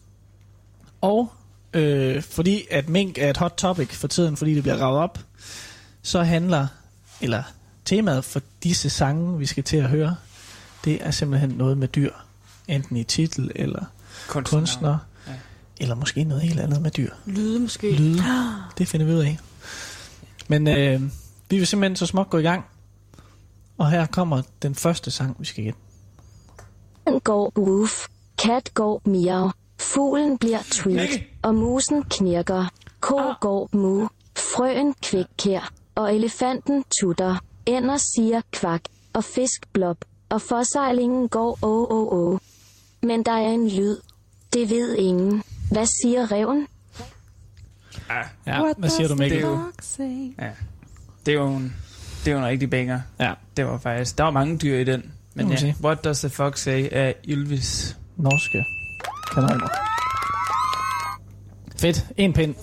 [1.01, 1.33] Og
[1.73, 5.19] øh, fordi at mink er et hot topic for tiden, fordi det bliver ravet op,
[6.01, 6.67] så handler,
[7.21, 7.43] eller
[7.85, 10.15] temaet for disse sange, vi skal til at høre,
[10.85, 12.11] det er simpelthen noget med dyr.
[12.67, 13.85] Enten i titel, eller
[14.27, 14.59] Kunstner.
[14.59, 14.97] kunstner,
[15.27, 15.33] Ja.
[15.79, 17.11] eller måske noget helt andet med dyr.
[17.25, 17.91] Lyde måske.
[17.91, 18.23] Lyde.
[18.77, 19.37] Det finder vi ud af.
[20.47, 21.01] Men øh,
[21.49, 22.65] vi vil simpelthen så småt gå i gang.
[23.77, 25.79] Og her kommer den første sang, vi skal gætte.
[27.07, 28.07] Den går woof,
[28.37, 29.51] kat går miau,
[29.81, 32.65] fuglen bliver tweet, og musen knirker,
[32.99, 37.35] ko går mu, frøen kvikkær, og elefanten tutter,
[37.65, 38.81] ender siger kvak,
[39.13, 39.97] og fisk blob,
[40.29, 42.39] og forsejlingen går åh åh åh.
[43.03, 43.97] Men der er en lyd.
[44.53, 45.43] Det ved ingen.
[45.71, 46.67] Hvad siger reven?
[48.47, 49.37] Ja, hvad siger du, Mikkel?
[49.37, 50.51] Det er jo, ja,
[51.25, 51.75] det er jo en,
[52.25, 53.01] det er jo en rigtig banger.
[53.19, 53.33] Ja.
[53.57, 55.11] Det var faktisk, der var mange dyr i den.
[55.33, 55.73] Men ja.
[55.83, 57.97] What Does the Fox Say af Ylvis.
[58.17, 58.65] Norske
[59.31, 59.67] kanoner.
[61.77, 62.05] Fedt.
[62.17, 62.55] En pind.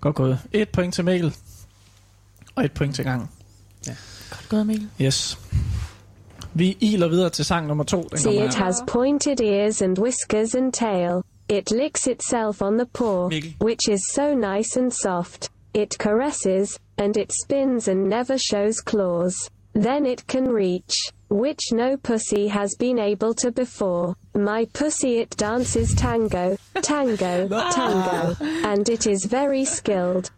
[0.00, 0.38] Godt gået.
[0.52, 1.34] Et point til Mikkel.
[2.54, 3.30] Og et point til gang.
[4.30, 4.88] Godt gået, Mikkel.
[5.02, 5.38] Yes.
[6.54, 8.02] Vi iler videre til sang nummer to.
[8.02, 11.22] Den See, kommer it has pointed ears and whiskers and tail.
[11.48, 15.50] It licks itself on the paw, which is so nice and soft.
[15.74, 19.36] It caresses, and it spins and never shows claws.
[19.72, 20.94] Then it can reach,
[21.28, 24.16] which no pussy has been able to before.
[24.34, 27.70] My pussy it dances tango, tango, ah.
[27.70, 30.30] tango, and it is very skilled.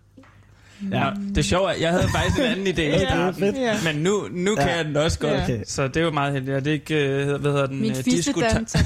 [0.93, 3.41] Ja, det sjove er, jeg havde faktisk en anden idé i Ja, det er starten,
[3.41, 3.57] fedt.
[3.57, 3.75] Ja.
[3.85, 4.77] men nu, nu kan Ja.
[4.77, 5.43] jeg den også godt.
[5.43, 5.61] Okay.
[5.67, 6.57] Så det er jo meget heldigt.
[6.57, 7.81] Og det er ikke, øh, hvad hedder den?
[7.81, 8.77] Min øh, fiskedans.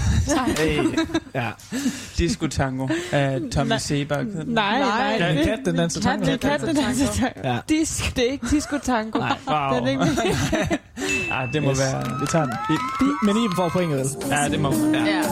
[0.58, 0.78] Hey.
[1.34, 1.46] Ja.
[2.18, 3.72] Disco Tango af Tommy.
[3.78, 4.24] Sebak.
[4.46, 5.16] Nej, nej.
[5.20, 6.24] Ja, en kat, den danser tango.
[6.24, 7.40] det er kat, den danser tango.
[7.48, 7.58] Ja.
[7.68, 9.18] Disk, det er ikke disco tango.
[9.18, 9.36] Nej.
[9.48, 9.78] Wow.
[9.78, 10.04] Den er ikke
[11.30, 12.20] Ja, det må Yes, være...
[12.20, 12.54] Vi tager den.
[13.22, 14.06] Men Iben får pointet, vel?
[14.30, 15.04] Ja, det må ja.
[15.04, 15.22] Ja.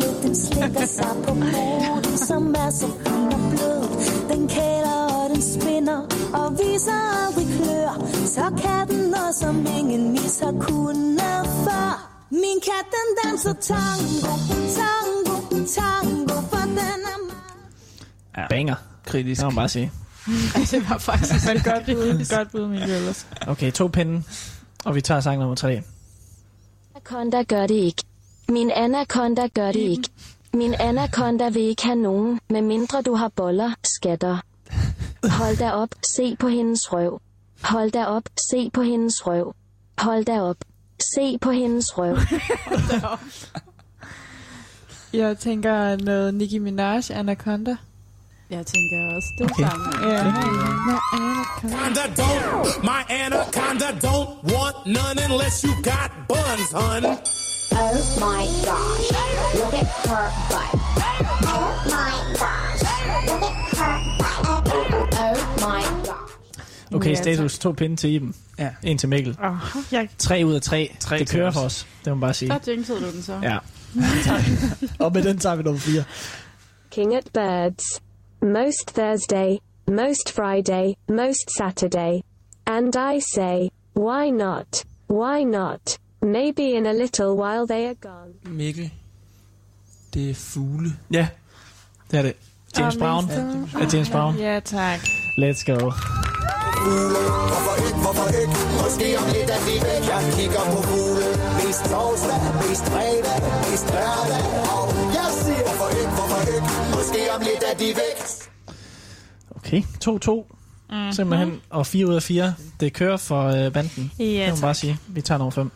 [0.00, 0.22] Hale.
[0.22, 3.82] Den slikker sig på moden, som er så fin og blød.
[4.30, 6.00] Den kæler og den spinner
[6.32, 7.92] og viser aldrig klør.
[8.26, 12.12] Så kan den noget, som ingen mis har kunnet før.
[12.30, 14.32] Min kat, den danser tango,
[14.78, 15.36] tango,
[15.76, 17.16] tango, for den er
[18.36, 18.46] Ja.
[18.48, 18.74] Banger.
[19.06, 19.38] Kritisk.
[19.40, 19.92] Det må man bare sige.
[20.70, 23.26] det var faktisk Men godt bud, godt bud, Mikkel ellers.
[23.46, 24.22] Okay, to pinde.
[24.84, 25.82] Og vi tager sang nummer tre.
[26.94, 28.02] Anaconda gør det ikke.
[28.48, 30.08] Min anaconda gør det ikke.
[30.54, 34.38] Min anaconda vil ikke have nogen, medmindre du har boller, skatter.
[35.30, 37.20] Hold da op, se på hendes røv.
[37.62, 39.54] Hold da op, se på hendes røv.
[39.98, 40.56] Hold da op,
[41.14, 42.16] se på hendes røv.
[45.12, 47.76] Jeg tænker noget Nicki Minaj, Anaconda.
[48.50, 49.64] Jeg tænker også, det Okay.
[49.68, 50.10] sammen.
[50.10, 50.18] Ja.
[51.12, 57.04] Anaconda don't, my anaconda don't want none unless you got buns, hun.
[57.78, 57.96] Oh
[58.26, 59.08] my gosh,
[59.60, 60.70] look at her butt.
[61.54, 62.82] Oh my gosh,
[63.30, 64.64] look at her butt.
[65.24, 65.36] Oh
[65.68, 66.94] my gosh.
[66.96, 67.58] Okay, Ja, status.
[67.58, 68.34] To pinde til Iben.
[68.58, 68.70] Ja.
[68.82, 69.36] En til Mikkel.
[69.44, 69.56] Oh,
[69.92, 70.96] jeg, Tre ud af tre.
[71.00, 71.54] Tre det til kører os.
[71.54, 71.86] for os.
[72.04, 72.48] Det må man bare sige.
[72.48, 73.40] Der jinxede du den så.
[73.42, 73.58] Ja.
[75.04, 76.04] og med den tager vi nummer fire.
[76.90, 77.84] King at birds.
[78.42, 79.56] Most Thursday,
[79.88, 82.20] most Friday, most Saturday.
[82.66, 84.84] And I say, why not?
[85.10, 85.98] Why not?
[86.32, 88.32] Maybe in a little while they are gone.
[88.56, 88.90] Mikkel.
[90.14, 90.90] Det er fugle.
[91.10, 91.28] Ja,
[92.10, 92.32] det er det.
[92.78, 93.24] James Ah, Brown.
[93.24, 93.78] Mr.
[93.82, 94.36] Er James Brown.
[94.38, 95.00] Ja, tak.
[95.42, 95.78] Let's go.
[97.50, 98.54] Hvorfor ikke, hvorfor ikke?
[98.82, 100.02] Måske om lidt er vi væk.
[100.12, 101.28] Jeg kigger på fugle.
[101.66, 102.38] Mest torsdag,
[102.68, 103.38] mest fredag,
[103.70, 104.42] mest lørdag.
[104.76, 104.84] Og
[105.18, 106.68] jeg siger, hvorfor ikke, hvorfor ikke?
[106.96, 108.18] Måske om lidt er de væk.
[109.56, 110.52] Okay, 2-2.
[110.90, 111.12] Mm-hmm.
[111.12, 111.60] Simpelthen.
[111.70, 112.54] Og 4 ud af 4.
[112.80, 114.12] Det kører for øh, banden.
[114.18, 114.60] Ja, det må man tak.
[114.60, 114.98] bare sige.
[115.08, 115.70] Vi tager nummer 5.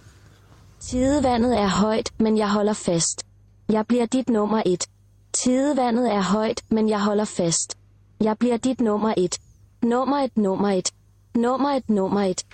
[0.80, 3.26] Tidevandet er højt, men jeg holder fast.
[3.68, 4.86] Jeg bliver dit nummer et.
[5.32, 7.76] Tidevandet er højt, men jeg holder fast.
[8.20, 9.38] Jeg bliver dit nummer et.
[9.82, 10.90] Nummer et, nummer et.
[11.34, 12.46] Nummer et, nummer et.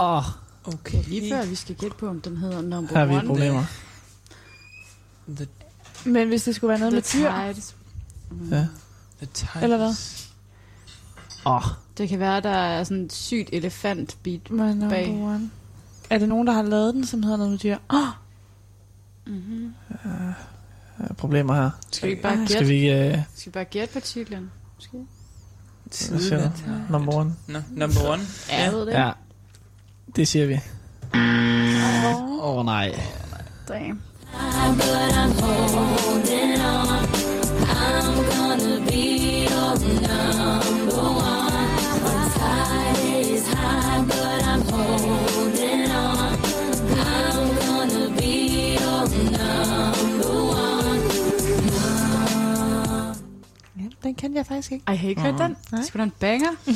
[0.00, 0.24] Åh, oh,
[0.64, 1.04] Okay.
[1.04, 3.26] Lige før vi skal gætte på, om den hedder number her har vi one.
[3.26, 3.64] problemer.
[5.36, 5.48] The,
[6.04, 7.76] Men hvis det skulle være noget The med dyr, Tides.
[8.50, 8.66] Ja.
[9.18, 9.62] the Tigers.
[9.62, 9.94] eller hvad?
[11.46, 11.62] Åh, oh,
[12.00, 15.08] Det kan være, der er sådan et sygt elefant beat My number bag.
[15.22, 15.50] one.
[16.10, 17.76] Er det nogen, der har lavet den, som hedder noget med dyr?
[17.88, 17.98] Oh,
[19.26, 19.74] Mm-hmm.
[20.98, 21.70] der er problemer her.
[21.92, 22.38] Skal vi bare Ej.
[22.38, 22.52] gætte?
[22.54, 22.90] Skal vi...
[22.90, 24.50] Øh, Skal vi bare gætte på titlen?
[24.76, 25.06] Måske?
[26.66, 26.92] du?
[26.92, 27.34] Number one.
[27.48, 28.22] No, number one.
[28.50, 28.92] Ja, jeg ved det.
[28.92, 29.10] Ja,
[30.16, 30.54] det siger vi.
[32.42, 33.00] Åh oh, nej.
[33.68, 34.02] Damn.
[34.32, 37.19] But I'm holding on.
[54.10, 54.84] Den kendte jeg faktisk ikke.
[54.86, 55.56] Ej, har I ikke hørt den?
[55.72, 55.82] Nej.
[55.82, 56.48] Skal du en banger?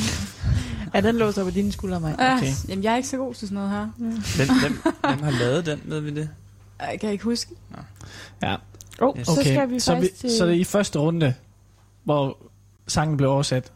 [0.94, 2.12] Ja, den låser på dine skuldre, mig.
[2.14, 2.36] Okay.
[2.36, 2.52] Okay.
[2.68, 3.88] Jamen, jeg er ikke så god til sådan noget her.
[3.96, 4.72] Hvem, hvem,
[5.10, 6.28] hvem har lavet den, ved vi det?
[6.80, 7.50] Jeg kan ikke huske.
[8.42, 8.56] Ja,
[9.00, 9.26] Oh, Yes.
[9.26, 9.42] så okay.
[9.54, 10.36] skal vi så, vi, til...
[10.38, 11.34] så det er i første runde,
[12.04, 12.38] hvor
[12.88, 13.72] sangen blev oversat,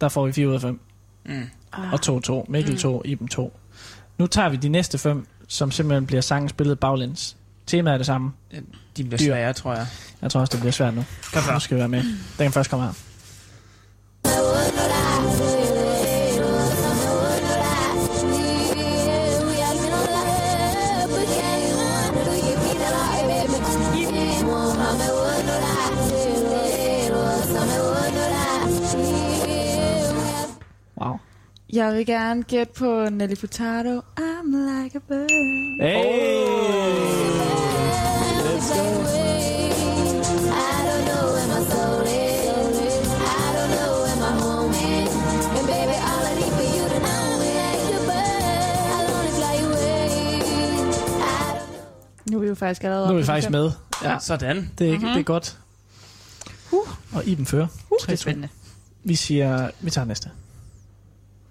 [0.00, 0.80] der får vi 4 ud af 5.
[1.26, 1.32] Mm.
[1.72, 1.92] Ah.
[1.92, 2.44] Og 2-2.
[2.48, 2.78] Mikkel Mm.
[2.78, 3.52] 2, Iben 2.
[4.18, 7.36] Nu tager vi de næste fem, som simpelthen bliver sangen spillet baglæns.
[7.70, 8.32] Temaet er det samme.
[8.96, 9.24] De bliver Dyr.
[9.24, 9.86] svære, tror jeg.
[10.22, 11.04] Jeg tror også, det bliver svært nu.
[11.52, 12.02] Nu skal vi være med.
[12.02, 12.92] Den kan først komme her.
[31.72, 33.98] Jeg vil gerne gætte på Nelly Furtado.
[33.98, 35.30] I'm like a bird.
[35.80, 35.94] Hey!
[35.94, 37.10] Oh.
[38.44, 39.00] Let's go.
[52.30, 53.70] Nu er vi jo faktisk allerede Nu er vi faktisk med.
[54.02, 54.18] Ja.
[54.18, 54.70] Sådan.
[54.78, 55.08] Det er, mm-hmm.
[55.08, 55.58] det er godt.
[56.72, 56.78] Uh.
[57.12, 57.66] Og Iben fører.
[57.90, 58.48] Uh, det er spændende.
[59.04, 60.30] Vi siger, vi tager næste.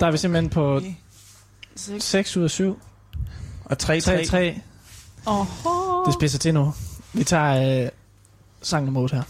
[0.00, 0.80] Der er vi simpelthen på
[1.98, 2.80] 6 ud af 7.
[3.64, 3.86] Og 3-3.
[3.86, 4.60] 3-3.
[5.26, 6.04] Oho.
[6.06, 6.74] Det spidser til nu.
[7.12, 7.88] Vi tager øh,
[8.62, 9.22] sang nummer 8 her.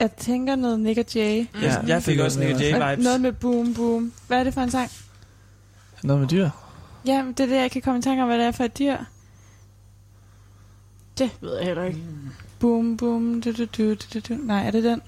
[0.00, 1.46] Jeg tænker noget Nick og Jay.
[1.62, 3.02] Ja, jeg fik også Nick Og Jay-vibes.
[3.02, 4.12] Noget med boom boom.
[4.26, 4.90] Hvad er det for en sang?
[6.02, 6.50] Noget med dyr.
[7.06, 8.78] Ja, det er det, jeg kan komme i tanke om, hvad det er for et
[8.78, 8.96] dyr.
[11.18, 11.98] Det ved jeg heller ikke.
[12.58, 13.40] Boom boom.
[13.42, 14.34] Du, du, du, du, du.
[14.42, 15.02] Nej, er det den?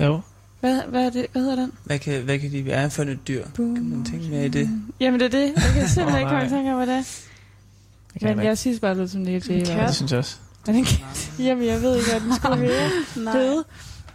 [0.00, 0.20] Jo.
[0.60, 1.72] Hvad, hvad, er det, hvad hedder den?
[1.84, 3.44] Hvad kan, hvad kan de være for et dyr?
[3.54, 3.74] Boom.
[3.74, 4.70] Kan man tænke mere i det?
[5.00, 5.52] Jamen, det er det.
[5.56, 7.02] Jeg kan simpelthen Åh, ikke komme i tanke om, hvad det er.
[8.12, 9.66] Det kan Men jeg jeg synes bare, det lyder som Nick og Jay.
[9.66, 10.36] Ja, det synes jeg også.
[10.68, 11.32] Er det en kat?
[11.38, 12.90] Jamen, jeg ved ikke, hvad den skulle være.
[13.24, 13.32] Nej.
[13.32, 13.64] Fed.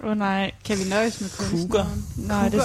[0.04, 0.52] Åh oh, nej.
[0.66, 1.70] Kan vi nøjes med kunsten?
[1.72, 1.88] Cougar.
[2.18, 2.62] Nej, det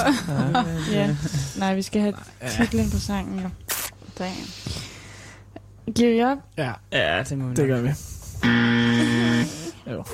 [0.93, 1.01] Ja.
[1.01, 1.17] ja.
[1.59, 2.15] Nej, vi skal have
[2.59, 3.41] titlen på sangen.
[3.41, 3.49] Jo.
[4.19, 4.35] Damn.
[5.95, 6.39] Giver vi op?
[6.59, 7.77] Ja, Ja, det må vi det nok.
[7.77, 7.91] gør vi.
[8.45, 10.05] Jo.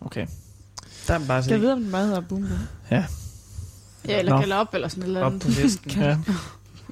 [0.00, 0.26] Okay.
[1.08, 2.58] Der er bare jeg se vide, om den bare hedder Boom Boom?
[2.90, 3.04] Ja.
[4.08, 4.54] Ja, eller Nå.
[4.54, 5.42] op, eller sådan et eller op andet.
[5.42, 5.90] på listen.
[6.00, 6.16] ja.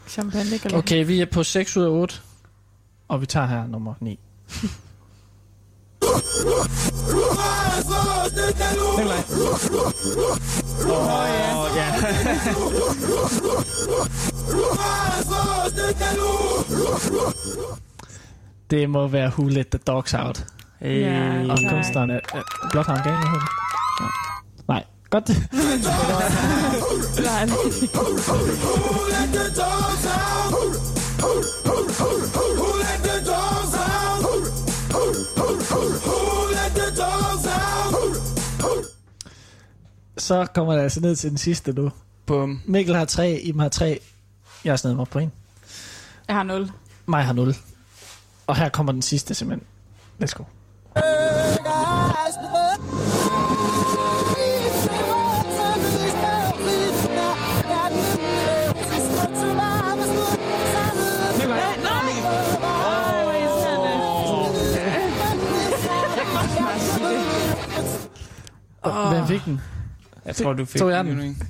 [0.08, 2.14] Champagne eller Okay, vi er på 6 ud af 8.
[3.08, 4.18] Og vi tager her nummer 9.
[8.96, 9.22] Nikolaj.
[10.86, 11.92] Åh, ja.
[18.70, 20.46] Det må være Who Let the Dogs Out.
[20.80, 21.00] Hey.
[21.00, 22.20] Ja, Og kunstneren er...
[22.72, 23.42] Gang, hvad hedder det?
[24.00, 24.06] Ja.
[24.68, 25.28] Nej, godt.
[27.26, 27.46] Nej,
[40.18, 41.90] Så kommer det altså ned til den sidste nu.
[42.26, 42.62] Bum.
[42.64, 44.00] Mikkel har 3, Iben har 3.
[44.64, 45.32] Jeg har snedet mig på en.
[46.28, 46.70] Jeg har 0.
[47.06, 47.54] Mig har 0.
[48.46, 49.66] Og her kommer den sidste simpelthen.
[50.22, 50.44] Let's go.
[69.10, 69.60] Hvem fik den?
[70.26, 71.42] Jeg tror, du fik Tog jeg den.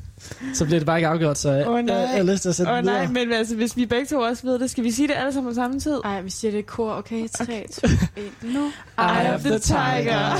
[0.55, 1.95] Så bliver det bare ikke afgjort, så Åh, nej.
[1.95, 4.07] jeg, jeg har lyst til at sætte den oh, nej, men altså, hvis vi begge
[4.07, 6.01] to også ved det, skal vi sige det alle sammen på samme tid?
[6.05, 6.93] Ej, vi siger det i kor.
[6.93, 7.87] Okay, 3, 2,
[8.17, 8.33] 1.
[8.43, 8.73] Nu.
[8.99, 10.37] Eye of the Tiger.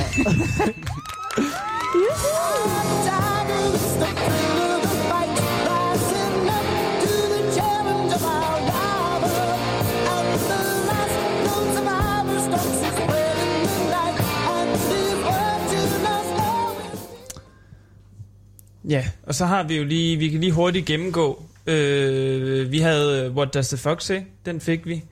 [18.89, 21.43] Ja, og så har vi jo lige, vi kan lige hurtigt gennemgå.
[21.67, 24.21] Øh, vi havde øh, What Does the Fox Say?
[24.47, 25.05] Den fik vi.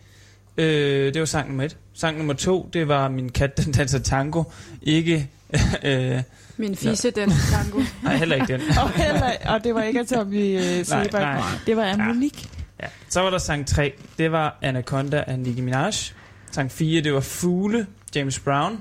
[0.56, 1.76] Øh, det var sang nummer et.
[1.94, 4.42] Sang nummer to, det var Min kat, den danser tango.
[4.82, 5.28] Ikke...
[5.84, 6.22] øh,
[6.56, 7.80] Min fisse, den tango.
[8.02, 8.60] nej, heller ikke den.
[8.82, 11.12] og, heller, og det var ikke Tommy uh, Sebak.
[11.12, 11.40] nej.
[11.66, 12.48] Det var af Monique.
[12.82, 12.86] Ja.
[13.08, 15.92] Så var der sang 3, det var Anaconda af Nicki Minaj.
[16.50, 18.80] Sang 4, det var Fugle, James Brown.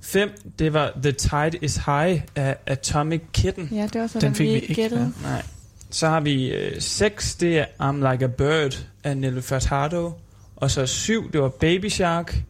[0.00, 3.68] 5, det var The Tide is High af Atomic Kitten.
[3.72, 5.12] Ja, det var så Den den, fik vi ikke gættede.
[5.22, 5.42] Nej.
[5.90, 10.12] Så har vi 6, det er I'm Like a Bird af Nelly Furtado.
[10.56, 12.42] Og så 7, det var Baby Shark.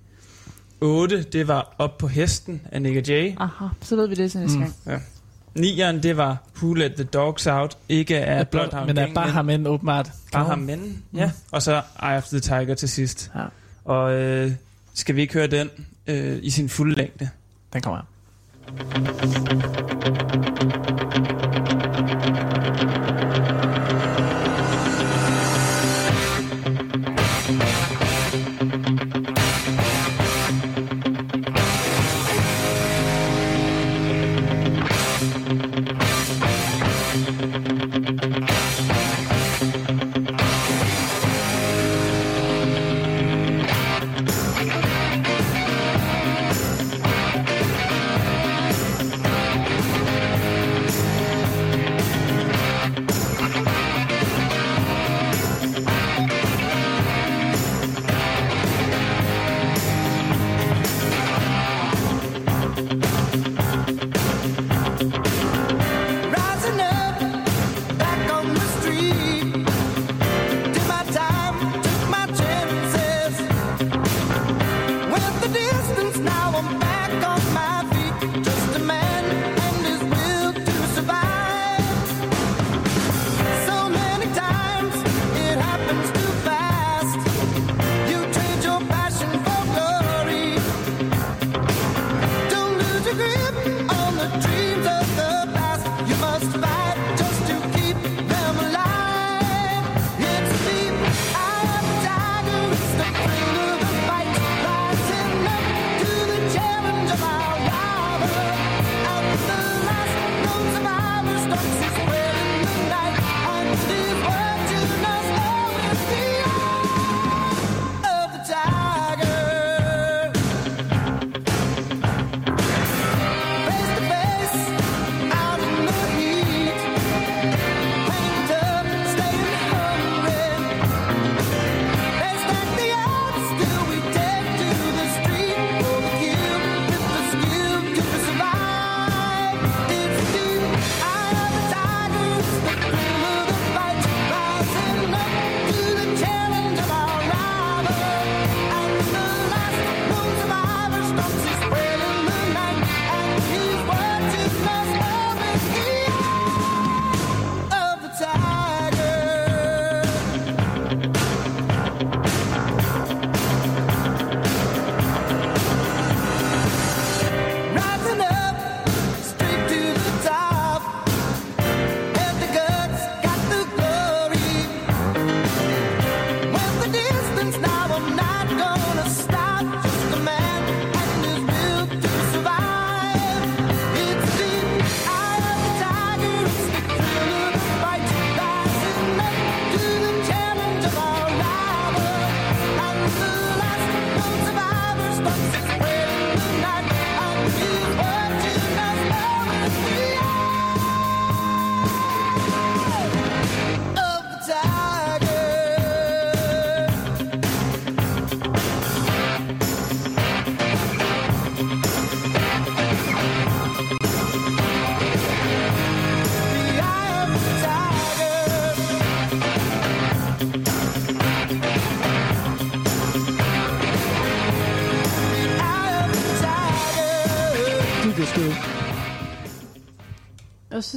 [0.80, 3.32] 8, det var Op på hesten af Nick og Jay.
[3.36, 4.62] Aha, så ved vi det til næste Mm.
[4.64, 4.74] gang.
[4.86, 4.98] Ja.
[5.58, 7.78] 9'eren, det var Who Let the Dogs Out.
[7.88, 10.10] Ikke af Ja, Bloodhound men er bare ham men åbenbart.
[10.32, 11.30] Bare ham men, ja.
[11.50, 13.30] Og så Eye of the Tiger til sidst.
[13.34, 13.44] Ja.
[13.84, 14.52] Og øh,
[14.94, 15.70] Skal vi ikke høre den
[16.06, 17.28] øh, i sin fulde længde?
[17.72, 18.06] Den kommer.
[18.68, 19.58] Rising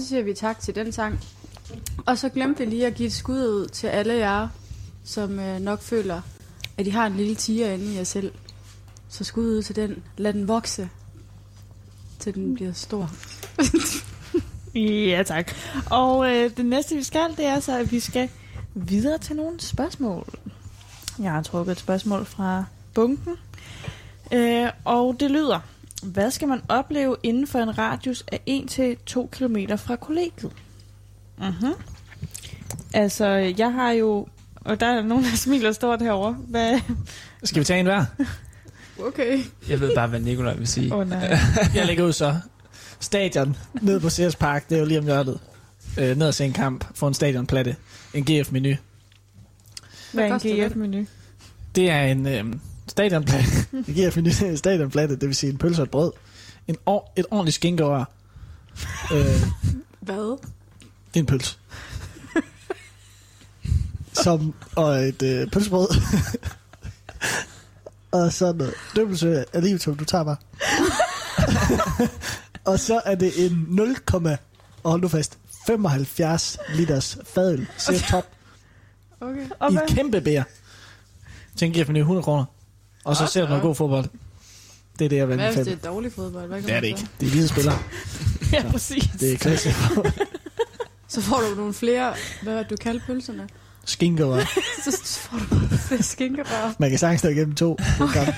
[0.02, 1.20] så siger vi tak til den sang.
[2.06, 4.48] Og så glemte vi lige at give et skud ud til alle jer,
[5.04, 6.22] som øh, nok føler,
[6.78, 8.32] at I har en lille tiger inde i jer selv.
[9.10, 10.04] Så skud ud til den.
[10.18, 10.90] Lad den vokse,
[12.20, 13.12] til den bliver stor.
[14.76, 15.52] Ja, tak.
[15.90, 18.30] Og øh, det næste, vi skal, det er så, at vi skal
[18.74, 20.26] videre til nogle spørgsmål.
[21.20, 23.36] Jeg har trukket et spørgsmål fra bunken.
[24.32, 25.60] Øh, og det lyder,
[26.04, 30.52] hvad skal man opleve inden for en radius af 1-2 km fra kollegiet?
[31.38, 31.74] Mhm.
[32.94, 34.28] Altså, jeg har jo...
[34.56, 36.34] Og der er nogen, der smiler stort herovre.
[36.34, 36.80] Hvad?
[37.44, 38.06] Skal vi tage en hver?
[39.00, 39.40] Okay.
[39.70, 40.94] Jeg ved bare, hvad Nikolaj vil sige.
[40.94, 41.38] Åh, oh, nej.
[41.76, 42.36] Jeg lægger ud så.
[43.00, 45.40] Stadion, ned på Sears Park, det er jo lige om hjørnet.
[45.98, 47.76] Øh, ned og se en kamp, få en stadionplatte.
[48.14, 48.76] En GF-menu.
[50.14, 50.70] Hvad er en?
[50.70, 51.06] GF-menu?
[51.76, 52.46] Det er en øh,
[52.88, 53.50] stadionplatte.
[53.88, 54.06] Det
[54.42, 56.12] er en stadionplatte, det vil sige en pølse og et brød.
[56.68, 58.04] En or- et ordentligt skinkerør.
[59.14, 59.42] øh,
[60.00, 60.38] Hvad?
[61.14, 61.58] det er en pølse.
[64.14, 65.88] Som, og et øh, pølsebrød.
[68.12, 70.36] og så noget døbelse af livet, som du tager bare.
[72.66, 73.96] og så er det en 0,
[74.84, 75.38] og hold nu fast,
[75.68, 77.68] 75 liters fadøl.
[77.78, 78.26] Ser top
[79.22, 79.46] Okay.
[79.72, 80.44] I et kæmpe bær.
[81.56, 82.46] Tænk, jeg finder 100 kroner.
[83.06, 84.06] Og så ser du noget god fodbold.
[85.00, 86.48] Det er det, jeg vil Hvad hvis det er dårlig fodbold?
[86.48, 87.08] Hvad kan Det er det ikke.
[87.20, 87.80] Det er hvide spillere.
[88.54, 89.10] ja, præcis.
[89.20, 89.70] Det er klasse.
[91.08, 92.14] Så får du nogle flere,
[92.44, 93.50] hvad var det, du kaldte pølserne?
[93.86, 94.46] Skinker.
[94.86, 96.74] så får du flere skinkerør.
[96.80, 97.78] Man kan sagtens stå igennem to.
[97.98, 98.36] på kamp.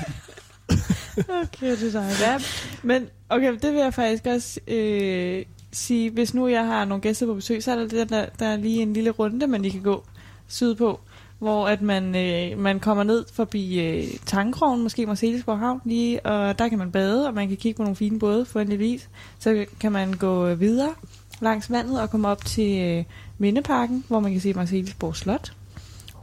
[1.18, 2.80] Okay, det er dejligt.
[2.84, 7.26] Men okay, det vil jeg faktisk også øh, sige, hvis nu jeg har nogle gæster
[7.26, 9.81] på besøg, så er der, der, der er lige en lille runde, man lige kan
[9.81, 10.03] gå
[10.48, 10.99] sydpå,
[11.43, 16.59] hvor at man, øh, man kommer ned forbi øh, Tankrogen, måske Marcellesborg Havn, lige, og
[16.59, 18.87] der kan man bade, og man kan kigge på nogle fine både for en lille
[18.87, 19.09] is.
[19.39, 20.93] Så kan man gå øh, videre
[21.41, 23.03] langs vandet og komme op til øh,
[23.37, 25.53] Mindeparken, hvor man kan se Marcellesborg Slot,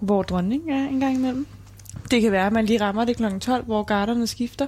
[0.01, 1.47] hvor dronningen er en gang imellem.
[2.11, 3.39] Det kan være, at man lige rammer det kl.
[3.41, 4.67] 12, hvor garderne skifter.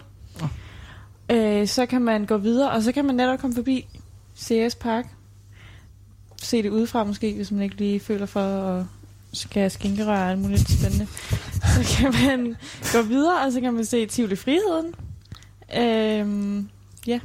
[1.30, 3.86] Øh, så kan man gå videre, og så kan man netop komme forbi
[4.36, 5.06] CS Park.
[6.36, 8.84] Se det udefra måske, hvis man ikke lige føler for at
[9.32, 11.06] skal skinkerøre og alt muligt spændende.
[11.52, 12.56] Så kan man
[12.92, 14.94] gå videre, og så kan man se Tivoli Friheden.
[15.78, 16.68] Øhm,
[17.06, 17.20] ja.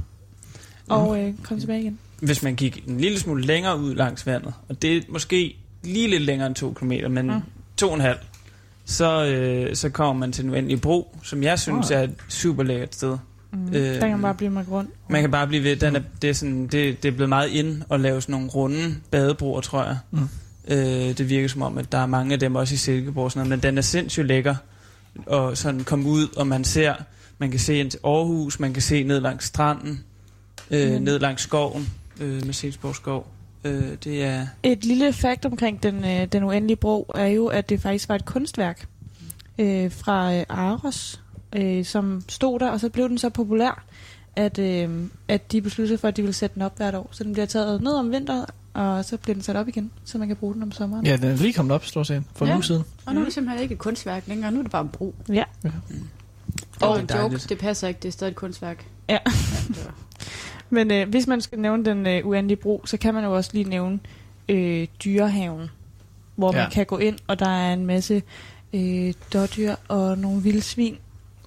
[0.89, 1.99] Og øh, komme tilbage igen.
[2.21, 6.07] Hvis man gik en lille smule længere ud langs vandet, og det er måske lige
[6.09, 7.41] lidt længere end to kilometer, men Mm.
[7.77, 8.17] to og en halv,
[8.85, 11.97] så, øh, så kommer man til den uendelige bro, som jeg synes Ah.
[11.97, 13.17] er et super lækkert sted.
[13.53, 13.67] Mm.
[13.67, 14.87] Øh, der kan man bare blive med grund.
[15.09, 15.75] Man kan bare blive ved.
[15.75, 18.47] Den er, det, er sådan, det, det er blevet meget ind at lave sådan nogle
[18.47, 19.97] runde badebroer, tror jeg.
[20.11, 20.19] Mm.
[20.67, 23.31] Øh, det virker som om, at der er mange af dem også i Silkeborg, og
[23.31, 24.55] sådan noget, men den er sindssygt lækker.
[25.25, 26.95] Og sådan komme ud, og man ser,
[27.37, 30.03] man kan se ind til Aarhus, man kan se ned langs stranden,
[30.71, 31.01] øh, Mm.
[31.01, 31.89] ned langs skoven,
[32.21, 33.27] øh, med Silkeborg skov.
[33.63, 34.47] Øh, det er...
[34.63, 38.15] Et lille fakt omkring den, øh, den uendelige bro er jo, at det faktisk var
[38.15, 38.87] et kunstværk
[39.59, 41.21] øh, fra øh, Aros,
[41.55, 43.83] øh, som stod der, og så blev den så populær,
[44.35, 44.89] at, øh,
[45.27, 47.09] at de besluttede for, at de ville sætte den op hvert år.
[47.11, 48.45] Så den bliver taget ned om vinteren,
[48.77, 51.05] og så bliver den sat op igen, så man kan bruge den om sommeren.
[51.05, 52.55] Ja, den er lige kommet op, stort set, for en Ja.
[52.55, 52.83] uge siden.
[53.05, 55.15] Og nu er det simpelthen ikke et kunstværk længere, nu er det bare en bro.
[55.29, 55.43] Ja.
[55.63, 55.73] Det
[56.81, 58.85] var Og en joke, det passer ikke, det er stadig et kunstværk.
[59.09, 59.17] Ja.
[60.69, 63.49] Men øh, hvis man skal nævne den øh, uendelige bro, så kan man jo også
[63.53, 63.99] lige nævne
[64.49, 65.69] øh, dyrehaven,
[66.35, 66.57] hvor ja.
[66.57, 66.63] Ja.
[66.63, 68.21] man kan gå ind, og der er en masse
[68.73, 70.97] øh, dårdyr og nogle vilde svin.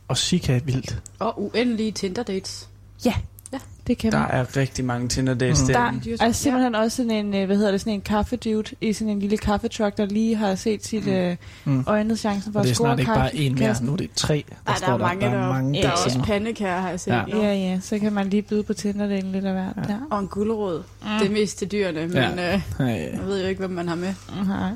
[0.09, 1.03] Og Sika er vildt.
[1.19, 2.69] Og uendelige Tinder dates.
[3.05, 3.15] Ja,
[3.53, 3.59] ja.
[3.87, 4.29] det kan Der man.
[4.31, 5.67] er rigtig mange Tinder dates Mm.
[5.67, 5.73] mm.
[6.19, 9.09] Der er simpelthen også sådan en, øh, hvad hedder det, sådan en kaffedude i sådan
[9.13, 11.85] en lille kaffetruck, der lige har set sit øh, Mm.
[11.87, 13.97] øjnet chancen for Og det at er score snart ikke bare en mere, nu er
[13.97, 14.45] det tre.
[14.49, 16.81] Der Ej, der står er mange, der, der, der er mange der er også pandekager,
[16.81, 17.11] har jeg set.
[17.13, 17.25] Ja.
[17.37, 19.73] Ja, ja, så kan man lige byde på Tinder-delen lidt af hvert.
[19.77, 19.83] Ja.
[19.93, 19.99] Der.
[20.11, 20.79] Og en gulerod.
[21.03, 21.09] Mm.
[21.21, 22.55] Det er mest til dyrene, men Ja.
[22.55, 22.85] øh, Ja.
[22.87, 24.15] jeg ved jo ikke, hvem man har med.
[24.47, 24.71] Nej.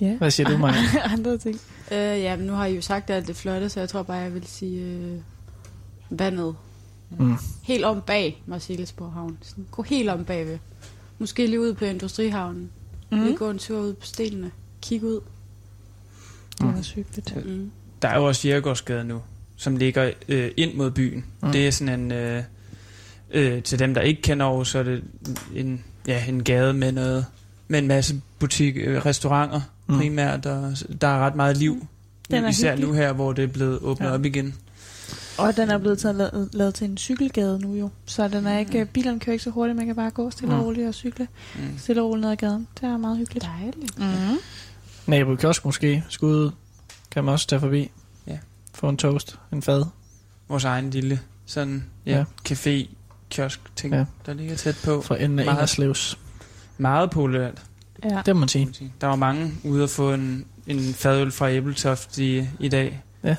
[0.00, 0.16] Ja.
[0.18, 0.74] Hvad siger du, Maja?
[1.12, 1.60] Andre ting.
[1.92, 4.16] Øh, ja, men nu har I jo sagt alt det flotte, så jeg tror bare,
[4.16, 5.16] jeg vil sige øh,
[6.10, 6.54] vandet.
[7.18, 7.34] Mm.
[7.62, 9.38] Helt om bag Marcellesborg Havn.
[9.42, 10.58] Sådan, gå helt om bagved.
[11.18, 12.70] Måske lige ud på Industrihavnen.
[13.12, 13.18] Mm.
[13.18, 13.24] Mm.
[13.24, 14.50] Lige gå en tur ud på stenene.
[14.82, 15.20] Kig ud.
[16.58, 17.46] Det er også hyggeligt.
[17.46, 17.70] Mm.
[18.02, 19.22] Der er jo også Jægergårdsgade nu,
[19.56, 21.18] som ligger øh, ind mod byen.
[21.40, 21.46] Mm.
[21.46, 21.52] Mm.
[21.52, 22.12] Det er sådan en...
[22.12, 22.42] Øh,
[23.30, 25.04] øh, til dem, der ikke kender Aarhus, så er det
[25.54, 27.26] en, ja, en gade med noget
[27.68, 29.94] med en masse butik, øh, restauranter Mm.
[29.94, 30.00] mm.
[30.00, 31.86] primært, og der er ret meget liv.
[32.30, 32.88] Den er Især hyggelig.
[32.88, 34.12] nu her, hvor det er blevet åbnet ja.
[34.14, 34.54] op igen.
[35.42, 37.90] Og den er blevet taget, lavet, lavet til en cykelgade nu jo.
[38.06, 40.58] Så den er ikke, bilerne kører ikke så hurtigt, man kan bare gå stille og
[40.60, 40.64] Mm.
[40.64, 41.28] roligt og cykle.
[41.54, 41.78] Mm.
[41.78, 42.68] Stille og roligt ned ad gaden.
[42.80, 43.44] Det er meget hyggeligt.
[43.60, 43.98] Dejligt.
[43.98, 44.38] Mm.
[45.06, 46.04] Nabo kiosk måske.
[46.08, 46.50] Skud
[47.10, 47.90] kan man også tage forbi.
[48.26, 48.38] Ja.
[48.74, 49.84] Få en toast, en fad.
[50.48, 52.24] Vores egen lille sådan, ja, Ja.
[52.48, 52.88] café,
[53.30, 54.04] kiosk ting, Ja.
[54.26, 55.00] der ligger tæt på.
[55.02, 56.18] Fra enden af Meget- Ingerslevs.
[56.78, 57.62] Meget populært.
[58.04, 58.22] Ja.
[58.26, 58.92] Det må man sige.
[59.00, 63.02] Der var mange ude at få en, en fadøl fra Æbletoft i, i dag.
[63.24, 63.36] Ja.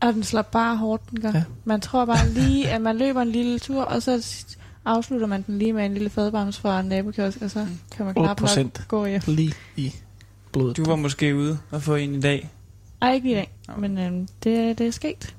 [0.00, 1.28] Og den slår bare hårdt, den gør.
[1.28, 1.38] Ja.
[1.38, 1.44] Ja.
[1.64, 4.44] Man tror bare lige, at man løber en lille tur, og så
[4.84, 8.14] afslutter man den lige med en lille fadbams fra en nabokiosk, og så kan man
[8.14, 9.20] knap 8% nok gå hjem.
[9.26, 9.94] lige i
[10.52, 10.76] blodet.
[10.76, 12.50] Du var måske ude og få en i dag.
[13.02, 15.34] Ej, ikke i dag, men øhm, det, det er sket.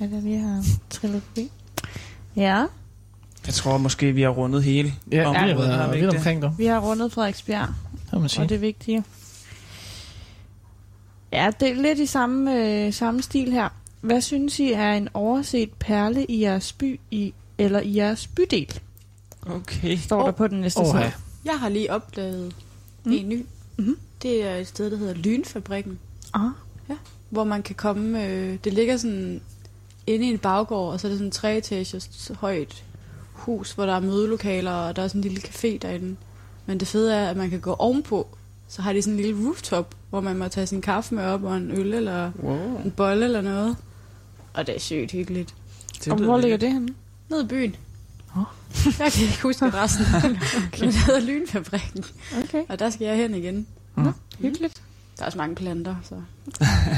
[0.00, 1.50] Ja, det lige har trillet forbi.
[2.36, 2.64] Ja,
[3.46, 4.88] Jeg tror måske, vi har rundet hele.
[5.12, 6.16] Ja, vi har området, været vi vidt ikke det?
[6.16, 6.54] omkring dig.
[6.58, 7.68] vi har rundet Frederiksbjerg,
[8.04, 8.42] Det må man sige.
[8.44, 9.04] og det er vigtigt.
[11.32, 13.68] Ja, det er lidt i samme, øh, samme stil her.
[14.00, 18.80] Hvad synes I er en overset perle i jeres by i, eller i jeres bydel?
[19.46, 19.96] Okay.
[19.96, 20.98] Står der på den næste Åh, side.
[20.98, 21.12] ja.
[21.44, 22.54] Jeg har lige opdaget
[23.04, 23.12] Mm.
[23.12, 23.46] en ny.
[23.78, 23.98] Mhm.
[24.22, 25.98] Det er et sted, der hedder Lynfabrikken.
[26.34, 26.50] Ah.
[27.30, 28.24] Hvor man kan komme...
[28.26, 29.40] Øh, det ligger sådan
[30.06, 32.84] inde i en baggård, og så er det sådan en treetagers højt
[33.32, 36.16] hus, hvor der er mødelokaler, og der er sådan en lille café derinde.
[36.66, 38.26] Men det fede er, at man kan gå ovenpå.
[38.68, 41.42] Så har de sådan en lille rooftop, hvor man må tage sin kaffe med op,
[41.44, 42.80] og en øl eller Wow.
[42.84, 43.76] en bolle eller noget.
[44.54, 45.54] Og det er sygt hyggeligt.
[46.04, 46.88] Det Og hvor ligger det henne?
[47.30, 47.76] Nede i byen.
[48.36, 48.42] Åh.
[48.98, 50.04] Jeg kan ikke huske adressen.
[50.16, 50.28] okay.
[50.80, 52.04] Men det hedder Lynfabrikken.
[52.44, 52.62] Okay.
[52.68, 53.66] Og der skal jeg hen igen.
[53.96, 54.12] Mm.
[54.38, 54.82] Hyggeligt.
[55.16, 56.14] Der er også mange planter, så...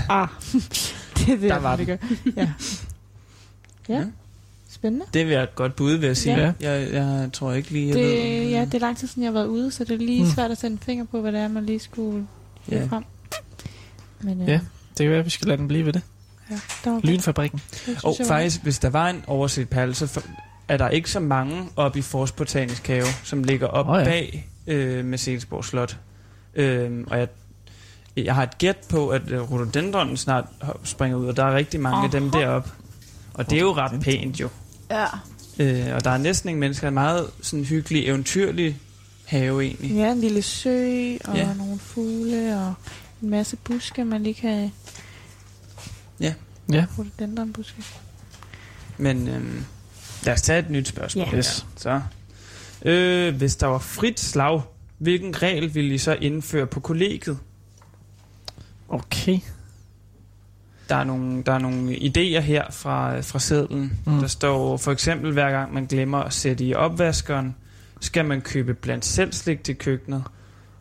[0.08, 0.28] Ah,
[1.16, 1.88] det er det, Der var det.
[1.88, 1.98] Ja.
[2.36, 2.52] ja.
[3.88, 4.04] Ja.
[4.80, 5.06] Spændende.
[5.14, 6.36] Det vil jeg et godt bud, vil jeg sige.
[6.38, 6.52] Ja.
[6.60, 8.02] Jeg, jeg tror ikke lige, jeg ved...
[8.44, 10.22] Det, ja, det er lang tid siden, jeg har været ude, så det er lige
[10.24, 10.30] Mm.
[10.30, 12.26] svært at sætte en finger på, hvad det er, man lige skulle
[12.70, 12.86] Ja.
[12.90, 13.04] frem.
[14.20, 14.52] Men, øh, Ja,
[14.88, 16.02] det kan være, at vi skal lade den blive ved det.
[16.50, 17.60] ja Lynfabrikken.
[17.86, 20.22] Det Og var- faktisk, hvis der var en overset perle, så for-
[20.68, 24.04] er der ikke så mange oppe i Fors Botanisk Have, som ligger op oh, ja.
[24.04, 25.96] bag øh, Mercedesborg Slot.
[26.54, 27.28] Øhm, og jeg,
[28.16, 30.44] jeg har et gæt på, at øh, rhododendronen snart
[30.84, 32.70] springer ud, og der er rigtig mange af dem deroppe.
[33.34, 34.48] Og det er jo ret pænt jo.
[34.90, 35.06] Ja.
[35.58, 36.88] Øh, og der er næsten ingen mennesker.
[36.88, 38.78] En meget sådan hyggelig, eventyrlig
[39.26, 39.90] have egentlig.
[39.90, 41.54] Ja, en lille sø, og Ja.
[41.54, 42.74] nogle fugle, og
[43.22, 44.72] en masse buske, man lige kan...
[46.20, 46.34] Ja.
[46.72, 46.86] Ja.
[46.98, 47.82] Rhododendronbuske.
[48.98, 49.64] Men øhm,
[50.24, 51.26] lad os tage et nyt spørgsmål.
[51.32, 51.36] Ja.
[51.38, 51.66] Yes.
[51.76, 52.00] Så.
[52.82, 54.60] Øh, hvis der var frit slag,
[54.98, 57.38] hvilken regel ville I så indføre på kollegiet?
[58.88, 59.38] Okay.
[60.90, 63.98] Der er nogle, der er nogle idéer her fra, fra sedlen.
[64.06, 64.20] Mm.
[64.20, 67.54] Der står for eksempel, hver gang man glemmer at sætte i opvaskeren,
[68.00, 70.24] skal man købe blandt selv slik til køkkenet,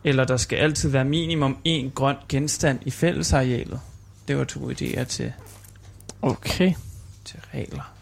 [0.04, 3.80] eller der skal altid være minimum én grøn genstand i fællesarealet.
[4.28, 5.32] Det var to idéer til,
[6.22, 6.72] Okay.
[7.24, 7.92] til regler.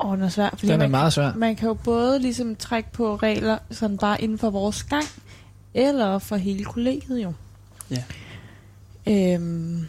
[0.00, 0.48] Åh, den er svær.
[0.50, 1.32] Fordi Den er man, meget svær.
[1.34, 5.04] man kan jo både ligesom trække på regler, sådan bare inden for vores gang,
[5.74, 7.32] eller for hele kollegiet jo.
[7.90, 8.02] Ja.
[9.34, 9.86] Øhm,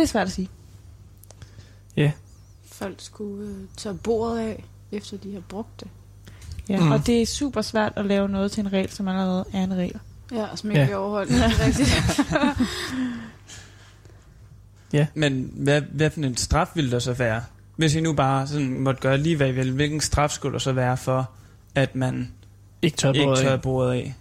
[0.00, 0.48] det er svært at sige.
[2.72, 5.88] Folk skulle øh, tage bordet af, efter de har brugt det.
[6.68, 6.80] Ja.
[6.80, 6.90] Mm.
[6.90, 9.74] Og det er super svært at lave noget til en regel, som allerede er en
[9.74, 9.98] regel.
[10.32, 10.86] Ja, som ikke Ja.
[10.86, 11.30] bliver overholdt.
[11.30, 11.90] Det er rigtigt.
[15.14, 17.42] Men hvad, hvad for en straf ville der så være?
[17.76, 20.58] Hvis I nu bare sådan måtte gøre lige hvad I vil, hvilken straf skulle der
[20.58, 21.30] så være for,
[21.74, 22.32] at man
[22.82, 23.62] Ikke tør ikke bordet tørrer af.
[23.62, 24.14] bordet af?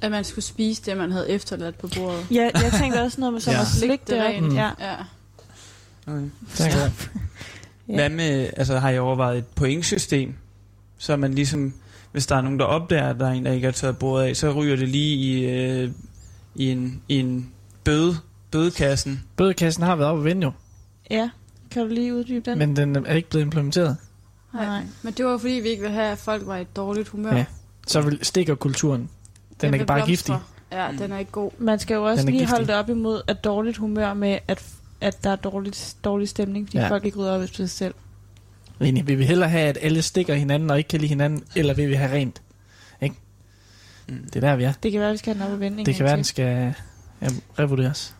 [0.00, 2.26] At man skulle spise det, man havde efterladt på bordet.
[2.30, 3.60] Ja, jeg tænkte også noget med som Ja.
[3.60, 4.46] at slikke det rent.
[4.48, 4.54] Mm.
[4.54, 4.70] Ja.
[4.80, 4.94] Ja.
[6.06, 6.20] Okay.
[6.58, 6.90] God.
[7.88, 7.94] Ja.
[7.94, 10.34] Hvad med, altså har I overvejet et pointsystem?
[10.98, 11.74] Så man ligesom,
[12.12, 14.24] hvis der er nogen, der opdager, at der er en, der ikke har taget bordet
[14.26, 15.90] af, så ryger det lige i, øh,
[16.54, 17.50] i en, i en
[17.84, 18.16] bøde,
[18.50, 19.22] bødekassen.
[19.36, 20.52] Bødekassen har været oppe at vende jo,
[21.10, 21.30] ja.
[21.70, 22.58] Kan du lige uddybe den?
[22.58, 23.96] men den er ikke blevet implementeret.
[24.54, 24.82] Nej.
[25.02, 27.36] Men det var fordi, vi ikke ville have, at folk var i et dårligt humør.
[27.36, 27.44] Ja.
[27.86, 29.08] Så vil stikkerkulturen.
[29.60, 30.06] Den er bare blomstre.
[30.06, 30.34] giftig.
[30.72, 31.50] Ja, den er ikke god.
[31.58, 32.48] Man skal jo også lige giftig.
[32.48, 34.64] holde det op imod at dårligt humør med, at,
[35.00, 36.88] at der er dårligt, dårlig stemning, fordi Ja.
[36.88, 37.94] folk ikke rydder op efter sig selv.
[38.80, 39.06] Enig.
[39.06, 41.88] Vil vi hellere have, at alle stikker hinanden og ikke kan lide hinanden, eller vil
[41.88, 42.42] vi have rent?
[43.00, 43.16] Ikke?
[44.08, 44.18] Mm.
[44.24, 44.72] Det er der, vi er.
[44.82, 46.74] Det kan være, at vi skal have den op en Det kan være, den skal
[47.22, 47.28] ja,
[47.58, 48.14] revurderes.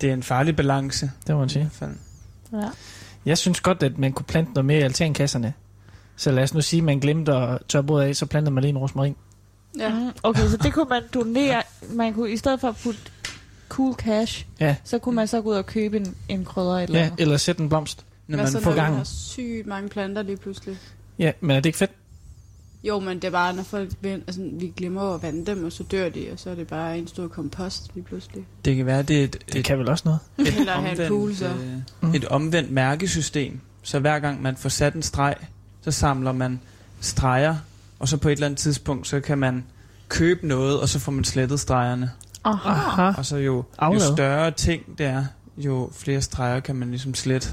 [0.00, 1.10] Det er en farlig balance.
[1.26, 1.62] Det må man I sige.
[1.62, 1.90] hvert fald.
[2.62, 2.68] Ja.
[3.26, 5.52] Jeg synes godt, at man kunne plante noget mere i altankasserne.
[6.16, 8.62] Så lad os nu sige, at man glemte at tørre bordet af, så plantede man
[8.62, 9.16] lige en rosmarin.
[9.78, 9.88] Ja.
[9.98, 11.62] Mm, okay, så det kunne man donere.
[11.90, 13.00] Man kunne, I stedet for at putte
[13.68, 14.76] cool cash, Ja.
[14.84, 17.20] så kunne man så gå ud og købe en, en krydder eller Ja, andet.
[17.20, 18.04] eller sætte en blomst.
[18.26, 18.96] Når Hvad man så, får gang.
[18.96, 20.78] har sygt mange planter lige pludselig?
[21.18, 21.90] Ja, men er det ikke fedt?
[22.84, 25.82] Jo, men det er bare, når folk altså, vi glemmer at vande dem, og så
[25.82, 28.44] dør de, og så er det bare en stor kompost lige pludselig.
[28.64, 30.20] Det kan være, det er et, Det et, kan vel også noget.
[30.38, 31.46] et, Eller have en pool, så.
[31.46, 31.52] øh,
[32.00, 32.14] Mm.
[32.14, 33.60] et omvendt mærkesystem.
[33.82, 35.36] Så hver gang man får sat en streg,
[35.82, 36.60] så samler man
[37.00, 37.56] streger,
[37.98, 39.64] og så på et eller andet tidspunkt, så kan man
[40.08, 42.10] købe noget, og så får man slettet stregerne.
[42.44, 42.70] Aha.
[42.70, 43.12] Aha.
[43.18, 45.24] Og så jo, jo større ting det er,
[45.56, 47.48] jo flere streger kan man ligesom slette.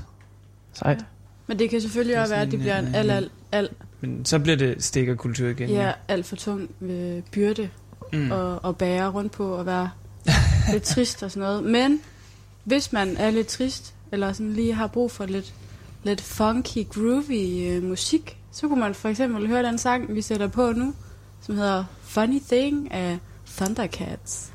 [0.74, 1.06] Sejt.
[1.48, 4.26] Men det kan selvfølgelig Det også være, at det bliver en øh, alt, alt, Men
[4.26, 5.70] så bliver det stikkerkultur igen.
[5.70, 7.70] ja, alt for tung øh, byrde
[8.14, 8.32] Mm.
[8.32, 9.90] at, at bære rundt på og være
[10.74, 11.64] lidt trist og sådan noget.
[11.64, 12.00] Men
[12.64, 15.54] hvis man er lidt trist, eller sådan lige har brug for lidt,
[16.04, 20.48] lidt funky, groovy øh, musik, så kunne man for eksempel høre den sang, vi sætter
[20.48, 20.94] på nu,
[21.42, 23.20] som hedder Funny Thing af
[23.58, 24.52] Thundercats.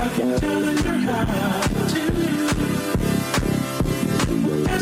[0.00, 2.00] I can tell that you're high to
[2.62, 2.67] you
[4.70, 4.78] I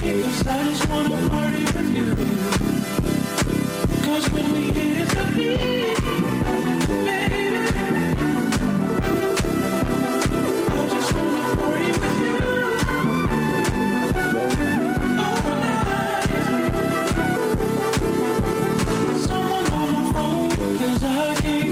[0.00, 2.06] because I just wanna party with you.
[4.04, 5.94] Cause when we get it to baby,
[10.64, 12.38] I just wanna party with you.
[19.26, 21.71] Someone on the phone, cause I can't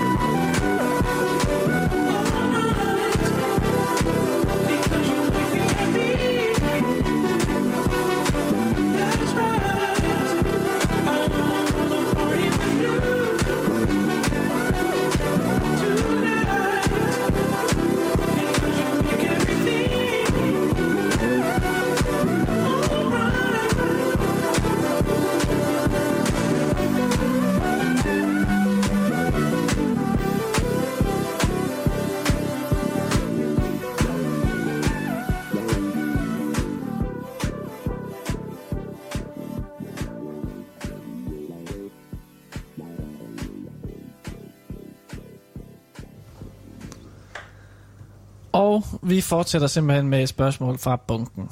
[49.01, 51.49] Og vi fortsætter simpelthen med et spørgsmål fra bunken.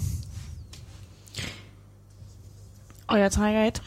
[3.08, 3.82] Og jeg trækker et.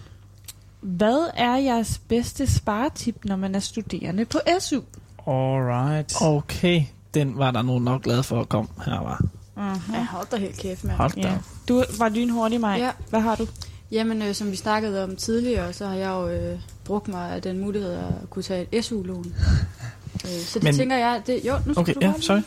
[0.81, 4.81] Hvad er jeres bedste sparetip, når man er studerende på SU?
[5.27, 6.14] Alright.
[6.23, 6.82] Okay,
[7.14, 9.24] den var der nogen nok glad for at komme her, var.
[9.56, 9.94] Uh-huh.
[9.97, 10.97] Ja, hold da helt kæft, mand.
[10.97, 11.39] Hold da Ja.
[11.69, 12.78] Du var lynhurtig, mig.
[12.78, 12.90] Ja.
[13.10, 13.47] Hvad har du?
[13.93, 17.43] Jamen, øh, som vi snakkede om tidligere, så har jeg jo øh, brugt mig af
[17.43, 19.24] den mulighed at kunne tage et SU-lån.
[20.24, 22.40] øh, så det Men- tænker jeg, det, jo, nu skal Okay, du ja, sorry.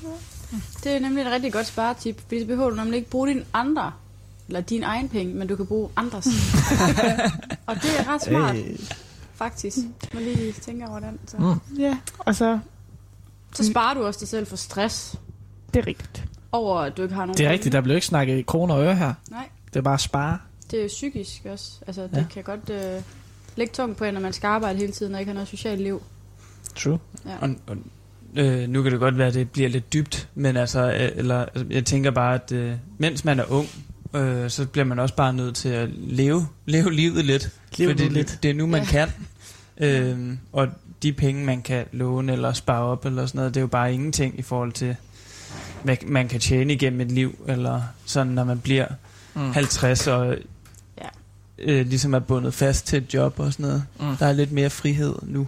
[0.84, 3.46] Det er nemlig et rigtig godt sparetip, fordi så behøver du nemlig ikke bruge dine
[3.54, 3.92] andre,
[4.48, 6.26] eller din egen penge, men du kan bruge andres.
[7.68, 8.78] og det er ret smart, Hey.
[9.36, 9.78] faktisk.
[10.14, 11.20] Man lige tænker over den.
[11.28, 11.38] Så.
[11.38, 11.80] Mm.
[11.80, 12.60] Ja, og så...
[13.54, 15.16] så sparer du også dig selv for stress
[15.74, 16.26] Det er rigtigt.
[16.52, 17.54] over, at du ikke har nogen Det er penge.
[17.54, 19.14] rigtigt, der bliver ikke snakket i kroner og øre her.
[19.32, 20.38] Nej, Det er bare at spare.
[20.72, 21.72] det er jo psykisk også.
[21.88, 22.26] Altså, det Ja.
[22.34, 23.02] kan godt øh,
[23.56, 25.82] lægge tungt på en, når man skal arbejde hele tiden og ikke har noget socialt
[25.82, 26.02] liv.
[26.76, 27.00] True.
[27.26, 27.32] Ja.
[27.42, 27.78] Og, og,
[28.36, 31.40] øh, nu kan det godt være, at det bliver lidt dybt, men altså, øh, eller,
[31.40, 33.68] altså jeg tænker bare, at øh, mens man er ung,
[34.16, 37.50] øh, så bliver man også bare nødt til at leve, leve livet lidt.
[37.78, 38.40] Leve for det, nu lidt.
[38.44, 38.88] det er nu, man Ja.
[38.88, 39.10] kan.
[39.78, 40.18] Øh,
[40.54, 40.68] og
[41.04, 43.94] de penge, man kan låne eller spare op eller sådan noget, det er jo bare
[43.94, 44.96] ingenting i forhold til,
[45.84, 48.88] hvad man kan tjene igennem et liv, eller sådan, når man bliver
[49.34, 49.52] Mm.
[49.52, 50.38] 50 og
[51.02, 51.08] Ja.
[51.58, 53.84] øh, ligesom er bundet fast til et job og sådan noget.
[54.00, 54.18] Mm.
[54.18, 55.48] Der er lidt mere frihed nu.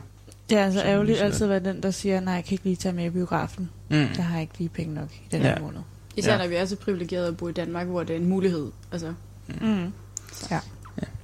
[0.50, 2.76] Det er altså ærgerligt altid at være den, der siger, nej, jeg kan ikke lige
[2.76, 3.70] tage med i biografen.
[3.90, 3.96] Mm.
[4.18, 5.48] Jeg har ikke lige penge nok i den Ja.
[5.48, 5.80] her måned.
[6.18, 6.38] Især Ja.
[6.38, 8.72] når vi er så privilegerede at bo i Danmark, hvor det er en mulighed.
[8.92, 9.14] Altså,
[9.62, 9.94] Mm.
[10.52, 10.60] Ja.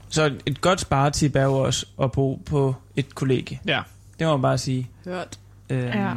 [0.09, 3.59] Så et- godt sparetip er jo også at bo på et kollegie.
[3.67, 3.81] Ja.
[4.19, 4.89] Det må man bare sige.
[5.05, 5.39] hørt.
[5.69, 6.13] Øhm, Ja.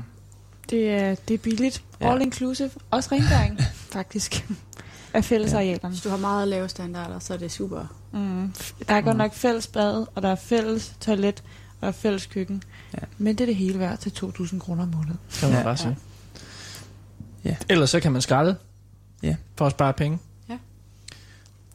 [0.71, 1.83] Det er, det er billigt.
[2.01, 2.13] Ja.
[2.13, 2.71] All inclusive.
[2.91, 3.61] Også rengøring,
[3.99, 4.47] faktisk.
[5.15, 5.89] Af fællesarealerne.
[5.89, 7.87] Hvis du har meget lave standarder, så er det super.
[8.13, 8.53] Mm.
[8.89, 9.19] Der er godt Mm.
[9.19, 12.63] nok fælles bad, og der er fælles toilet, og der er fælles køkken.
[12.95, 12.99] Ja.
[13.19, 15.19] Men det er det hele værd til 2.000 kroner om måneden.
[15.41, 15.65] kan man Ja.
[15.65, 15.97] bare sige.
[17.45, 17.57] Ja.
[17.69, 18.57] Ellers så kan man skralde.
[19.23, 19.37] Ja.
[19.57, 20.19] For at spare penge.
[20.49, 20.59] Ja.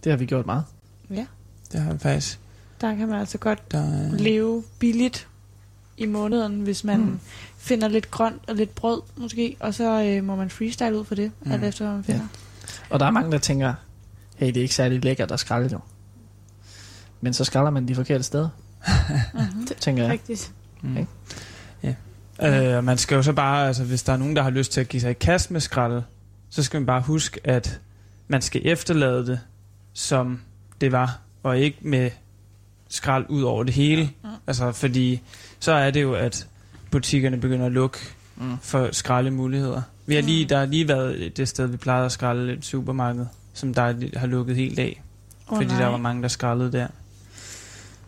[0.03, 0.63] Det har vi gjort meget.
[1.09, 1.25] Ja.
[1.71, 2.39] Det har vi faktisk.
[2.81, 5.27] Der kan man altså godt Der, er- leve billigt
[5.97, 7.19] i måneden, hvis man Mm.
[7.57, 11.15] finder lidt grønt og lidt brød måske, og så øh, må man freestyle ud for
[11.15, 11.51] det, Mm.
[11.51, 12.27] alt efter hvad man finder.
[12.89, 13.73] Og der er mange, der tænker,
[14.35, 15.79] hey, det er ikke særlig lækkert at skralde jo.
[17.21, 18.49] Men så skralder man de forkerte steder,
[19.33, 19.67] Mm-hmm.
[19.79, 20.11] tænker jeg.
[20.11, 20.51] Rigtigt.
[20.81, 20.97] Mm.
[20.97, 21.07] Ikke?
[22.43, 24.71] Øh, og man skal jo så bare, altså hvis der er nogen, der har lyst
[24.71, 26.01] til at give sig i kast med skrald,
[26.49, 27.79] så skal man bare huske, at
[28.27, 29.39] man skal efterlade det,
[29.93, 30.41] som
[30.81, 32.11] det var, og ikke med
[32.89, 34.09] skrald ud over det hele.
[34.23, 34.29] Mm.
[34.47, 35.21] Altså, fordi
[35.59, 36.47] så er det jo, at
[36.91, 37.97] butikkerne begynder at lukke
[38.35, 38.57] Mm.
[38.61, 39.81] for skraldemuligheder.
[40.05, 40.49] Vi har lige, Mm.
[40.49, 44.19] der har lige været det sted, vi plejede at skralde et supermarked, som der er-
[44.19, 45.01] har lukket helt af,
[45.49, 45.79] Åh, fordi nej.
[45.81, 46.87] der var mange, der skraldede der.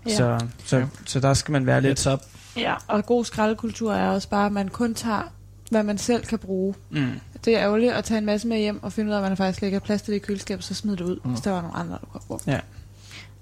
[0.07, 0.15] Ja.
[0.17, 0.85] Så, så, Ja.
[1.05, 1.89] så der skal man være lidt...
[1.89, 2.21] Lidt op.
[2.57, 5.33] Ja, og god skraldekultur er også bare, at man kun tager,
[5.71, 6.75] hvad man selv kan bruge.
[6.89, 7.07] Mm.
[7.45, 9.37] Det er ærgerligt at tage en masse med hjem og finde ud af, at man
[9.37, 11.29] faktisk lægger plads til det i køleskabet, så smid det ud, Mm.
[11.31, 12.39] hvis der var nogle andre, der kunne bruge.
[12.47, 12.59] Ja.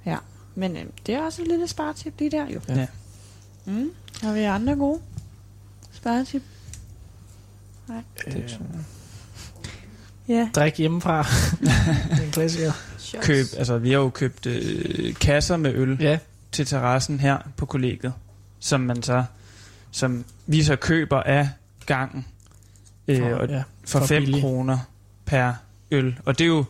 [0.05, 0.17] Ja,
[0.55, 2.59] men øh, det er også et lille sparetip lige der, jo.
[2.69, 2.87] Ja.
[3.65, 3.91] Mm.
[4.21, 4.99] Har vi andre gode
[5.91, 6.41] sparetip?
[7.89, 8.33] Øh,
[10.27, 10.49] Ja.
[10.55, 11.23] drik hjemmefra.
[11.61, 12.71] det er en klassiker.
[13.21, 16.17] Køb, altså vi har jo købt øh, kasser med øl Ja.
[16.51, 18.13] til terrassen her på kollegiet,
[18.61, 19.23] som man så,
[19.91, 21.49] som vi så køber af
[21.85, 22.25] gangen
[23.07, 24.41] øh, For- og ja, for for 5 billigt.
[24.43, 24.77] kroner
[25.25, 25.53] per
[25.91, 26.19] øl.
[26.25, 26.63] Og det er jo,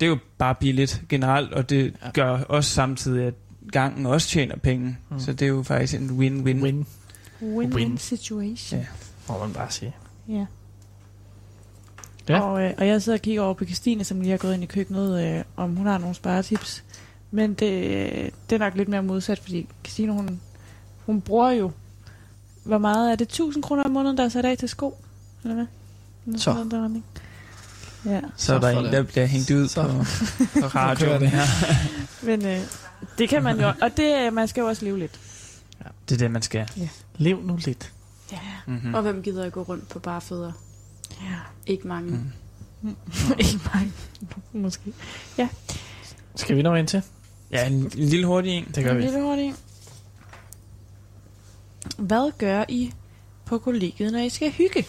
[0.00, 2.10] det er jo bare billigt generelt, og det Ja.
[2.14, 3.34] gør også samtidig, at
[3.72, 4.98] gangen også tjener penge.
[5.10, 5.20] Mm.
[5.20, 6.62] Så det er jo faktisk en win-win.
[6.62, 6.86] Win,
[7.42, 7.98] Win-win Win.
[7.98, 8.80] situation.
[8.80, 8.86] Ja.
[9.28, 9.94] må man bare sige.
[10.28, 10.46] Ja.
[12.28, 12.40] Ja.
[12.40, 14.62] Og, øh, og jeg sidder og kigger over på Christine, som lige har gået ind
[14.62, 16.84] i køkkenet, øh, om hun har nogle sparetips.
[17.30, 20.40] Men det, øh, det er nok lidt mere modsat, fordi Christine, hun,
[21.06, 21.70] hun bruger jo,
[22.64, 23.24] hvor meget er det?
[23.24, 25.04] 1000 kroner om måneden, der er sat af til sko?
[25.42, 25.66] Eller hvad?
[26.24, 26.52] Noget Så.
[26.54, 27.00] sådan der.
[28.04, 28.92] Ja, Så er der en, det.
[28.92, 29.82] der bliver hængt ud Så.
[29.82, 29.88] på,
[30.60, 31.30] på radioen det.
[31.30, 31.42] her.
[32.26, 32.58] men øh,
[33.18, 35.20] det kan man jo, og det, øh, man skal jo også leve lidt.
[36.08, 36.68] Det er det, man skal.
[37.16, 37.92] Lev nu lidt.
[38.32, 38.38] Ja.
[38.66, 38.94] Mm-hmm.
[38.94, 40.52] Og hvem gider at gå rundt på bare fødder?
[41.22, 41.36] Ja.
[41.66, 42.10] Ikke mange.
[42.82, 42.96] Mm.
[43.38, 43.92] Ikke mange,
[44.52, 44.92] måske.
[46.36, 47.02] Skal vi nå ind til?
[47.50, 48.64] Ja, en, en lille hurtig en.
[48.74, 49.02] Det gør En vi.
[49.02, 49.54] lille hurtig.
[51.98, 52.92] Hvad gør I
[53.44, 54.86] på kollegiet, når I skal hygge?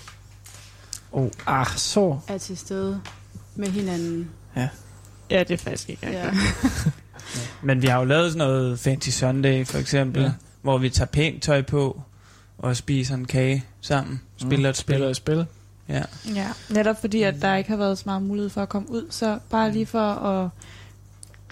[1.12, 2.20] Oh, ah, så.
[2.28, 3.02] Er til stede
[3.56, 4.30] med hinanden.
[5.30, 6.32] Ja, det er faktisk ikke Ja.
[7.62, 10.28] Men vi har jo lavet sådan noget Fancy Sunday, for eksempel, Ja.
[10.28, 10.34] ja.
[10.62, 12.02] hvor vi tager pænt tøj på,
[12.58, 14.94] og spiser en kage sammen, spiller et spil.
[14.94, 15.46] Spiller et spil.
[15.90, 16.04] Ja.
[16.36, 19.08] Ja, netop fordi, at der ikke har været så meget mulighed for at komme ud,
[19.10, 20.50] så bare lige for at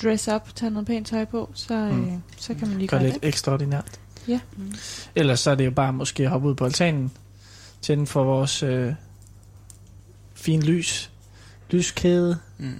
[0.03, 1.95] dress up, tage noget pænt tøj på, så, mm.
[1.97, 2.07] Mm.
[2.13, 3.27] øh, så kan man lige Gør gøre lidt det.
[3.27, 3.99] ekstraordinært.
[4.27, 4.39] Ja.
[4.57, 4.73] Mm.
[5.15, 7.11] Ellers så er det jo bare måske at hoppe ud på altanen,
[7.81, 8.93] tænde for vores øh,
[10.33, 11.11] fin lys,
[11.69, 12.73] lyskæde, Mm.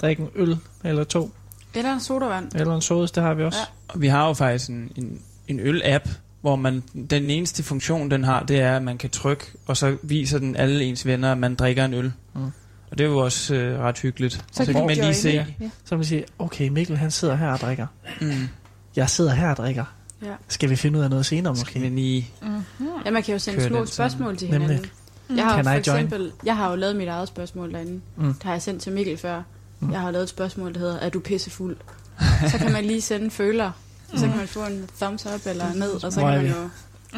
[0.00, 1.30] drikke en øl eller to,
[1.74, 2.54] Eller en sodavand.
[2.54, 3.58] eller en sodes, det har vi også.
[3.58, 3.64] Ja.
[3.94, 6.08] Og vi har jo faktisk en, en, en øl-app,
[6.40, 9.96] hvor man, den eneste funktion, den har, det er, at man kan trykke, og så
[10.02, 12.12] viser den alle ens venner, at man drikker en øl.
[12.34, 12.44] Mm.
[12.90, 14.32] Og det er jo også øh, ret hyggeligt.
[14.52, 15.28] Så, så kan man lige se.
[15.30, 15.44] Ja.
[15.84, 17.86] Så kan man sige, okay, Mikkel han sidder her og drikker.
[18.20, 18.48] Mm.
[18.96, 19.84] Jeg sidder her og drikker.
[20.22, 20.34] Ja.
[20.48, 21.70] Skal vi finde ud af noget senere måske?
[21.70, 22.30] Skal vi lige...
[22.42, 22.86] Mm-hmm.
[23.04, 24.68] Ja, man kan jo sende små spørgsmål til Nemlig.
[24.68, 24.90] hinanden.
[25.36, 27.92] Jeg har jo Can for eksempel, jeg har jo lavet mit eget spørgsmål derinde.
[27.92, 28.24] Mm.
[28.26, 28.34] Mm.
[28.34, 29.42] Det har jeg sendt til Mikkel før.
[29.80, 29.92] Mm.
[29.92, 31.76] Jeg har lavet et spørgsmål, der hedder, er du pissefuld?
[32.50, 33.70] så kan man lige sende en føler.
[34.14, 36.50] Så kan man få en thumbs up eller ned, og så Hvor kan er man
[36.50, 36.68] jo...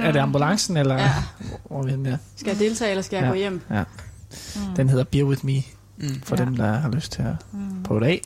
[0.03, 1.13] Er det ambulancen, eller Ja.
[1.69, 2.17] hvor er vi henne der?
[2.37, 3.29] Skal jeg deltage, eller skal jeg ja.
[3.29, 3.61] gå hjem?
[3.71, 3.85] Ja.
[4.57, 4.75] Mm.
[4.77, 5.63] Den hedder Beer With Me,
[5.97, 6.21] Mm.
[6.25, 6.45] for Ja.
[6.45, 7.83] dem, der har lyst til at Mm.
[7.85, 8.23] prøve det af.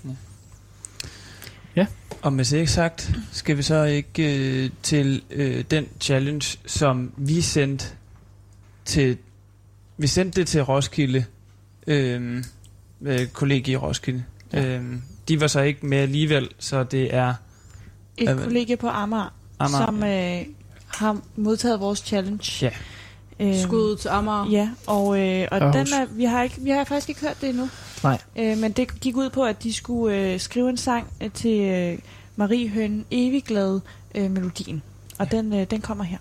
[1.77, 1.87] Ja.
[2.23, 7.13] Og med det ikke sagt, skal vi så ikke øh, til øh, den challenge, som
[7.17, 7.87] vi sendte
[8.85, 9.19] til...
[9.97, 11.25] Vi sendte det til Roskilde,
[11.87, 12.45] øh,
[13.03, 14.25] øh, kollega i Roskilde.
[14.53, 14.65] Ja.
[14.65, 14.85] Øh,
[15.29, 17.35] de var så ikke med alligevel, så det er...
[18.17, 20.47] Et øh, kollega på Amager, Amager, som øh,
[20.87, 22.67] har modtaget vores challenge.
[22.67, 22.71] Ja.
[23.41, 24.51] Øhm, Skud til Amager.
[24.51, 25.91] Ja, og, øh, og Aarhus.
[25.91, 27.69] den er, vi, har ikke, vi har faktisk ikke hørt det endnu.
[28.03, 28.21] Nej.
[28.39, 31.61] Øh, men det gik ud på, at de skulle øh, skrive en sang øh, til
[31.61, 31.99] øh,
[32.37, 33.81] Marie Høn Evigglad
[34.15, 34.83] øh, melodien.
[35.19, 36.19] Og den, øh, den kommer her.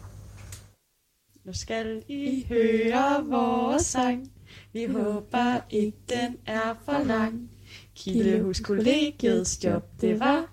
[1.46, 4.32] Nu skal I høre vores sang.
[4.74, 7.50] Vi håber ikke, den er for lang.
[7.96, 10.46] Kildehus kollegiets job, det var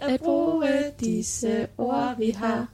[0.00, 2.68] at bruge disse ord, vi har.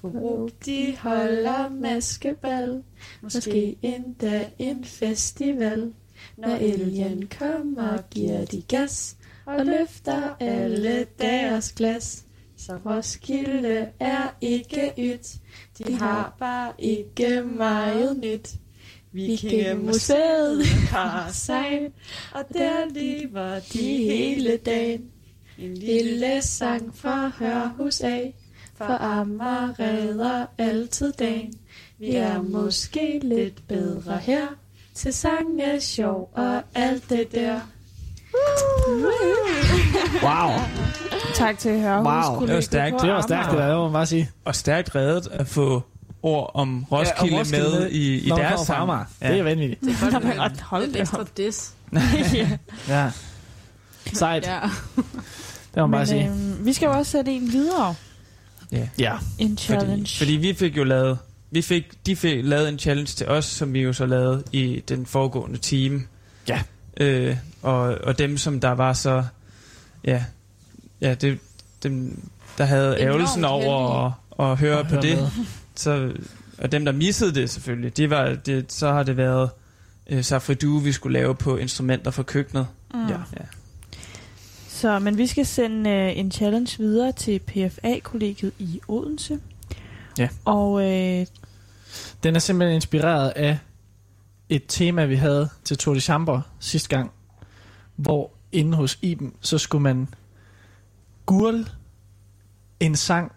[0.00, 2.82] Brug de holder maskebal,
[3.20, 5.92] måske endda en festival.
[6.36, 9.16] Når elgen kommer, giver de gas
[9.46, 12.24] og løfter alle deres glas.
[12.56, 15.36] Så Roskilde er ikke ydt,
[15.78, 18.54] de har bare ikke meget nyt.
[19.12, 21.92] Vikingemuseet har sejl,
[22.34, 25.10] og der lever de hele dagen.
[25.58, 28.34] En lille sang fra Hørhus af,
[28.74, 31.54] for Amager redder altid dagen.
[31.98, 34.46] Vi er måske lidt bedre her,
[34.94, 37.60] til sang er sjov og alt det der.
[40.22, 40.50] Wow.
[41.34, 42.34] Tak til Hørhus Wow.
[42.38, 43.02] kollega Det var stærkt.
[43.02, 44.30] Det var stærkt, det der, det må man bare sige.
[44.44, 45.82] Og stærkt reddet at få
[46.22, 48.80] ord om Roskilde, Ja, Roskilde med i, i man deres sang.
[48.82, 49.04] Amager.
[49.22, 49.80] Det er vanvittigt.
[49.80, 50.00] Det er
[50.70, 51.36] godt, lidt da ekstra op.
[51.36, 51.72] diss.
[52.34, 52.48] ja.
[52.88, 53.10] Ja.
[54.12, 54.46] Sejt.
[54.46, 54.60] Ja.
[54.96, 56.28] Det må man bare sige.
[56.28, 57.94] øh, vi skal jo også sætte en videre.
[58.72, 58.88] Ja.
[58.98, 59.12] Ja.
[59.38, 59.92] En challenge.
[59.96, 61.18] Fordi, fordi vi fik jo lavet,
[61.52, 64.82] vi fik, de fik lavet en challenge til os, som vi jo så lavede i
[64.88, 66.02] den foregående time.
[66.48, 66.62] Ja.
[66.96, 69.24] Øh, og, og dem, som der var så,
[70.04, 70.24] ja,
[71.00, 71.38] ja det,
[71.82, 72.20] dem,
[72.58, 74.12] der havde Enormt ærgelsen over at,
[74.50, 75.16] at høre At på høre det.
[75.16, 75.28] med.
[75.74, 76.12] Så,
[76.58, 79.50] og dem, der missede det selvfølgelig, det var, det, så har det været
[80.10, 82.66] øh, Safridu, vi skulle lave på instrumenter for køkkenet.
[82.94, 83.08] Mm.
[83.08, 83.16] Ja.
[84.68, 89.38] Så, men vi skal sende øh, en challenge videre til PFA-kollegiet i Odense.
[90.18, 90.28] Ja.
[90.44, 91.26] Og øh,
[92.22, 93.58] Den er simpelthen inspireret af
[94.48, 97.10] et tema, vi havde til Tour de Chambre sidste gang,
[97.96, 100.08] hvor inde hos Iben, så skulle man
[101.26, 101.66] gurle
[102.80, 103.32] en sang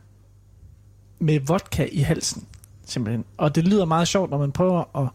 [1.20, 2.48] med vodka i halsen,
[2.86, 3.26] simpelthen.
[3.38, 5.10] Og det lyder meget sjovt, når man prøver at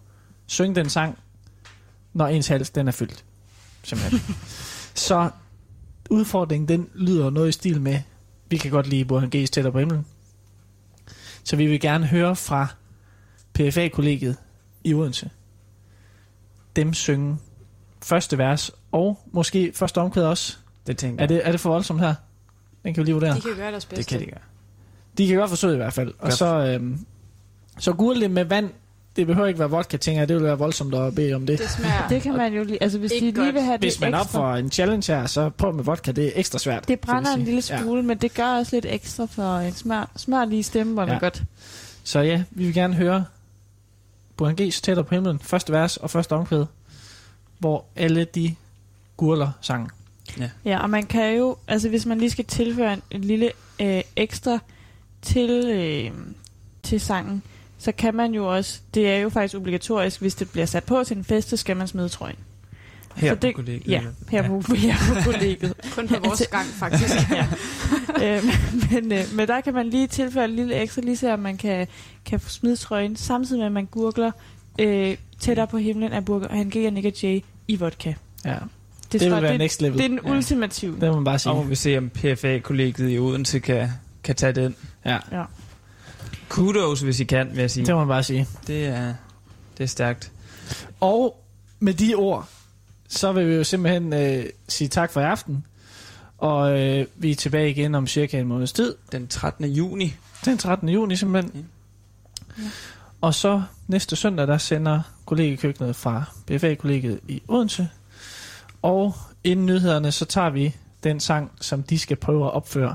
[0.46, 1.18] synge den sang,
[2.12, 3.24] når ens hals den er fyldt.
[3.82, 4.36] Simpelthen.
[5.08, 5.30] så
[6.10, 8.00] udfordringen, den lyder noget i stil med,
[8.48, 10.06] vi kan godt lide Burhan G's tættere på himlen.
[11.44, 12.68] Så vi vil gerne høre fra
[13.54, 14.36] PFA-kollegiet
[14.84, 15.30] i Odense.
[16.76, 17.36] Dem synge
[18.02, 20.56] første vers, og måske første omkvæd også.
[20.86, 22.14] Det tænker Er det, er det for voldsomt her?
[22.84, 23.34] Den kan vi lige vurdere.
[23.36, 23.96] De kan gøre deres bedste.
[23.96, 24.40] Det kan de gøre.
[25.18, 26.08] De kan godt forsøge i hvert fald.
[26.08, 26.34] Og Godt.
[26.34, 27.06] så, øhm,
[27.78, 28.70] så gurle det med vand.
[29.16, 30.28] Det behøver ikke være vodka, tænker jeg.
[30.28, 31.58] Det vil være voldsomt at bede om det.
[31.58, 32.82] Det smager det kan man jo lige...
[32.82, 33.54] Altså, hvis de Ikke lige godt.
[33.54, 36.12] vil have Hvis det man er op for en challenge her, så prøv med vodka.
[36.12, 36.88] Det er ekstra svært.
[36.88, 38.06] Det brænder en lille smule, ja.
[38.06, 41.14] men det gør også lidt ekstra for en smør, smør lige stemmerne Ja.
[41.14, 41.20] ja.
[41.20, 41.42] godt.
[42.04, 43.24] Så ja, vi vil gerne høre
[44.40, 45.38] Burhan G's Tættere på himlen.
[45.38, 46.64] Første vers og første omkvæd.
[47.58, 48.54] Hvor alle de
[49.16, 49.90] gurler sangen.
[50.64, 51.56] Ja, og man kan jo...
[51.68, 53.50] Altså, hvis man lige skal tilføre en, en lille
[53.80, 54.58] øh, ekstra
[55.22, 56.10] til, øh,
[56.82, 57.42] til sangen,
[57.78, 58.80] så kan man jo også...
[58.94, 61.76] Det er jo faktisk obligatorisk, hvis det bliver sat på til en fest, så skal
[61.76, 62.38] man smide trøjen.
[63.16, 65.74] Her så på kollegiet, Ja, her på, her på kollegiet.
[65.94, 67.14] Kun på vores gang, faktisk.
[68.20, 68.36] ja.
[68.36, 68.44] øh,
[68.92, 71.56] men, øh, men der kan man lige tilføre en lille ekstra, lige så at man
[71.56, 71.86] kan,
[72.24, 74.30] kan få smide trøjen, samtidig med at man gurgler
[74.78, 78.12] øh, tættere på himlen af Burger, han giver Nick og Jay i vodka.
[78.44, 78.50] Ja.
[79.12, 79.98] Det, Det vil være det, next level.
[79.98, 80.30] Det er den Ja.
[80.30, 80.92] ultimative.
[81.00, 81.52] Det må man bare sige.
[81.52, 83.88] Og må vi se, om PFA-kollegiet i Odense kan,
[84.24, 84.74] kan tage den.
[85.04, 85.18] Ja.
[85.32, 85.44] Ja.
[86.48, 87.86] Kudos, hvis I kan, vil jeg sige.
[87.86, 88.46] Det må man bare sige.
[88.66, 89.14] Det er,
[89.78, 90.32] det er stærkt.
[91.00, 91.44] Og
[91.80, 92.48] med de ord,
[93.10, 95.66] så vil vi jo simpelthen øh, sige tak for i aften.
[96.38, 98.94] Og øh, vi er tilbage igen om cirka en måneds tid.
[99.12, 99.64] Den 13.
[99.64, 100.14] juni.
[100.44, 100.88] Den 13.
[100.88, 101.68] juni simpelthen.
[102.58, 102.62] Ja.
[103.20, 107.88] Og så næste søndag, der sender kollegekøkkenet fra BFA-kollegiet i Odense.
[108.82, 109.14] Og
[109.44, 112.94] inden nyhederne, så tager vi den sang, som de skal prøve at opføre.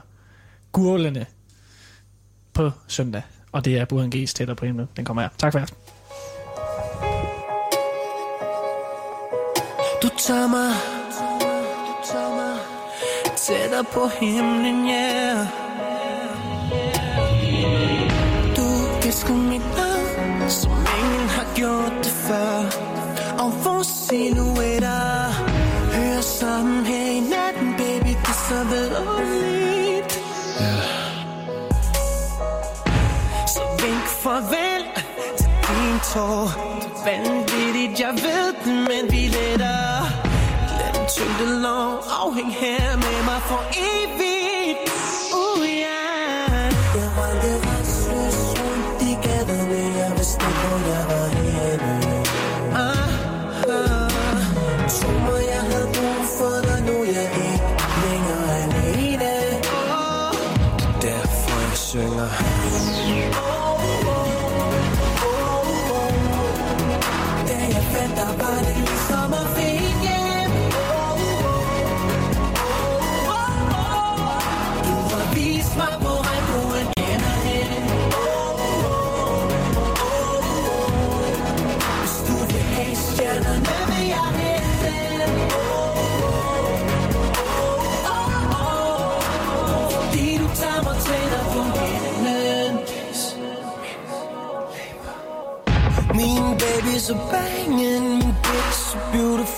[0.72, 1.26] Gurlene
[2.54, 3.22] på søndag.
[3.52, 4.88] Og det er Burhan G's tættere på himlen.
[4.96, 5.30] Den kommer her.
[5.38, 5.85] Tak for aften.
[10.28, 10.72] Tager mig
[13.38, 15.48] Tættere på himlen, yeah.
[18.58, 18.68] Du
[19.04, 22.56] visker mit navn Som ingen har gjort det før.
[23.40, 25.32] Og vores silhuetter
[25.94, 30.14] Hører sammen her i natten, baby Det er så vidunderligt.
[33.48, 34.65] Så vink farvel
[36.16, 36.48] tår.
[37.06, 39.86] Vanvittigt, jeg ved det, men vi letter.
[40.78, 41.90] Lad den tyngde lov
[42.24, 43.62] afhæng her med mig for
[43.94, 45.15] evigt.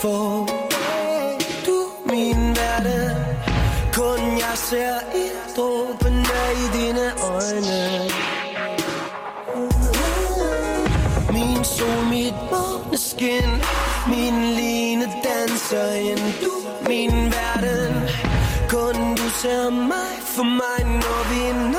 [0.01, 0.47] Få.
[1.65, 3.15] Du min verden.
[3.93, 5.25] Kun jeg ser i
[5.55, 7.81] dråbene i dine øjne.
[11.33, 13.49] Min sol, mit måneskin.
[14.07, 16.25] Min line danser ind.
[16.43, 16.53] Du
[16.89, 17.93] min verden.
[18.69, 21.71] Kun du ser mig for mig, når vi er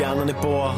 [0.00, 0.74] stjernerne bor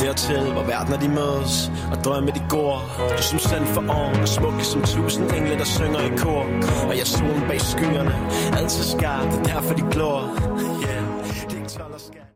[0.00, 2.78] Dertil, hvor verdener de mødes Og drømme de går.
[3.16, 6.46] Du som sand for oven Og smukke som tusind engle, der synger i kor.
[6.88, 8.14] Og jeg solen bag skyerne
[8.56, 10.22] Altid skarpt, det er derfor de glor.